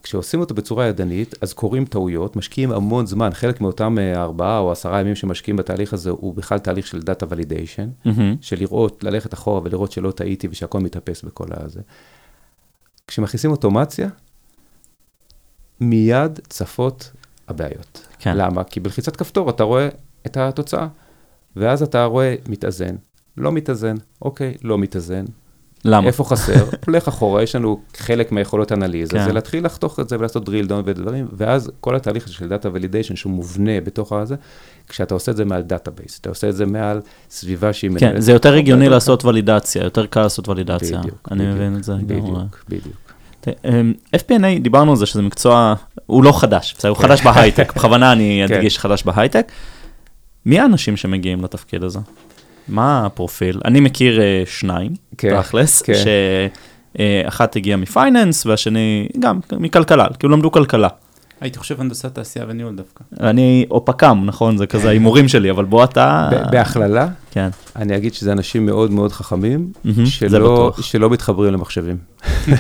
כשעושים 0.04 0.40
אותו 0.40 0.56
בצורה 0.56 0.86
ידנית, 0.86 1.36
אז 1.42 1.54
קורים 1.54 1.86
טעויות, 1.86 2.36
משקיעים 2.36 2.72
המון 2.72 3.06
זמן, 3.06 3.30
חלק 3.34 3.62
מאותם 3.62 3.98
אה, 4.00 4.22
ארבעה 4.22 4.60
או 4.60 4.72
עשרה 4.72 5.02
ימים 5.02 5.16
שמשקיעים 5.16 5.58
בתהליך 5.58 5.94
הזה, 5.94 6.10
הוא 6.10 6.36
בכלל 6.36 6.60
תהליך 6.60 6.88
של 6.88 7.00
Data 7.00 7.24
Validation, 7.32 8.06
מהמם. 8.06 8.36
של 8.42 8.60
לראות, 8.60 9.04
ללכת 9.04 9.34
אחורה 9.34 9.62
ולראות 9.64 9.92
שלא 9.92 10.12
טעיתי 10.12 10.48
ושהכל 10.52 10.80
מתאפס 10.80 11.24
בכל 11.24 11.48
הזה. 11.52 11.82
כשמכניסים 13.08 13.52
אוטומציה, 13.52 14.10
מיד 15.80 16.40
צפות 16.50 17.12
הבעיות. 17.48 18.08
כן. 18.20 18.38
למה? 18.38 18.64
כי 18.64 18.80
בלחיצת 18.80 19.16
כפתור 19.16 19.50
אתה 19.50 19.64
רואה 19.64 19.90
את 20.26 20.38
התוצאה, 20.38 20.88
ואז 21.56 21.84
אתה 21.84 22.06
רואה 22.06 22.36
מתאזן, 22.48 22.96
לא 23.38 23.52
מתאזן, 23.52 23.96
אוקיי, 24.22 24.54
לא 24.64 24.78
מתאזן, 24.78 25.26
למה? 25.86 26.08
איפה 26.08 26.24
חסר, 26.24 26.66
הולך 26.86 27.08
אחורה, 27.08 27.44
יש 27.44 27.56
לנו 27.56 27.80
חלק 27.98 28.32
מהיכולות 28.32 28.72
אנליזה, 28.72 29.18
כן. 29.18 29.26
זה 29.26 29.34
להתחיל 29.34 29.66
לחתוך 29.66 30.00
את 30.00 30.10
זה 30.10 30.20
ולעשות 30.20 30.50
drill 30.50 30.70
down 30.70 30.84
ודברים, 30.86 31.28
ואז 31.34 31.72
כל 31.80 31.96
התהליך 31.96 32.28
של 32.28 32.54
Data 32.54 32.66
Validation 32.66 33.16
שהוא 33.16 33.34
מובנה 33.34 33.82
בתוך 33.82 34.12
הזה, 34.12 34.36
כשאתה 34.88 35.14
עושה 35.14 35.32
את 35.32 35.38
זה 35.38 35.46
מעל 35.46 35.62
database, 35.62 36.20
אתה 36.20 36.30
עושה 36.30 36.50
את 36.50 36.56
זה 36.56 36.66
מעל 36.66 37.02
סביבה 37.30 37.74
שהיא 37.74 37.92
כן, 38.00 38.06
מנוהלת. 38.08 38.22
זה 38.22 38.32
יותר 38.32 38.54
הגיוני 38.54 38.90
לעשות 38.90 39.26
ולידציה, 39.26 39.84
יותר 39.84 40.06
קל 40.06 40.22
לעשות 40.22 40.50
ולידציה. 40.50 41.00
בדיוק, 41.00 41.30
אני 41.32 41.44
בדיוק, 41.44 41.56
מבין 41.56 41.76
את 41.76 41.84
זה. 41.84 41.94
בדיוק, 41.94 42.66
בדיוק. 42.70 43.06
אמ, 43.66 43.94
FP&A, 44.16 44.62
דיברנו 44.62 44.92
על 44.92 44.98
זה 44.98 45.06
שזה 45.06 45.22
מקצוע, 45.22 45.76
הוא 46.06 46.24
לא 46.24 46.40
חדש, 46.40 46.76
בסדר, 46.78 46.90
הוא 46.90 46.98
כן. 46.98 47.04
חדש 47.04 47.22
בהייטק, 47.22 47.74
בכוונה 47.76 48.12
אני 48.12 48.46
כן. 48.48 48.54
אדגיש 48.54 48.80
חדש 48.80 49.04
בהייטק. 49.04 49.52
מי 50.46 50.60
האנשים 50.60 50.98
שמגיעים 50.98 51.44
לתפקיד 51.44 51.84
הזה? 51.84 52.00
מה 52.68 53.06
הפרופיל? 53.06 53.60
אני 53.66 53.80
מכיר 53.80 54.22
אה, 54.22 54.44
שניים, 54.46 54.92
כן, 55.18 55.42
תכלס, 55.42 55.82
כן. 55.82 55.94
שאחת 56.98 57.56
הגיעה 57.56 57.78
מפייננס 57.78 58.46
והשני 58.46 59.08
גם 59.20 59.40
מכלכלה, 59.52 60.08
כאילו 60.20 60.34
למדו 60.34 60.52
כלכלה. 60.52 60.88
הייתי 61.42 61.60
חושב 61.60 61.82
הנדסת 61.82 62.06
תעשייה 62.16 62.46
וניהול 62.50 62.76
דווקא. 62.76 63.04
אני 63.20 63.66
או 63.72 63.86
פק"ם, 63.86 64.24
נכון? 64.26 64.58
זה 64.58 64.68
כזה 64.68 64.90
ההימורים 64.90 65.28
שלי, 65.28 65.52
אבל 65.52 65.66
בוא 65.66 65.84
אתה... 65.84 66.30
בהכללה, 66.52 67.08
כן. 67.32 67.50
אני 67.76 67.98
אגיד 67.98 68.14
שזה 68.14 68.32
אנשים 68.32 68.66
מאוד 68.66 68.92
מאוד 68.92 69.12
חכמים, 69.12 69.72
שלא. 70.06 70.72
שלא 70.82 71.10
מתחברים 71.10 71.54
למחשבים. 71.54 71.98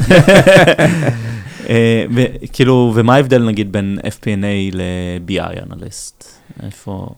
אה, 1.70 2.06
וכאילו, 2.16 2.92
ומה 2.96 3.16
ההבדל 3.16 3.44
נגיד 3.44 3.72
בין 3.72 3.98
FP&A 4.04 4.76
ל-BI 4.76 5.74
אנליסט? 5.74 6.24
איפה... 6.64 7.10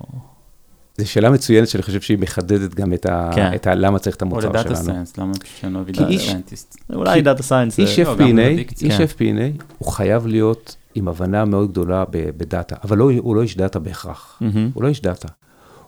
זו 1.02 1.10
שאלה 1.10 1.30
מצוינת 1.30 1.68
שאני 1.68 1.84
חושב 1.84 2.02
שהיא 2.02 2.18
מחדדת 2.18 2.76
גם 2.76 2.94
את 2.94 3.06
ה... 3.06 3.30
כן. 3.36 3.52
את 3.56 3.68
ה... 3.68 3.76
למה 3.76 4.00
צריך 4.00 4.16
את 4.16 4.22
המוצר 4.22 4.48
או 4.48 4.54
ל 4.54 4.58
data 4.58 4.76
שלנו. 4.76 4.86
science, 4.86 5.18
למה 5.18 5.32
שאני 5.60 5.74
לא 5.74 5.80
אביא 5.80 5.94
data 5.94 6.18
scientist? 6.18 6.78
אולי 6.94 7.22
data 7.22 7.44
science. 7.44 7.80
איש 7.80 8.00
לא, 8.00 8.16
גם 8.16 8.28
FP&A. 8.28 8.42
איש 8.82 8.98
כן. 8.98 9.04
FP&A, 9.04 9.64
הוא 9.78 9.92
חייב 9.92 10.28
להיות 10.28 10.76
עם 10.96 11.08
הבנה 11.08 11.46
מאוד 11.46 11.72
גדולה 11.72 12.04
בדאטה, 12.12 12.76
אבל 12.84 12.98
לא, 12.98 13.12
הוא 13.18 13.36
לא 13.36 13.42
איש 13.42 13.58
דאטה 13.58 13.80
בהכרח. 13.80 14.42
הוא 14.74 14.84
לא 14.84 14.88
איש 14.88 15.02
דאטה. 15.02 15.28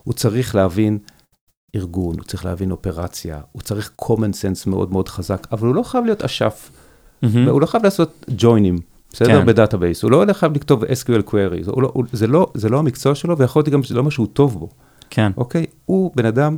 הוא 0.03 0.13
צריך 0.13 0.55
להבין 0.55 0.97
ארגון, 1.75 2.15
הוא 2.15 2.23
צריך 2.23 2.45
להבין 2.45 2.71
אופרציה, 2.71 3.39
הוא 3.51 3.61
צריך 3.61 3.91
common 4.01 4.33
sense 4.33 4.69
מאוד 4.69 4.91
מאוד 4.91 5.09
חזק, 5.09 5.47
אבל 5.51 5.67
הוא 5.67 5.75
לא 5.75 5.83
חייב 5.83 6.05
להיות 6.05 6.23
אשף, 6.23 6.71
הוא 7.21 7.61
לא 7.61 7.65
חייב 7.65 7.83
לעשות 7.83 8.25
ג'וינים, 8.37 8.79
בסדר? 9.11 9.39
כן. 9.39 9.45
ב 9.45 9.51
database, 9.51 10.03
הוא 10.03 10.11
לא 10.11 10.33
חייב 10.33 10.55
לכתוב 10.55 10.83
SQL 10.83 11.29
query, 11.29 11.63
זה, 11.63 11.71
הוא 11.71 11.81
לא, 11.81 11.91
הוא, 11.93 12.05
זה, 12.13 12.27
לא, 12.27 12.51
זה 12.53 12.69
לא 12.69 12.79
המקצוע 12.79 13.15
שלו, 13.15 13.37
ויכול 13.37 13.59
להיות 13.59 13.69
גם 13.69 13.83
שזה 13.83 13.95
לא 13.95 14.03
מה 14.03 14.11
שהוא 14.11 14.27
טוב 14.33 14.59
בו, 14.59 14.69
כן, 15.09 15.31
אוקיי? 15.37 15.65
הוא 15.85 16.11
בן 16.15 16.25
אדם, 16.25 16.57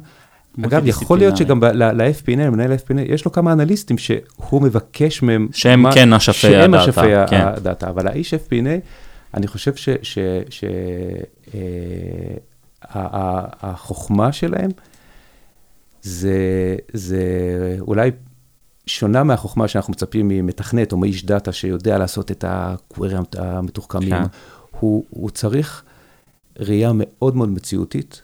אגב, 0.66 0.88
יכול 0.88 1.18
להיות 1.18 1.38
שגם 1.38 1.60
ב- 1.60 1.66
ל- 1.66 2.02
ל-FP&A, 2.02 2.38
למנהל 2.39 2.72
ה-FP&A, 2.72 3.02
יש 3.14 3.26
לו 3.26 3.32
כמה 3.32 3.54
אנליסטים 3.54 3.97
שהוא 3.97 4.62
מבקש 4.62 5.22
מהם, 5.24 5.47
שהם 5.54 5.82
מה- 5.82 5.93
כן 5.93 6.14
אשפי 6.14 6.34
שהם 6.34 6.74
הדאטה, 6.74 6.89
אשפי 6.91 7.16
ה- 7.16 7.28
כן. 7.28 7.41
הדאטה, 7.41 7.89
אבל 7.89 8.08
האיש 8.08 8.34
FP&A, 8.34 8.68
אני 9.34 9.47
חושב 9.47 9.76
ש... 9.76 9.89
ש, 10.02 10.18
ש 10.49 10.64
אה, 11.54 11.60
החוכמה 13.62 14.32
שלהם 14.32 14.72
זה, 16.02 16.36
זה 16.93 17.24
אולי 17.80 18.12
שונה 18.86 19.24
מהחוכמה 19.24 19.68
שאנחנו 19.68 19.91
מצפים 19.91 20.28
ממתכנת 20.28 20.91
או 20.91 20.97
מאיש 20.97 21.26
דאטה 21.26 21.52
שיודע 21.52 21.97
לעשות 21.97 22.32
את 22.32 22.45
הקווירי 22.47 23.16
המתוחכמים. 23.38 24.10
כן. 24.10 24.24
הוא, 24.80 25.06
הוא 25.10 25.30
צריך 25.30 25.84
ראייה 26.60 26.91
מאוד 26.95 27.36
מאוד 27.36 27.49
מציאותית. 27.49 28.22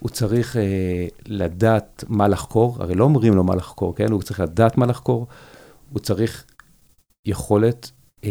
הוא 0.00 0.10
צריך 0.10 0.56
אה, 0.56 1.06
לדעת 1.26 2.04
מה 2.08 2.28
לחקור, 2.28 2.76
הרי 2.80 2.94
לא 2.94 3.04
אומרים 3.04 3.34
לו 3.34 3.44
מה 3.44 3.54
לחקור, 3.54 3.94
כן? 3.94 4.12
הוא 4.12 4.22
צריך 4.22 4.40
לדעת 4.40 4.78
מה 4.78 4.86
לחקור, 4.86 5.26
הוא 5.92 6.00
צריך 6.00 6.44
יכולת 7.26 7.90
אה, 8.24 8.30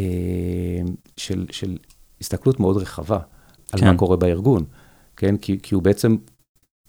של, 1.17 1.45
של 1.51 1.77
הסתכלות 2.21 2.59
מאוד 2.59 2.77
רחבה 2.77 3.19
על 3.73 3.79
כן. 3.79 3.87
מה 3.87 3.97
קורה 3.97 4.17
בארגון, 4.17 4.63
כן? 5.17 5.37
כי, 5.37 5.59
כי 5.63 5.75
הוא 5.75 5.83
בעצם, 5.83 6.15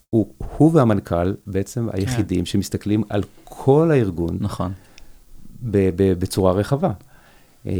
הוא, 0.09 0.33
הוא 0.57 0.71
והמנכ"ל 0.73 1.33
בעצם 1.47 1.87
היחידים 1.93 2.45
שמסתכלים 2.45 3.03
על 3.09 3.23
כל 3.43 3.91
הארגון 3.91 4.37
נכון. 4.41 4.71
ב, 5.61 5.89
ב, 5.95 6.13
בצורה 6.19 6.51
רחבה. 6.51 6.91
אה, 7.67 7.73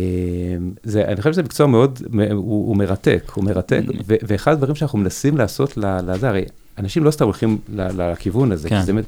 זה, 0.83 1.05
אני 1.05 1.15
חושב 1.15 1.31
שזה 1.31 1.43
מקצוע 1.43 1.67
מאוד, 1.67 2.01
הוא, 2.31 2.67
הוא 2.67 2.77
מרתק, 2.77 3.31
הוא 3.35 3.43
מרתק, 3.43 3.81
ו, 4.05 4.15
ואחד 4.27 4.51
הדברים 4.51 4.75
שאנחנו 4.75 4.99
מנסים 4.99 5.37
לעשות 5.37 5.77
לזה, 5.77 6.29
הרי 6.29 6.45
אנשים 6.77 7.03
לא 7.03 7.11
סתם 7.11 7.25
הולכים 7.25 7.57
לכיוון 7.73 8.51
הזה, 8.51 8.69
כן. 8.69 8.79
כי 8.79 8.85
זה 8.85 8.93
באמת, 8.93 9.05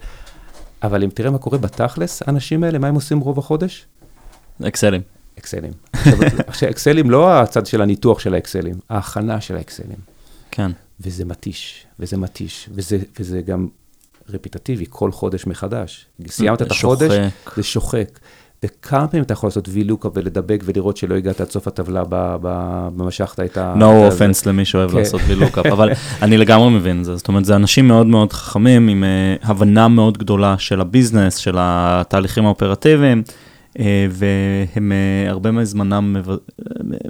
אבל 0.83 1.03
אם 1.03 1.09
תראה 1.09 1.31
מה 1.31 1.37
קורה 1.37 1.57
בתכלס, 1.57 2.21
האנשים 2.25 2.63
האלה, 2.63 2.79
מה 2.79 2.87
הם 2.87 2.95
עושים 2.95 3.19
רוב 3.19 3.39
החודש? 3.39 3.85
אקסלים. 4.63 5.01
אקסלים. 5.39 5.71
עכשיו, 5.93 6.13
עכשיו, 6.47 6.69
אקסלים 6.69 7.09
לא 7.09 7.39
הצד 7.41 7.65
של 7.65 7.81
הניתוח 7.81 8.19
של 8.19 8.33
האקסלים, 8.33 8.75
ההכנה 8.89 9.41
של 9.41 9.55
האקסלים. 9.55 9.97
כן. 10.51 10.71
וזה 10.99 11.25
מתיש, 11.25 11.85
וזה 11.99 12.17
מתיש, 12.17 12.69
וזה, 12.71 12.97
וזה 13.19 13.41
גם 13.41 13.67
רפיטטיבי, 14.29 14.85
כל 14.89 15.11
חודש 15.11 15.47
מחדש. 15.47 16.05
סיימת 16.27 16.61
את 16.61 16.71
החודש, 16.71 17.11
שוחק. 17.11 17.55
זה 17.55 17.63
שוחק. 17.63 18.19
וכמה 18.65 19.07
פעמים 19.07 19.23
אתה 19.23 19.33
יכול 19.33 19.47
לעשות 19.47 19.69
וילוקה 19.71 20.09
ולדבק 20.13 20.63
ולראות 20.65 20.97
שלא 20.97 21.15
הגעת 21.15 21.41
עד 21.41 21.49
סוף 21.49 21.67
הטבלה, 21.67 22.03
במשכת 22.09 23.39
את 23.39 23.57
ה... 23.57 23.75
No 23.77 24.13
offense 24.13 24.43
למי 24.45 24.65
שאוהב 24.65 24.91
כן. 24.91 24.97
לעשות 24.97 25.21
וילוקאפ, 25.27 25.65
אבל 25.75 25.89
אני 26.21 26.37
לגמרי 26.37 26.69
מבין 26.69 26.99
את 26.99 27.05
זה. 27.05 27.15
זאת 27.15 27.27
אומרת, 27.27 27.45
זה 27.45 27.55
אנשים 27.55 27.87
מאוד 27.87 28.07
מאוד 28.07 28.33
חכמים, 28.33 28.87
עם 28.87 29.03
אה, 29.03 29.35
הבנה 29.43 29.87
מאוד 29.87 30.17
גדולה 30.17 30.55
של 30.57 30.81
הביזנס, 30.81 31.35
של 31.35 31.55
התהליכים 31.59 32.45
האופרטיביים, 32.45 33.23
אה, 33.79 34.07
והם 34.09 34.91
אה, 34.91 35.29
הרבה 35.29 35.51
מזמנם 35.51 36.15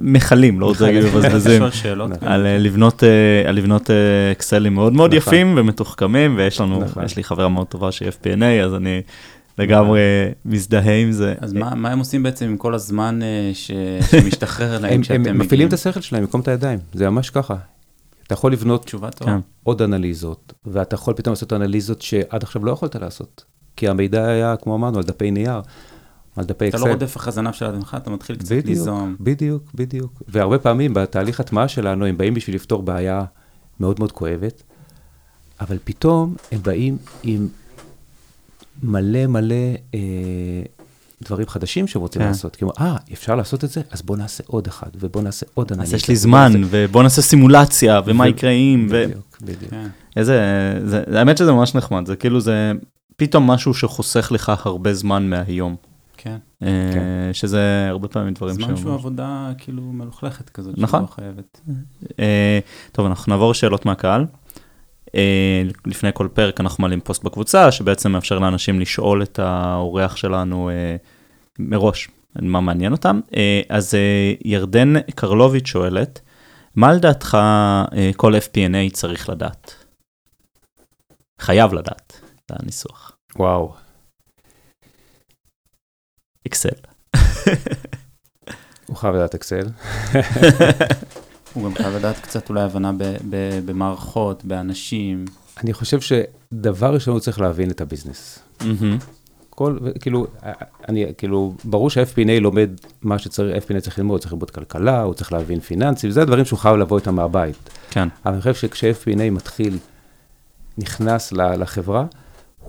מכלים, 0.00 0.60
לא 0.60 0.66
רוצה 0.66 0.84
להגיד 0.84 1.04
מבזבזים. 1.04 1.62
על 2.24 2.46
לבנות, 2.58 3.90
אקסלים 4.32 4.74
מאוד 4.74 4.92
מאוד 4.92 5.14
נכון. 5.14 5.34
יפים 5.34 5.54
ומתוחכמים, 5.58 6.34
ויש 6.36 6.60
לנו, 6.60 6.80
נכון. 6.80 7.04
יש 7.04 7.16
לי 7.16 7.24
חברה 7.24 7.48
מאוד 7.48 7.66
טובה 7.66 7.92
שהיא 7.92 8.08
FP&A, 8.08 8.64
אז 8.64 8.74
אני 8.74 9.02
לגמרי 9.60 10.00
מזדהה 10.44 10.94
עם 11.02 11.12
זה. 11.12 11.34
אז 11.40 11.52
מה 11.52 11.74
מה 11.74 11.90
הם 11.92 11.98
עושים 11.98 12.22
בעצם 12.22 12.44
עם 12.46 12.56
כל 12.56 12.74
הזמן 12.74 13.22
אה, 13.22 13.50
ש- 13.54 13.70
שמשתחרר 14.10 14.78
להם 14.80 14.92
הם, 14.92 15.02
כשאתם 15.02 15.14
הם 15.14 15.20
מגיעים? 15.22 15.38
מפעילים 15.38 15.68
את 15.68 15.72
השכל 15.72 16.00
שלהם 16.00 16.22
במקום 16.22 16.40
את 16.40 16.48
הידיים, 16.48 16.78
זה 16.94 17.10
ממש 17.10 17.30
ככה. 17.30 17.54
אתה 18.26 18.34
יכול 18.34 18.52
לבנות 18.52 18.84
תשובה 18.84 19.10
טובה. 19.10 19.30
כן. 19.32 19.38
עוד 19.62 19.82
אנליזות, 19.82 20.52
ואתה 20.66 20.94
יכול 20.94 21.14
פתאום 21.14 21.32
לעשות 21.32 21.52
אנליזות 21.52 22.02
שעד 22.02 22.42
עכשיו 22.42 22.64
לא 22.64 22.72
יכולת 22.72 22.96
לעשות. 22.96 23.44
כי 23.76 23.88
המידע 23.88 24.26
היה, 24.26 24.54
כמו 24.62 24.74
אמרנו, 24.76 24.98
על 24.98 25.04
דפי 25.04 25.30
נייר, 25.30 25.60
על 26.36 26.44
דפי 26.44 26.68
אתה 26.68 26.76
אקסל. 26.76 26.86
לא 26.88 26.92
רודף 26.92 27.16
אחרי 27.16 27.32
זנב 27.32 27.52
של 27.52 27.64
אדמך, 27.64 27.96
אתה 28.02 28.10
מתחיל 28.10 28.36
קצת 28.36 28.46
בדיוק, 28.52 28.66
ליזום. 28.66 29.16
בדיוק, 29.20 29.62
בדיוק. 29.74 30.22
והרבה 30.28 30.58
פעמים 30.58 30.94
בתהליך 30.94 31.40
הטמעה 31.40 31.68
שלנו, 31.68 32.06
הם 32.06 32.16
באים 32.16 32.34
בשביל 32.34 32.56
לפתור 32.56 32.82
בעיה 32.82 33.24
מאוד 33.80 33.96
מאוד 33.98 34.12
כואבת, 34.12 34.62
אבל 35.60 35.78
פתאום 35.84 36.34
הם 36.52 36.62
באים 36.62 36.96
עם 37.22 37.48
מלא 38.82 39.26
מלא 39.26 39.54
אה, 39.94 40.00
דברים 41.22 41.46
חדשים 41.48 41.86
שהם 41.86 42.02
רוצים 42.02 42.22
כן. 42.22 42.28
לעשות. 42.28 42.56
כאילו, 42.56 42.72
אה, 42.80 42.96
אפשר 43.12 43.34
לעשות 43.34 43.64
את 43.64 43.70
זה? 43.70 43.80
אז 43.90 44.02
בוא 44.02 44.16
נעשה 44.16 44.44
עוד 44.46 44.66
אחד, 44.66 44.86
ובוא 45.00 45.22
נעשה 45.22 45.46
עוד 45.54 45.72
אז 45.72 45.78
אנליזה. 45.78 45.96
יש 45.96 46.08
לי 46.08 46.16
זמן, 46.16 46.52
נעשה- 46.54 46.66
ובוא 46.70 47.02
נעשה 47.02 47.22
סימולציה, 47.22 48.00
ומה 48.04 48.24
ו- 48.24 48.26
יקרה 48.28 48.50
אם, 48.50 48.86
ו... 48.90 49.04
בדיוק, 49.06 49.38
בדיוק. 49.42 49.70
כן. 49.70 49.86
איזה, 50.16 50.38
זה, 50.84 51.02
האמת 51.18 51.38
שזה 51.38 51.52
ממש 51.52 51.74
נחמד, 51.74 52.06
זה 52.06 52.16
כאילו 52.16 52.40
זה 52.40 52.72
פתאום 53.16 53.46
משהו 53.50 53.74
שחוסך 53.74 54.32
לך 54.32 54.52
הרבה 54.66 54.94
זמן 54.94 55.30
מהיום. 55.30 55.76
כן. 56.16 56.36
אה, 56.62 56.68
שזה 57.32 57.60
הרבה 57.88 58.08
פעמים 58.08 58.34
דברים 58.34 58.54
זמן 58.54 58.66
שהם- 58.66 58.76
שהוא 58.76 58.92
עבודה 58.94 59.52
כאילו 59.58 59.82
מלוכלכת 59.82 60.50
כזאת. 60.50 60.74
נכון. 60.78 61.00
שלא 61.00 61.14
חייבת. 61.14 61.60
אה, 62.18 62.58
טוב, 62.92 63.06
אנחנו 63.06 63.30
נעבור 63.32 63.54
שאלות 63.54 63.86
מהקהל. 63.86 64.24
אה, 65.14 65.62
לפני 65.86 66.10
כל 66.14 66.28
פרק 66.32 66.60
אנחנו 66.60 66.82
מעלים 66.82 67.00
פוסט 67.00 67.24
בקבוצה, 67.24 67.72
שבעצם 67.72 68.12
מאפשר 68.12 68.38
לאנשים 68.38 68.80
לשאול 68.80 69.22
את 69.22 69.38
האורח 69.38 70.16
שלנו 70.16 70.70
אה, 70.70 70.96
מראש, 71.58 72.08
מה 72.42 72.60
מעניין 72.60 72.92
אותם. 72.92 73.20
אה, 73.36 73.60
אז 73.68 73.94
ירדן 74.44 74.92
קרלוביץ' 75.14 75.66
שואלת, 75.66 76.20
מה 76.74 76.92
לדעתך 76.92 77.38
כל 78.16 78.34
FP&A 78.34 78.92
צריך 78.92 79.28
לדעת? 79.28 79.74
חייב 81.40 81.72
לדעת, 81.72 82.20
זה 82.48 82.56
הניסוח. 82.62 83.12
וואו. 83.36 83.74
אקסל. 86.46 86.68
הוא 88.86 88.96
חייב 88.96 89.14
לדעת 89.14 89.34
אקסל. 89.34 89.66
הוא 91.54 91.64
גם 91.64 91.74
חייב 91.74 91.94
לדעת 91.94 92.18
קצת 92.18 92.48
אולי 92.48 92.62
הבנה 92.62 92.92
ב- 92.92 93.16
ב- 93.30 93.60
במערכות, 93.64 94.44
באנשים. 94.44 95.24
אני 95.62 95.72
חושב 95.72 95.98
שדבר 96.00 96.94
ראשון 96.94 97.12
הוא 97.12 97.20
צריך 97.20 97.40
להבין 97.40 97.70
את 97.70 97.80
הביזנס. 97.80 98.38
כל, 99.50 99.78
כאילו, 100.00 100.26
אני, 100.88 101.06
כאילו, 101.18 101.54
ברור 101.64 101.90
שה-FP&A 101.90 102.40
לומד 102.40 102.70
מה 103.02 103.18
שצריך, 103.18 103.64
FP&A 103.64 103.80
צריך 103.80 103.98
ללמוד, 103.98 104.20
צריך 104.20 104.32
ללמוד 104.32 104.50
כלכלה, 104.50 105.02
הוא 105.02 105.14
צריך 105.14 105.32
להבין 105.32 105.60
פיננסים, 105.60 106.10
זה 106.10 106.22
הדברים 106.22 106.44
שהוא 106.44 106.58
חייב 106.58 106.76
לבוא 106.76 106.98
איתם 106.98 107.14
מהבית. 107.14 107.56
כן, 107.90 108.08
אבל 108.26 108.32
אני 108.32 108.40
חושב 108.40 108.54
שכש-FP&A 108.54 109.30
מתחיל, 109.30 109.78
נכנס 110.78 111.32
לחברה, 111.32 112.04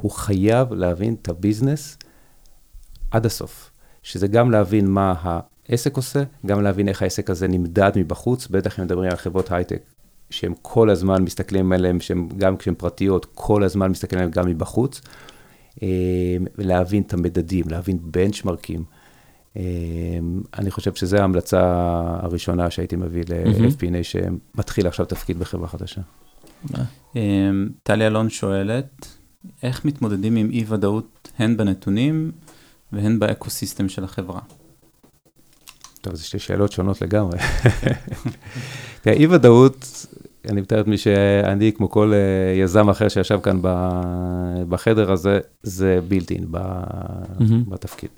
הוא 0.01 0.11
חייב 0.11 0.73
להבין 0.73 1.15
את 1.21 1.29
הביזנס 1.29 1.97
עד 3.11 3.25
הסוף. 3.25 3.71
שזה 4.03 4.27
גם 4.27 4.51
להבין 4.51 4.89
מה 4.89 5.13
העסק 5.71 5.97
עושה, 5.97 6.23
גם 6.45 6.61
להבין 6.61 6.87
איך 6.87 7.01
העסק 7.01 7.29
הזה 7.29 7.47
נמדד 7.47 7.91
מבחוץ, 7.95 8.47
בטח 8.47 8.79
אם 8.79 8.85
מדברים 8.85 9.11
על 9.11 9.17
חברות 9.17 9.51
הייטק, 9.51 9.81
שהם 10.29 10.53
כל 10.61 10.89
הזמן 10.89 11.23
מסתכלים 11.23 11.71
עליהם, 11.71 11.99
שהם, 11.99 12.29
גם 12.37 12.57
כשהן 12.57 12.73
פרטיות, 12.75 13.25
כל 13.33 13.63
הזמן 13.63 13.91
מסתכלים 13.91 14.19
עליהם 14.19 14.31
גם 14.31 14.47
מבחוץ. 14.47 15.01
אה, 15.83 15.87
ולהבין 16.57 17.03
את 17.03 17.13
המדדים, 17.13 17.65
להבין 17.69 17.99
בנצ'מרקים. 18.01 18.83
אה, 19.57 19.63
אני 20.57 20.71
חושב 20.71 20.95
שזו 20.95 21.17
ההמלצה 21.17 21.61
הראשונה 22.21 22.71
שהייתי 22.71 22.95
מביא 22.95 23.23
ל-FP&A 23.29 24.03
שמתחיל 24.03 24.87
עכשיו 24.87 25.05
תפקיד 25.05 25.39
בחברה 25.39 25.67
חדשה. 25.67 26.01
אמ, 27.15 27.69
טלי 27.83 28.07
אלון 28.07 28.29
שואלת, 28.29 29.07
איך 29.63 29.85
מתמודדים 29.85 30.35
עם 30.35 30.49
אי 30.51 30.65
ודאות 30.67 31.31
הן 31.37 31.57
בנתונים 31.57 32.31
והן 32.91 33.19
באקוסיסטם 33.19 33.89
של 33.89 34.03
החברה? 34.03 34.39
טוב, 36.01 36.15
זה 36.15 36.23
שתי 36.23 36.39
שאלות 36.39 36.71
שונות 36.71 37.01
לגמרי. 37.01 37.39
תראה, 39.01 39.15
אי 39.15 39.27
ודאות, 39.27 40.05
אני 40.49 40.61
מתאר 40.61 40.81
את 40.81 40.87
מי 40.87 40.97
שאני, 40.97 41.71
כמו 41.73 41.89
כל 41.89 42.13
אה, 42.13 42.61
יזם 42.61 42.89
אחר 42.89 43.07
שישב 43.07 43.39
כאן 43.43 43.59
בחדר 44.69 45.11
הזה, 45.11 45.39
זה 45.63 45.99
מהמם. 46.47 47.63
בתפקיד. 47.67 48.09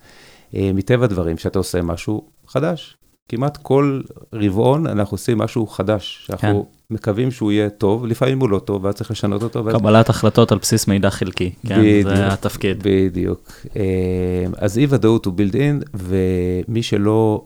אה, 0.56 0.72
מטבע 0.74 1.06
הדברים, 1.06 1.36
כשאתה 1.36 1.60
עושה 1.60 1.82
משהו 1.82 2.28
חדש, 2.48 2.98
כמעט 3.30 3.58
כל 3.58 4.02
רבעון 4.34 4.88
אנחנו 4.88 5.16
עושים 5.16 5.38
משהו 5.38 5.68
חדש, 5.68 6.24
שאנחנו 6.28 6.64
כן. 6.64 6.94
מקווים 6.94 7.32
שהוא 7.32 7.52
יהיה 7.52 7.70
טוב, 7.70 8.06
לפעמים 8.06 8.40
הוא 8.40 8.50
לא 8.50 8.60
טוב, 8.60 8.86
ואז 8.86 8.96
צריך 8.96 9.12
לשנות 9.12 9.44
אותו. 9.44 9.64
קבלת 9.64 9.84
ואז... 9.84 10.10
החלטות 10.10 10.52
על 10.52 10.58
בסיס 10.58 10.88
מידע 10.88 11.10
חלקי, 11.10 11.52
כן, 11.68 11.80
בדיוק, 11.80 12.16
זה 12.16 12.28
התפקיד. 12.28 12.78
בדיוק. 12.84 13.52
אה, 13.76 14.46
אז 14.58 14.78
אי 14.78 14.88
ודאות 14.90 15.26
הוא 15.26 15.34
בילד 15.34 15.56
אין, 15.56 15.82
ומי 15.94 16.84
שלא 16.84 17.46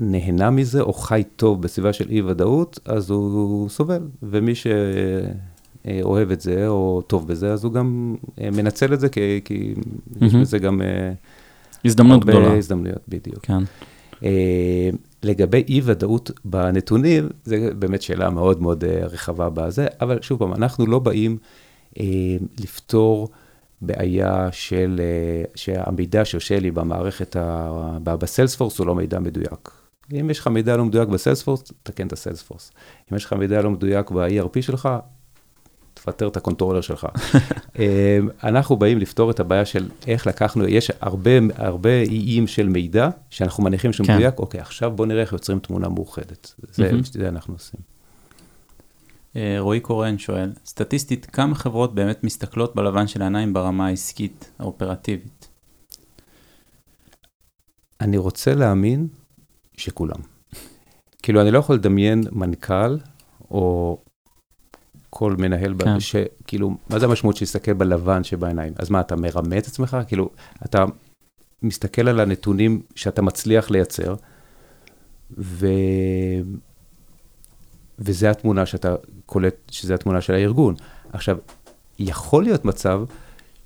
נהנה 0.00 0.50
מזה 0.50 0.80
או 0.80 0.92
חי 0.92 1.22
טוב 1.36 1.62
בסביבה 1.62 1.92
של 1.92 2.10
אי 2.10 2.22
ודאות, 2.22 2.78
אז 2.84 3.10
הוא 3.10 3.68
סובל, 3.68 4.08
ומי 4.22 4.54
ש... 4.54 4.66
אוהב 6.02 6.30
את 6.30 6.40
זה, 6.40 6.68
או 6.68 7.02
טוב 7.06 7.28
בזה, 7.28 7.52
אז 7.52 7.64
הוא 7.64 7.72
גם 7.72 8.16
אה, 8.40 8.50
מנצל 8.50 8.94
את 8.94 9.00
זה, 9.00 9.08
כי, 9.08 9.40
כי 9.44 9.74
mm-hmm. 9.74 10.24
יש 10.24 10.34
בזה 10.34 10.58
גם... 10.58 10.82
אה, 10.82 11.12
הזדמנות 11.84 12.22
הרבה 12.22 12.32
גדולה. 12.32 12.56
הזדמנויות, 12.56 13.02
בדיוק. 13.08 13.38
כן. 13.46 13.62
אה, 14.24 14.90
לגבי 15.22 15.64
אי-ודאות 15.68 16.30
בנתונים, 16.44 17.28
זו 17.44 17.56
באמת 17.78 18.02
שאלה 18.02 18.30
מאוד 18.30 18.62
מאוד 18.62 18.84
רחבה 18.84 19.50
בזה, 19.50 19.86
אבל 20.00 20.18
שוב 20.22 20.38
פעם, 20.38 20.54
אנחנו 20.54 20.86
לא 20.86 20.98
באים 20.98 21.38
לפתור 22.60 23.28
בעיה 23.82 24.48
של, 24.52 25.00
שהמידע 25.54 26.24
שיושב 26.24 26.54
לי 26.54 26.70
במערכת, 26.70 27.36
בסיילספורס 28.04 28.78
הוא 28.78 28.86
לא 28.86 28.94
מידע 28.94 29.18
מדויק. 29.18 29.83
אם 30.12 30.30
יש 30.30 30.38
לך 30.38 30.46
מידע 30.46 30.76
לא 30.76 30.84
מדויק 30.84 31.08
בסיילספורס, 31.08 31.64
תקן 31.82 32.06
את 32.06 32.12
הסיילספורס. 32.12 32.72
אם 33.12 33.16
יש 33.16 33.24
לך 33.24 33.32
מידע 33.32 33.62
לא 33.62 33.70
מדויק 33.70 34.10
ב-ERP 34.10 34.62
שלך, 34.62 34.88
תפטר 35.94 36.28
את 36.28 36.36
ה 36.36 36.40
controller 36.40 36.80
שלך. 36.80 37.06
אמ, 37.78 37.82
אנחנו 38.44 38.76
באים 38.76 38.98
לפתור 38.98 39.30
את 39.30 39.40
הבעיה 39.40 39.64
של 39.64 39.88
איך 40.06 40.26
לקחנו, 40.26 40.68
יש 40.68 40.90
הרבה, 41.00 41.30
הרבה 41.54 42.02
איים 42.02 42.46
של 42.46 42.68
מידע 42.68 43.08
שאנחנו 43.30 43.64
מניחים 43.64 43.92
שהוא 43.92 44.06
כן. 44.06 44.14
מדויק, 44.14 44.38
אוקיי, 44.38 44.60
עכשיו 44.60 44.90
בוא 44.90 45.06
נראה 45.06 45.20
איך 45.20 45.32
יוצרים 45.32 45.58
תמונה 45.58 45.88
מאוחדת. 45.88 46.54
זה, 46.72 46.90
זה 47.12 47.28
אנחנו 47.28 47.54
עושים. 47.54 47.80
אה, 49.36 49.56
רועי 49.58 49.80
קורן 49.80 50.18
שואל, 50.18 50.52
סטטיסטית, 50.66 51.26
כמה 51.26 51.54
חברות 51.54 51.94
באמת 51.94 52.24
מסתכלות 52.24 52.74
בלבן 52.74 53.06
של 53.06 53.22
העיניים 53.22 53.52
ברמה 53.52 53.86
העסקית, 53.86 54.50
האופרטיבית? 54.58 55.48
אני 58.00 58.16
רוצה 58.16 58.54
להאמין 58.54 59.08
שכולם. 59.76 60.20
כאילו, 61.22 61.40
אני 61.40 61.50
לא 61.50 61.58
יכול 61.58 61.76
לדמיין 61.76 62.22
מנכ"ל 62.32 62.98
או 63.50 63.98
כל 65.10 65.36
מנהל, 65.38 65.74
כן. 65.78 66.00
שכאילו, 66.00 66.76
מה 66.90 66.98
זה 66.98 67.06
המשמעות 67.06 67.36
שיסתכל 67.36 67.72
בלבן 67.72 68.24
שבעיניים? 68.24 68.72
אז 68.78 68.90
מה, 68.90 69.00
אתה 69.00 69.16
מרמה 69.16 69.58
את 69.58 69.66
עצמך? 69.66 69.96
כאילו, 70.06 70.30
אתה 70.64 70.84
מסתכל 71.62 72.08
על 72.08 72.20
הנתונים 72.20 72.82
שאתה 72.94 73.22
מצליח 73.22 73.70
לייצר, 73.70 74.14
ו... 75.38 75.66
וזה 77.98 78.30
התמונה 78.30 78.66
שאתה 78.66 78.94
קולט, 79.26 79.54
שזה 79.70 79.94
התמונה 79.94 80.20
של 80.20 80.34
הארגון. 80.34 80.74
עכשיו, 81.12 81.36
יכול 81.98 82.44
להיות 82.44 82.64
מצב 82.64 83.02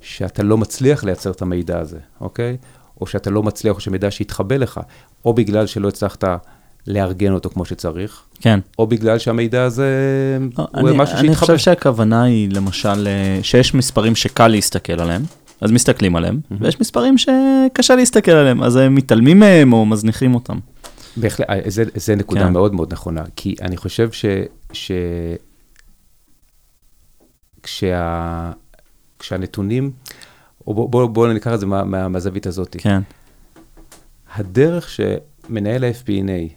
שאתה 0.00 0.42
לא 0.42 0.58
מצליח 0.58 1.04
לייצר 1.04 1.30
את 1.30 1.42
המידע 1.42 1.78
הזה, 1.78 1.98
אוקיי? 2.20 2.56
או 3.00 3.06
שאתה 3.06 3.30
לא 3.30 3.42
מצליח, 3.42 3.76
או 3.76 3.80
שמידע 3.80 4.10
שיתחבא 4.10 4.56
לך, 4.56 4.80
או 5.24 5.34
בגלל 5.34 5.66
שלא 5.66 5.88
הצלחת 5.88 6.24
לארגן 6.86 7.32
אותו 7.32 7.50
כמו 7.50 7.64
שצריך. 7.64 8.22
כן. 8.40 8.60
או 8.78 8.86
בגלל 8.86 9.18
שהמידע 9.18 9.62
הזה 9.62 9.86
לא, 10.58 10.66
הוא 10.74 10.88
אני, 10.88 10.98
משהו 10.98 11.16
שהתחבר. 11.16 11.26
אני 11.26 11.36
חושב 11.36 11.58
שהכוונה 11.58 12.22
היא 12.22 12.48
למשל 12.50 13.06
אה, 13.08 13.38
שיש 13.42 13.74
מספרים 13.74 14.14
שקל 14.14 14.48
להסתכל 14.48 15.00
עליהם, 15.00 15.22
אז 15.60 15.70
מסתכלים 15.70 16.16
עליהם, 16.16 16.40
mm-hmm. 16.40 16.54
ויש 16.60 16.80
מספרים 16.80 17.14
שקשה 17.18 17.96
להסתכל 17.96 18.30
עליהם, 18.30 18.62
אז 18.62 18.76
הם 18.76 18.94
מתעלמים 18.94 19.40
מהם 19.40 19.72
או 19.72 19.86
מזניחים 19.86 20.34
אותם. 20.34 20.58
בהחלט, 21.16 21.50
אה, 21.50 21.60
זה, 21.66 21.84
זה 21.94 22.16
נקודה 22.16 22.44
כן. 22.44 22.52
מאוד 22.52 22.74
מאוד 22.74 22.92
נכונה, 22.92 23.22
כי 23.36 23.54
אני 23.62 23.76
חושב 23.76 24.12
ש... 24.12 24.24
ש... 24.72 24.92
כשה... 27.62 28.50
כשהנתונים, 29.18 29.90
או 30.66 30.74
בואו 30.74 30.88
בוא, 30.88 31.06
בוא 31.06 31.28
ניקח 31.28 31.54
את 31.54 31.60
זה 31.60 31.66
מה, 31.66 31.84
מה, 31.84 32.08
מהזווית 32.08 32.46
הזאת. 32.46 32.76
כן. 32.78 33.00
הדרך 34.34 34.88
שמנהל 34.88 35.84
ה-FP&A 35.84 36.52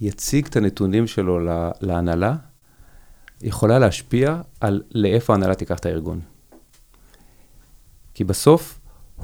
יציג 0.00 0.46
את 0.46 0.56
הנתונים 0.56 1.06
שלו 1.06 1.38
להנהלה, 1.80 2.34
יכולה 3.42 3.78
להשפיע 3.78 4.40
על 4.60 4.82
לאיפה 4.90 5.32
ההנהלה 5.32 5.54
תיקח 5.54 5.78
את 5.78 5.86
הארגון. 5.86 6.20
כי 8.14 8.24
בסוף 8.24 8.80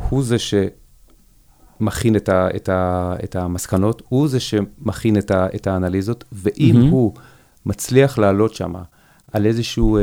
הוא 0.08 0.22
זה 0.22 0.36
שמכין 0.38 2.16
את, 2.16 2.28
ה, 2.28 2.48
את, 2.56 2.68
ה, 2.68 3.14
את 3.24 3.36
המסקנות, 3.36 4.02
הוא 4.08 4.28
זה 4.28 4.40
שמכין 4.40 5.18
את, 5.18 5.30
ה, 5.30 5.46
את 5.54 5.66
האנליזות, 5.66 6.24
ואם 6.32 6.74
mm-hmm. 6.76 6.90
הוא 6.90 7.14
מצליח 7.66 8.18
לעלות 8.18 8.54
שם 8.54 8.74
על 9.32 9.46
איזשהו, 9.46 9.96
אה, 9.96 10.02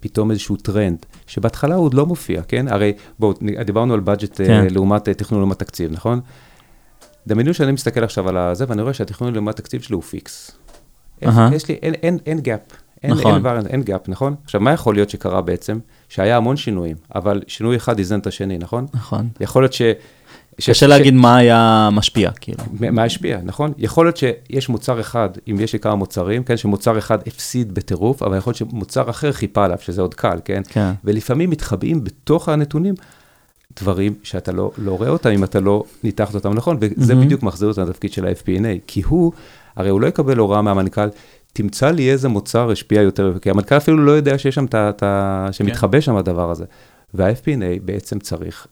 פתאום 0.00 0.30
איזשהו 0.30 0.56
טרנד, 0.56 1.06
שבהתחלה 1.26 1.74
הוא 1.74 1.84
עוד 1.84 1.94
לא 1.94 2.06
מופיע, 2.06 2.42
כן? 2.42 2.68
הרי 2.68 2.92
בואו, 3.18 3.32
דיברנו 3.64 3.94
על 3.94 4.00
budget 4.00 4.40
אה, 4.40 4.46
כן. 4.46 4.52
אה, 4.52 4.66
לעומת 4.70 5.08
אה, 5.08 5.14
תכנון 5.14 5.40
לעומת 5.40 5.58
תקציב, 5.58 5.92
נכון? 5.92 6.20
דמיינו 7.30 7.54
שאני 7.54 7.72
מסתכל 7.72 8.04
עכשיו 8.04 8.28
על 8.28 8.54
זה, 8.54 8.64
ואני 8.68 8.82
רואה 8.82 8.94
שהתכנון 8.94 9.32
לעומת 9.32 9.56
תקציב 9.56 9.82
שלי 9.82 9.94
הוא 9.94 10.02
פיקס. 10.02 10.50
יש 11.52 11.68
לי, 11.68 11.74
אין, 11.82 11.94
אין, 11.94 12.18
אין 12.26 12.40
gap. 12.40 12.60
אין, 13.02 13.10
נכון. 13.10 13.46
אין, 13.46 13.66
אין 13.66 13.82
gap, 13.82 14.08
נכון? 14.08 14.34
עכשיו, 14.44 14.60
מה 14.60 14.72
יכול 14.72 14.94
להיות 14.94 15.10
שקרה 15.10 15.40
בעצם? 15.40 15.78
שהיה 16.08 16.36
המון 16.36 16.56
שינויים, 16.56 16.96
אבל 17.14 17.42
שינוי 17.46 17.76
אחד 17.76 17.98
איזן 17.98 18.18
את 18.18 18.26
השני, 18.26 18.58
נכון? 18.58 18.86
נכון. 18.94 19.28
יכול 19.40 19.62
להיות 19.62 19.72
ש... 19.72 19.82
קשה 20.56 20.74
ש... 20.74 20.82
להגיד 20.82 21.14
ש... 21.14 21.16
מה 21.16 21.36
היה 21.36 21.88
משפיע, 21.92 22.30
כאילו. 22.30 22.64
מה 22.92 23.04
השפיע, 23.04 23.38
נכון? 23.44 23.72
יכול 23.78 24.06
להיות 24.06 24.16
שיש 24.16 24.68
מוצר 24.68 25.00
אחד, 25.00 25.28
אם 25.50 25.56
יש 25.60 25.72
לי 25.72 25.78
כמה 25.78 25.94
מוצרים, 25.94 26.44
כן, 26.44 26.56
שמוצר 26.56 26.98
אחד 26.98 27.18
הפסיד 27.26 27.74
בטירוף, 27.74 28.22
אבל 28.22 28.36
יכול 28.36 28.50
להיות 28.50 28.56
שמוצר 28.70 29.10
אחר 29.10 29.32
חיפה 29.32 29.64
עליו, 29.64 29.78
שזה 29.80 30.02
עוד 30.02 30.14
קל, 30.14 30.38
כן? 30.44 30.62
כן. 30.68 30.92
ולפעמים 31.04 31.50
מתחבאים 31.50 32.04
בתוך 32.04 32.48
הנתונים 32.48 32.94
דברים 33.80 34.14
שאתה 34.22 34.52
לא, 34.52 34.70
לא 34.78 34.96
רואה 34.96 35.08
אותם 35.08 35.30
אם 35.30 35.44
אתה 35.44 35.60
לא 35.60 35.84
ניתחת 36.04 36.34
אותם 36.34 36.54
נכון, 36.54 36.76
וזה 36.80 37.12
mm-hmm. 37.12 37.16
בדיוק 37.16 37.42
מחזיר 37.42 37.68
אותנו 37.68 37.86
לתפקיד 37.86 38.12
של 38.12 38.26
ה-FP&A, 38.26 38.78
כי 38.86 39.02
הוא, 39.02 39.32
הרי 39.76 39.90
הוא 39.90 40.00
לא 40.00 40.06
יקבל 40.06 40.38
הוראה 40.38 40.62
מהמנכ"ל, 40.62 41.08
תמצא 41.52 41.90
לי 41.90 42.10
איזה 42.10 42.28
מוצר 42.28 42.70
השפיע 42.70 43.02
יותר, 43.02 43.38
כי 43.42 43.50
המנכ"ל 43.50 43.76
אפילו 43.76 44.04
לא 44.04 44.12
יודע 44.12 44.38
שיש 44.38 44.54
שם 44.54 44.64
את 44.64 45.02
ה... 45.02 45.48
שמתחבא 45.52 45.92
כן. 45.92 46.00
שם 46.00 46.16
הדבר 46.16 46.50
הזה. 46.50 46.64
וה-FP&A 47.14 47.80
בעצם 47.84 48.18
צריך 48.18 48.66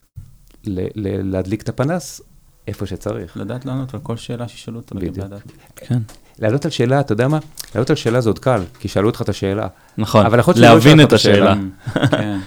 ל- 0.64 0.86
ל- 0.94 1.30
להדליק 1.32 1.62
את 1.62 1.68
הפנס 1.68 2.20
איפה 2.66 2.86
שצריך. 2.86 3.36
לדעת 3.36 3.66
לענות 3.66 3.94
על 3.94 4.00
כל 4.00 4.16
שאלה 4.16 4.48
שישאלו 4.48 4.78
אותו 4.78 4.94
לגבי 4.94 5.22
הדעת. 5.22 5.42
כן. 5.76 5.98
לענות 6.38 6.64
על 6.64 6.70
שאלה, 6.70 7.00
אתה 7.00 7.12
יודע 7.12 7.28
מה? 7.28 7.38
לענות 7.74 7.90
על 7.90 7.96
שאלה 7.96 8.20
זה 8.20 8.28
עוד 8.28 8.38
קל, 8.38 8.60
כי 8.80 8.88
שאלו 8.88 9.08
אותך 9.08 9.22
את 9.22 9.28
השאלה. 9.28 9.66
נכון, 9.98 10.26
אבל 10.26 10.38
יכול 10.38 10.54
להיות 10.54 10.62
להבין 10.62 11.00
את 11.00 11.12
השאלה. 11.12 11.54
כן. 12.10 12.38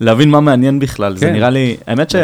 להבין 0.00 0.30
מה 0.30 0.40
מעניין 0.40 0.78
בכלל, 0.78 1.16
זה 1.16 1.26
כן. 1.26 1.32
נראה 1.32 1.50
לי, 1.50 1.76
האמת 1.86 2.10
ש... 2.10 2.14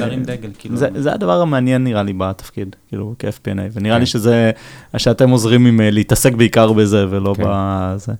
להרים 0.00 0.22
דגל, 0.22 0.50
כאילו. 0.58 0.76
זה 0.76 1.12
הדבר 1.12 1.40
המעניין 1.40 1.84
נראה 1.84 2.02
לי 2.02 2.12
בתפקיד, 2.12 2.76
כאילו, 2.88 3.14
כ-FPNA, 3.18 3.60
ונראה 3.72 3.98
לי 3.98 4.04
כן. 4.04 4.06
שזה, 4.06 4.50
שאתם 4.96 5.30
עוזרים 5.30 5.66
עם 5.66 5.80
אה, 5.80 5.90
להתעסק 5.90 6.32
בעיקר 6.32 6.72
בזה 6.72 7.06
ולא 7.10 7.34
בזה. 7.38 8.12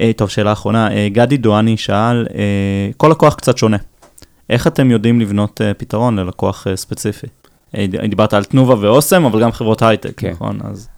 אה, 0.00 0.10
טוב, 0.16 0.28
שאלה 0.28 0.52
אחרונה, 0.52 0.92
אה, 0.92 1.08
גדי 1.12 1.36
דואני 1.36 1.76
שאל, 1.76 2.26
כל 2.96 3.08
לקוח 3.08 3.34
קצת 3.34 3.58
שונה. 3.58 3.76
איך 4.50 4.66
אתם 4.66 4.90
יודעים 4.90 5.20
לבנות 5.20 5.60
פתרון 5.78 6.18
ללקוח 6.18 6.66
ספציפי? 6.74 7.26
דיברת 8.08 8.34
על 8.34 8.44
תנובה 8.44 8.74
ואוסם, 8.80 9.24
אבל 9.24 9.42
גם 9.42 9.52
חברות 9.52 9.82
הייטק, 9.82 10.24
נכון? 10.24 10.58
אז... 10.64 10.88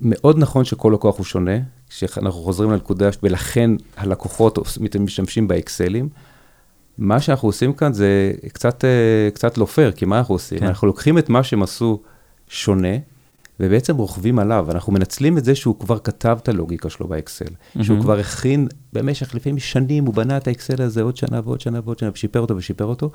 מאוד 0.00 0.38
נכון 0.38 0.64
שכל 0.64 0.90
לקוח 0.94 1.18
הוא 1.18 1.24
שונה, 1.24 1.58
שאנחנו 1.90 2.42
חוזרים 2.42 2.70
לנקודה, 2.70 3.08
ולכן 3.22 3.70
הלקוחות 3.96 4.58
משתמשים 5.00 5.48
באקסלים. 5.48 6.08
מה 6.98 7.20
שאנחנו 7.20 7.48
עושים 7.48 7.72
כאן 7.72 7.92
זה 7.92 8.32
קצת, 8.52 8.84
אה, 8.84 9.30
קצת 9.34 9.58
לא 9.58 9.64
פייר, 9.64 9.92
כי 9.92 10.04
מה 10.04 10.18
אנחנו 10.18 10.34
עושים? 10.34 10.58
כן. 10.58 10.66
אנחנו 10.66 10.86
לוקחים 10.86 11.18
את 11.18 11.28
מה 11.28 11.42
שהם 11.42 11.62
עשו 11.62 12.00
שונה, 12.48 12.96
ובעצם 13.60 13.96
רוכבים 13.96 14.38
עליו. 14.38 14.66
אנחנו 14.70 14.92
מנצלים 14.92 15.38
את 15.38 15.44
זה 15.44 15.54
שהוא 15.54 15.78
כבר 15.78 15.98
כתב 15.98 16.38
את 16.42 16.48
הלוגיקה 16.48 16.90
שלו 16.90 17.08
באקסל, 17.08 17.44
mm-hmm. 17.44 17.84
שהוא 17.84 18.00
כבר 18.00 18.18
הכין 18.18 18.68
במשך 18.92 19.34
לפעמים 19.34 19.58
שנים, 19.58 20.04
הוא 20.04 20.14
בנה 20.14 20.36
את 20.36 20.48
האקסל 20.48 20.82
הזה 20.82 21.02
עוד 21.02 21.16
שנה 21.16 21.40
ועוד 21.44 21.60
שנה 21.60 21.80
ועוד 21.84 21.98
שנה, 21.98 22.10
ושיפר 22.12 22.40
אותו 22.40 22.56
ושיפר 22.56 22.84
אותו, 22.84 23.10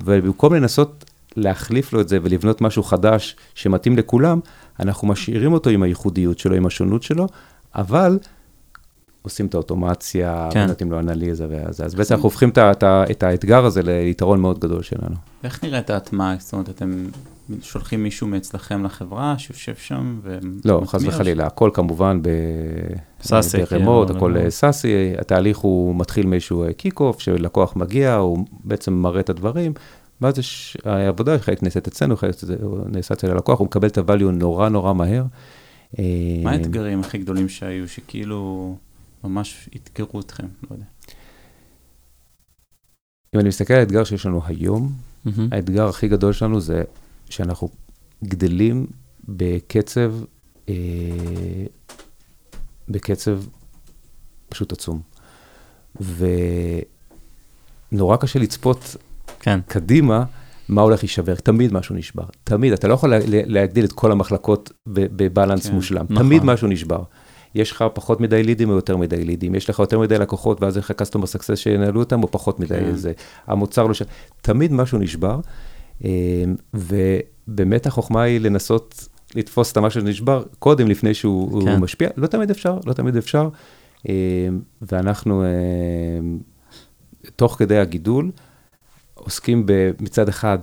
ובמקום 0.00 0.54
לנסות 0.54 1.04
להחליף 1.36 1.92
לו 1.92 2.00
את 2.00 2.08
זה 2.08 2.18
ולבנות 2.22 2.60
משהו 2.60 2.82
חדש 2.82 3.36
שמתאים 3.54 3.98
לכולם, 3.98 4.40
אנחנו 4.80 5.08
משאירים 5.08 5.52
אותו 5.52 5.70
עם 5.70 5.82
הייחודיות 5.82 6.38
שלו, 6.38 6.56
עם 6.56 6.66
השונות 6.66 7.02
שלו, 7.02 7.26
אבל 7.74 8.18
עושים 9.24 9.46
את 9.46 9.54
האוטומציה, 9.54 10.48
כן. 10.52 10.64
ונותנים 10.64 10.92
לו 10.92 10.98
אנליזה 10.98 11.46
וזה. 11.50 11.84
אז 11.84 11.94
בעצם 11.94 12.14
אנחנו 12.14 12.26
הופכים 12.26 12.48
את, 12.48 12.58
את, 12.58 12.84
את 13.10 13.22
האתגר 13.22 13.64
הזה 13.64 13.82
ליתרון 13.82 14.40
מאוד 14.40 14.58
גדול 14.58 14.82
שלנו. 14.82 15.14
איך 15.44 15.64
נראית 15.64 15.90
ההטמעה? 15.90 16.36
זאת 16.38 16.52
אומרת, 16.52 16.68
אתם 16.68 17.06
שולחים 17.60 18.02
מישהו 18.02 18.26
מאצלכם 18.26 18.84
לחברה 18.84 19.34
שיושב 19.38 19.74
שם 19.74 20.20
ו... 20.22 20.38
לא, 20.64 20.82
חס 20.86 21.02
וחלילה, 21.04 21.46
הכל 21.46 21.70
כמובן 21.74 22.22
ב... 22.22 22.28
סאסי. 23.22 23.58
ברמות, 23.70 24.10
כן, 24.10 24.16
הכל 24.16 24.36
סאסי, 24.48 25.14
התהליך 25.18 25.58
הוא 25.58 25.96
מתחיל 25.96 26.26
מאיזשהו 26.26 26.64
kick-off, 26.76 27.20
שלקוח 27.20 27.76
מגיע, 27.76 28.14
הוא 28.14 28.46
בעצם 28.64 28.92
מראה 28.92 29.20
את 29.20 29.30
הדברים, 29.30 29.72
ואז 30.24 30.38
יש, 30.38 30.76
העבודה, 30.84 31.38
חלק 31.38 31.62
נעשית 31.62 31.86
אצלנו, 31.86 32.16
חלק 32.16 32.34
נעשית 32.86 33.12
אצל 33.12 33.30
הלקוח, 33.30 33.58
הוא 33.58 33.66
מקבל 33.66 33.88
את 33.88 33.98
הvalue 33.98 34.30
נורא 34.32 34.68
נורא 34.68 34.92
מהר. 34.92 35.24
מה 35.98 36.04
אה, 36.04 36.50
האתגרים 36.50 37.00
הכי 37.00 37.18
גדולים 37.18 37.48
שהיו, 37.48 37.88
שכאילו 37.88 38.76
ממש 39.24 39.68
אתגרו 39.76 40.20
אתכם? 40.20 40.46
לא 40.62 40.68
יודע. 40.70 40.84
אם 43.34 43.40
אני 43.40 43.48
מסתכל 43.48 43.74
על 43.74 43.80
האתגר 43.80 44.04
שיש 44.04 44.26
לנו 44.26 44.40
היום, 44.46 44.92
מהמם. 45.24 45.48
האתגר 45.52 45.88
הכי 45.88 46.08
גדול 46.08 46.32
שלנו 46.32 46.60
זה 46.60 46.82
שאנחנו 47.30 47.68
גדלים 48.24 48.86
בקצב, 49.28 50.14
אה, 50.68 50.74
בקצב 52.88 53.38
פשוט 54.48 54.72
עצום. 54.72 55.00
ונורא 57.92 58.16
קשה 58.16 58.38
לצפות 58.38 58.96
כן, 59.44 59.60
קדימה 59.66 60.24
מה 60.68 60.82
הולך 60.82 61.02
להישבר, 61.02 61.34
תמיד 61.34 61.72
משהו 61.72 61.94
נשבר. 61.94 62.24
תמיד, 62.44 62.72
אתה 62.72 62.88
לא 62.88 62.94
יכול 62.94 63.10
לה- 63.10 63.18
לה- 63.18 63.42
להגדיל 63.46 63.84
את 63.84 63.92
כל 63.92 64.12
המחלקות 64.12 64.72
בבלנס 64.86 65.66
כן, 65.66 65.74
מושלם. 65.74 66.06
נכון. 66.10 66.24
תמיד 66.26 66.44
משהו 66.44 66.68
נשבר. 66.68 67.02
יש 67.54 67.70
לך 67.72 67.84
פחות 67.94 68.20
מדי 68.20 68.42
לידים 68.42 68.70
או 68.70 68.74
יותר 68.74 68.96
מדי 68.96 69.24
לידים, 69.24 69.54
יש 69.54 69.70
לך 69.70 69.78
יותר 69.78 69.98
מדי 69.98 70.18
לקוחות 70.18 70.62
ואז 70.62 70.76
יש 70.76 70.84
לך 70.84 70.90
customer 71.02 71.24
success 71.24 71.56
שינהלו 71.56 72.00
אותם 72.00 72.22
או 72.22 72.30
פחות 72.30 72.60
מדי 72.60 72.74
כן. 72.80 72.96
זה. 72.96 73.12
המוצר 73.46 73.86
לא 73.86 73.94
ש... 73.94 74.02
תמיד 74.42 74.72
משהו 74.72 74.98
נשבר, 74.98 75.40
אה, 76.04 76.10
ובאמת 76.74 77.86
החוכמה 77.86 78.22
היא 78.22 78.40
לנסות 78.40 79.08
לתפוס 79.34 79.72
את 79.72 79.76
המשהו 79.76 80.00
שנשבר 80.00 80.42
קודם 80.58 80.88
לפני 80.88 81.14
שהוא 81.14 81.64
כן. 81.64 81.80
משפיע. 81.80 82.08
לא 82.16 82.26
תמיד 82.26 82.50
אפשר, 82.50 82.78
לא 82.86 82.92
תמיד 82.92 83.16
אפשר. 83.16 83.48
אה, 84.08 84.14
ואנחנו, 84.92 85.42
אה, 85.42 85.48
תוך 87.36 87.56
כדי 87.58 87.78
הגידול, 87.78 88.30
עוסקים 89.24 89.66
מצד 90.00 90.28
אחד 90.28 90.58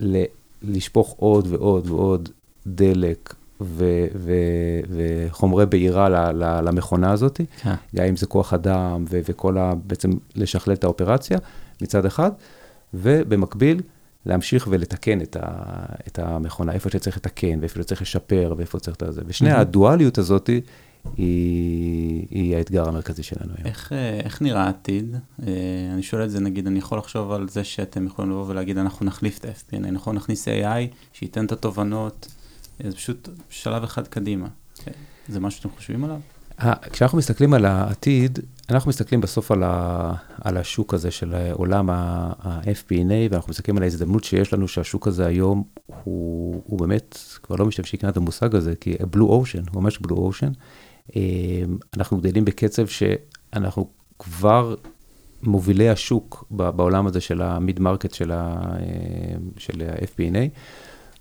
ל- 0.00 0.24
לשפוך 0.62 1.14
עוד 1.18 1.46
ועוד 1.50 1.90
ועוד 1.90 2.28
דלק 2.66 3.34
ו- 3.60 4.06
ו- 4.14 4.80
וחומרי 4.90 5.66
בעירה 5.66 6.08
ל- 6.08 6.44
ל- 6.44 6.60
למכונה 6.68 7.12
הזאת, 7.12 7.40
כן. 7.62 7.74
גם 7.96 8.04
אם 8.04 8.16
זה 8.16 8.26
כוח 8.26 8.54
אדם 8.54 9.04
ו- 9.10 9.20
וכל 9.28 9.58
ה... 9.58 9.72
בעצם 9.86 10.10
לשכלל 10.36 10.74
את 10.74 10.84
האופרציה 10.84 11.38
מצד 11.82 12.06
אחד, 12.06 12.30
ובמקביל 12.94 13.80
להמשיך 14.26 14.68
ולתקן 14.70 15.20
את, 15.20 15.36
ה- 15.40 15.84
את 16.06 16.18
המכונה, 16.18 16.72
איפה 16.72 16.90
שצריך 16.90 17.16
לתקן 17.16 17.58
ואיפה 17.60 17.82
שצריך 17.82 18.02
לשפר 18.02 18.54
ואיפה 18.56 18.78
צריך 18.78 18.96
את 19.02 19.12
זה. 19.14 19.22
ושני 19.26 19.48
מהמם. 19.48 19.60
הדואליות 19.60 20.18
הזאת 20.18 20.50
היא, 21.16 22.26
היא 22.30 22.56
האתגר 22.56 22.88
המרכזי 22.88 23.22
שלנו 23.22 23.52
היום. 23.56 23.66
איך, 23.66 23.92
אה, 23.92 24.20
איך 24.20 24.42
נראה 24.42 24.62
העתיד? 24.64 25.16
אה, 25.42 25.52
אני 25.94 26.02
שואל 26.02 26.24
את 26.24 26.30
זה, 26.30 26.40
נגיד, 26.40 26.66
אני 26.66 26.78
יכול 26.78 26.98
לחשוב 26.98 27.32
על 27.32 27.48
זה 27.48 27.64
שאתם 27.64 28.06
יכולים 28.06 28.30
לבוא 28.30 28.44
ולהגיד, 28.48 28.78
אנחנו 28.78 29.06
נחליף 29.06 29.38
את 29.38 29.44
ה-FPNA, 29.44 29.90
נכון? 29.90 30.16
נכניס 30.16 30.48
AI, 30.48 30.94
שייתן 31.12 31.44
את 31.44 31.52
התובנות, 31.52 32.26
אה, 32.84 32.90
זה 32.90 32.96
פשוט 32.96 33.28
שלב 33.50 33.82
אחד 33.82 34.06
קדימה. 34.06 34.46
אה, 34.88 34.92
זה 35.28 35.40
משהו 35.40 35.58
שאתם 35.62 35.70
חושבים 35.76 36.04
עליו? 36.04 36.18
ה- 36.58 36.88
כשאנחנו 36.90 37.18
מסתכלים 37.18 37.54
על 37.54 37.64
העתיד, 37.64 38.38
אנחנו 38.70 38.88
מסתכלים 38.88 39.20
בסוף 39.20 39.50
על, 39.50 39.62
ה, 39.62 40.12
על 40.40 40.56
השוק 40.56 40.94
הזה 40.94 41.10
של 41.10 41.34
עולם 41.52 41.90
ה- 41.90 42.32
ה-FP&A, 42.42 42.94
ואנחנו 43.30 43.50
מסתכלים 43.50 43.76
על 43.76 43.82
ההזדמנות 43.82 44.24
שיש 44.24 44.52
לנו 44.52 44.68
שהשוק 44.68 45.08
הזה 45.08 45.26
היום 45.26 45.62
הוא, 46.04 46.62
הוא 46.66 46.78
באמת, 46.78 47.18
כבר 47.42 47.56
לא 47.56 47.66
משתמשים 47.66 48.00
כמעט 48.00 48.16
במושג 48.16 48.54
הזה, 48.54 48.74
כי 48.80 48.94
blue 48.94 49.18
ocean, 49.18 49.70
הוא 49.72 49.82
ממש 49.82 49.96
blue 49.96 50.14
ocean. 50.16 50.52
אה, 51.16 51.20
אנחנו 51.96 52.16
גדלים 52.18 52.44
בקצב 52.44 52.86
שאנחנו 52.86 53.88
כבר 54.18 54.74
מובילי 55.42 55.88
השוק 55.88 56.44
בעולם 56.50 57.06
הזה 57.06 57.20
של 57.20 57.42
ה 57.42 57.52
mid 57.52 57.80
market 57.80 58.14
של 58.14 58.32
ה- 58.32 58.74
של 59.58 59.82
ה-FP&A, 59.82 60.38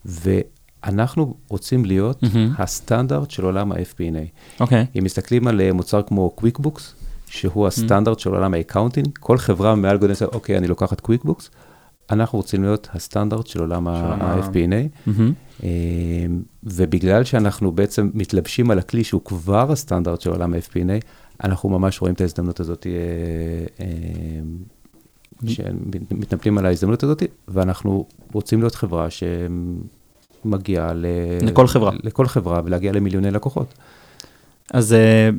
ואנחנו 0.05 1.33
רוצים 1.49 1.85
להיות 1.85 2.23
מהמם. 2.23 2.53
הסטנדרט 2.57 3.31
של 3.31 3.45
עולם 3.45 3.71
ה-FP&A. 3.71 4.59
אוקיי. 4.59 4.85
אם 4.99 5.03
מסתכלים 5.03 5.47
על 5.47 5.61
אה, 5.61 5.73
מוצר 5.73 6.01
כמו 6.01 6.29
QuickBooks, 6.29 6.95
שהוא 7.27 7.67
הסטנדרט 7.67 8.19
של 8.19 8.29
עולם 8.29 8.53
ה 8.53 8.58
accounting, 8.58 9.07
כל 9.19 9.37
חברה 9.37 9.75
מעל 9.75 9.97
גודל, 9.97 10.13
אוקיי, 10.33 10.57
אני 10.57 10.67
לוקחת 10.67 10.99
QuickBooks, 11.01 11.49
אנחנו 12.11 12.39
רוצים 12.39 12.63
להיות 12.63 12.87
הסטנדרט 12.93 13.47
של 13.47 13.59
עולם 13.59 13.87
ה-FP&A. 13.87 15.09
אה, 15.63 15.69
ובגלל 16.63 17.23
שאנחנו 17.23 17.71
בעצם 17.71 18.09
מתלבשים 18.13 18.71
על 18.71 18.79
הכלי 18.79 19.03
שהוא 19.03 19.21
כבר 19.25 19.71
הסטנדרט 19.71 20.21
של 20.21 20.29
עולם 20.29 20.53
ה-FP&A, 20.53 21.05
אנחנו 21.43 21.69
ממש 21.69 22.01
רואים 22.01 22.15
את 22.15 22.21
ההזדמנות 22.21 22.59
הזאת, 22.59 22.87
אה, 22.87 23.85
אה, 23.85 24.41
שמתנפלים 25.47 26.57
על 26.57 26.65
ההזדמנות 26.65 27.03
הזאת, 27.03 27.23
ואנחנו 27.47 28.05
רוצים 28.33 28.59
להיות 28.59 28.75
חברה 28.75 29.07
שמגיעה 29.09 30.93
ל... 30.93 31.05
לכל 31.41 31.67
חברה. 31.67 31.91
לכל 32.03 32.27
חברה 32.27 32.61
ולהגיע 32.65 32.91
למיליוני 32.91 33.31
לקוחות. 33.31 33.73
אז 34.73 34.93
אה, 34.93 35.29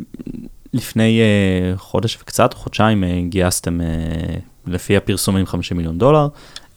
לפני 0.72 1.20
אה, 1.20 1.76
חודש 1.76 2.18
וקצת, 2.22 2.54
חודשיים, 2.54 3.04
גייסתם 3.28 3.80
לפי 4.66 4.96
הפרסומים 4.96 5.46
50 5.46 5.76
מיליון 5.76 5.98
דולר. 5.98 6.28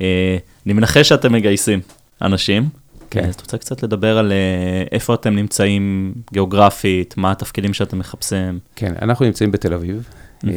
אה, 0.01 0.37
אני 0.65 0.73
מנחש 0.73 1.09
שאתם 1.09 1.33
מגייסים 1.33 1.79
אנשים. 2.21 2.69
כן. 3.09 3.25
אז 3.25 3.35
אתה 3.35 3.43
רוצה 3.43 3.57
קצת 3.57 3.83
לדבר 3.83 4.17
על 4.17 4.31
אה, 4.31 4.83
איפה 4.91 5.13
אתם 5.13 5.35
נמצאים 5.35 6.13
גיאוגרפית, 6.33 7.17
מה 7.17 7.31
התפקידים 7.31 7.73
שאתם 7.73 7.99
מחפשים. 7.99 8.59
כן, 8.75 8.93
אנחנו 9.01 9.25
נמצאים 9.25 9.51
בתל 9.51 9.73
אביב. 9.73 10.09
אה, 10.47 10.51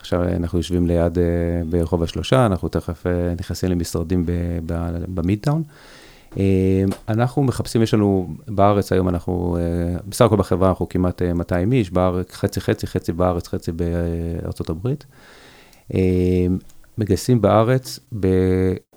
עכשיו 0.00 0.22
אנחנו 0.24 0.58
יושבים 0.58 0.86
ליד, 0.86 1.18
ברחוב 1.70 2.02
השלושה, 2.02 2.46
אנחנו 2.46 2.68
תכף 2.68 3.04
נכנסים 3.38 3.70
למשרדים 3.70 4.26
במידטאון. 5.08 5.62
אנחנו 7.08 7.42
מחפשים, 7.42 7.82
יש 7.82 7.94
לנו 7.94 8.34
בארץ 8.48 8.92
היום, 8.92 9.08
אנחנו, 9.08 9.58
בסך 10.08 10.24
הכל 10.24 10.36
בחברה 10.36 10.68
אנחנו 10.68 10.88
כמעט 10.88 11.22
אה, 11.22 11.34
200 11.34 11.72
איש, 11.72 11.90
בארץ 11.90 12.32
חצי 12.32 12.60
חצי, 12.60 12.86
חצי 12.86 13.12
בארץ, 13.12 13.48
חצי 13.48 13.72
בארצות 13.72 14.70
הברית. 14.70 15.04
אה, 15.94 16.46
מגייסים 16.98 17.40
בארץ, 17.40 17.98
ב, 18.20 18.26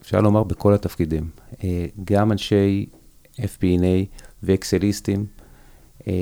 אפשר 0.02 0.22
לומר, 0.22 0.44
בכל 0.44 0.74
התפקידים. 0.74 1.30
אה, 1.64 1.86
גם 2.04 2.32
אנשי 2.32 2.86
FP&A 3.36 4.06
ואקסליסטים, 4.44 5.26
אה, 6.08 6.14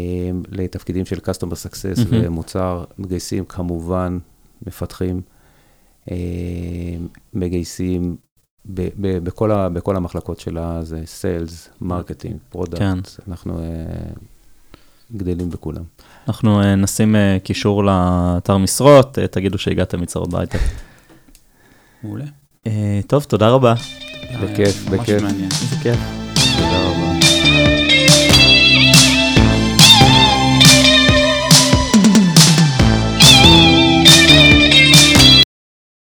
לתפקידים 0.50 1.06
של 1.06 1.18
Customer 1.18 1.54
Success 1.54 2.12
מהמם. 2.12 2.28
ומוצר, 2.28 2.84
מגייסים 2.98 3.46
כמובן 3.46 4.18
מפתחים, 4.68 5.22
מגייסים 7.34 8.16
ב- 8.66 8.90
ב- 9.02 9.18
בכל, 9.18 9.52
ה, 9.52 9.70
בכל 9.70 9.96
המחלקות 9.96 10.40
שלה, 10.40 10.84
זה 10.84 11.02
sales, 11.06 11.70
marketing, 11.82 12.38
product, 12.50 12.80
כן. 12.80 13.00
אנחנו 13.28 13.60
גדלים 15.16 15.50
בכולם. 15.50 15.84
אנחנו 16.28 16.62
אה, 16.62 16.76
נשים 16.76 17.16
אה, 17.16 17.38
קישור 17.44 17.84
לאתר 17.84 18.58
משרות, 18.58 19.20
אה, 19.20 19.28
תגידו 19.28 19.58
שהגעתם 19.58 20.02
מצרות 20.02 20.30
בהייטק. 20.30 20.60
מעולה. 22.04 22.26
טוב, 23.08 23.24
תודה 23.24 23.50
רבה. 23.50 23.74
בכיף, 24.44 24.88
ממש 24.90 25.00
בכיף. 25.00 25.24
איזה 25.24 25.76
כיף. 25.84 27.03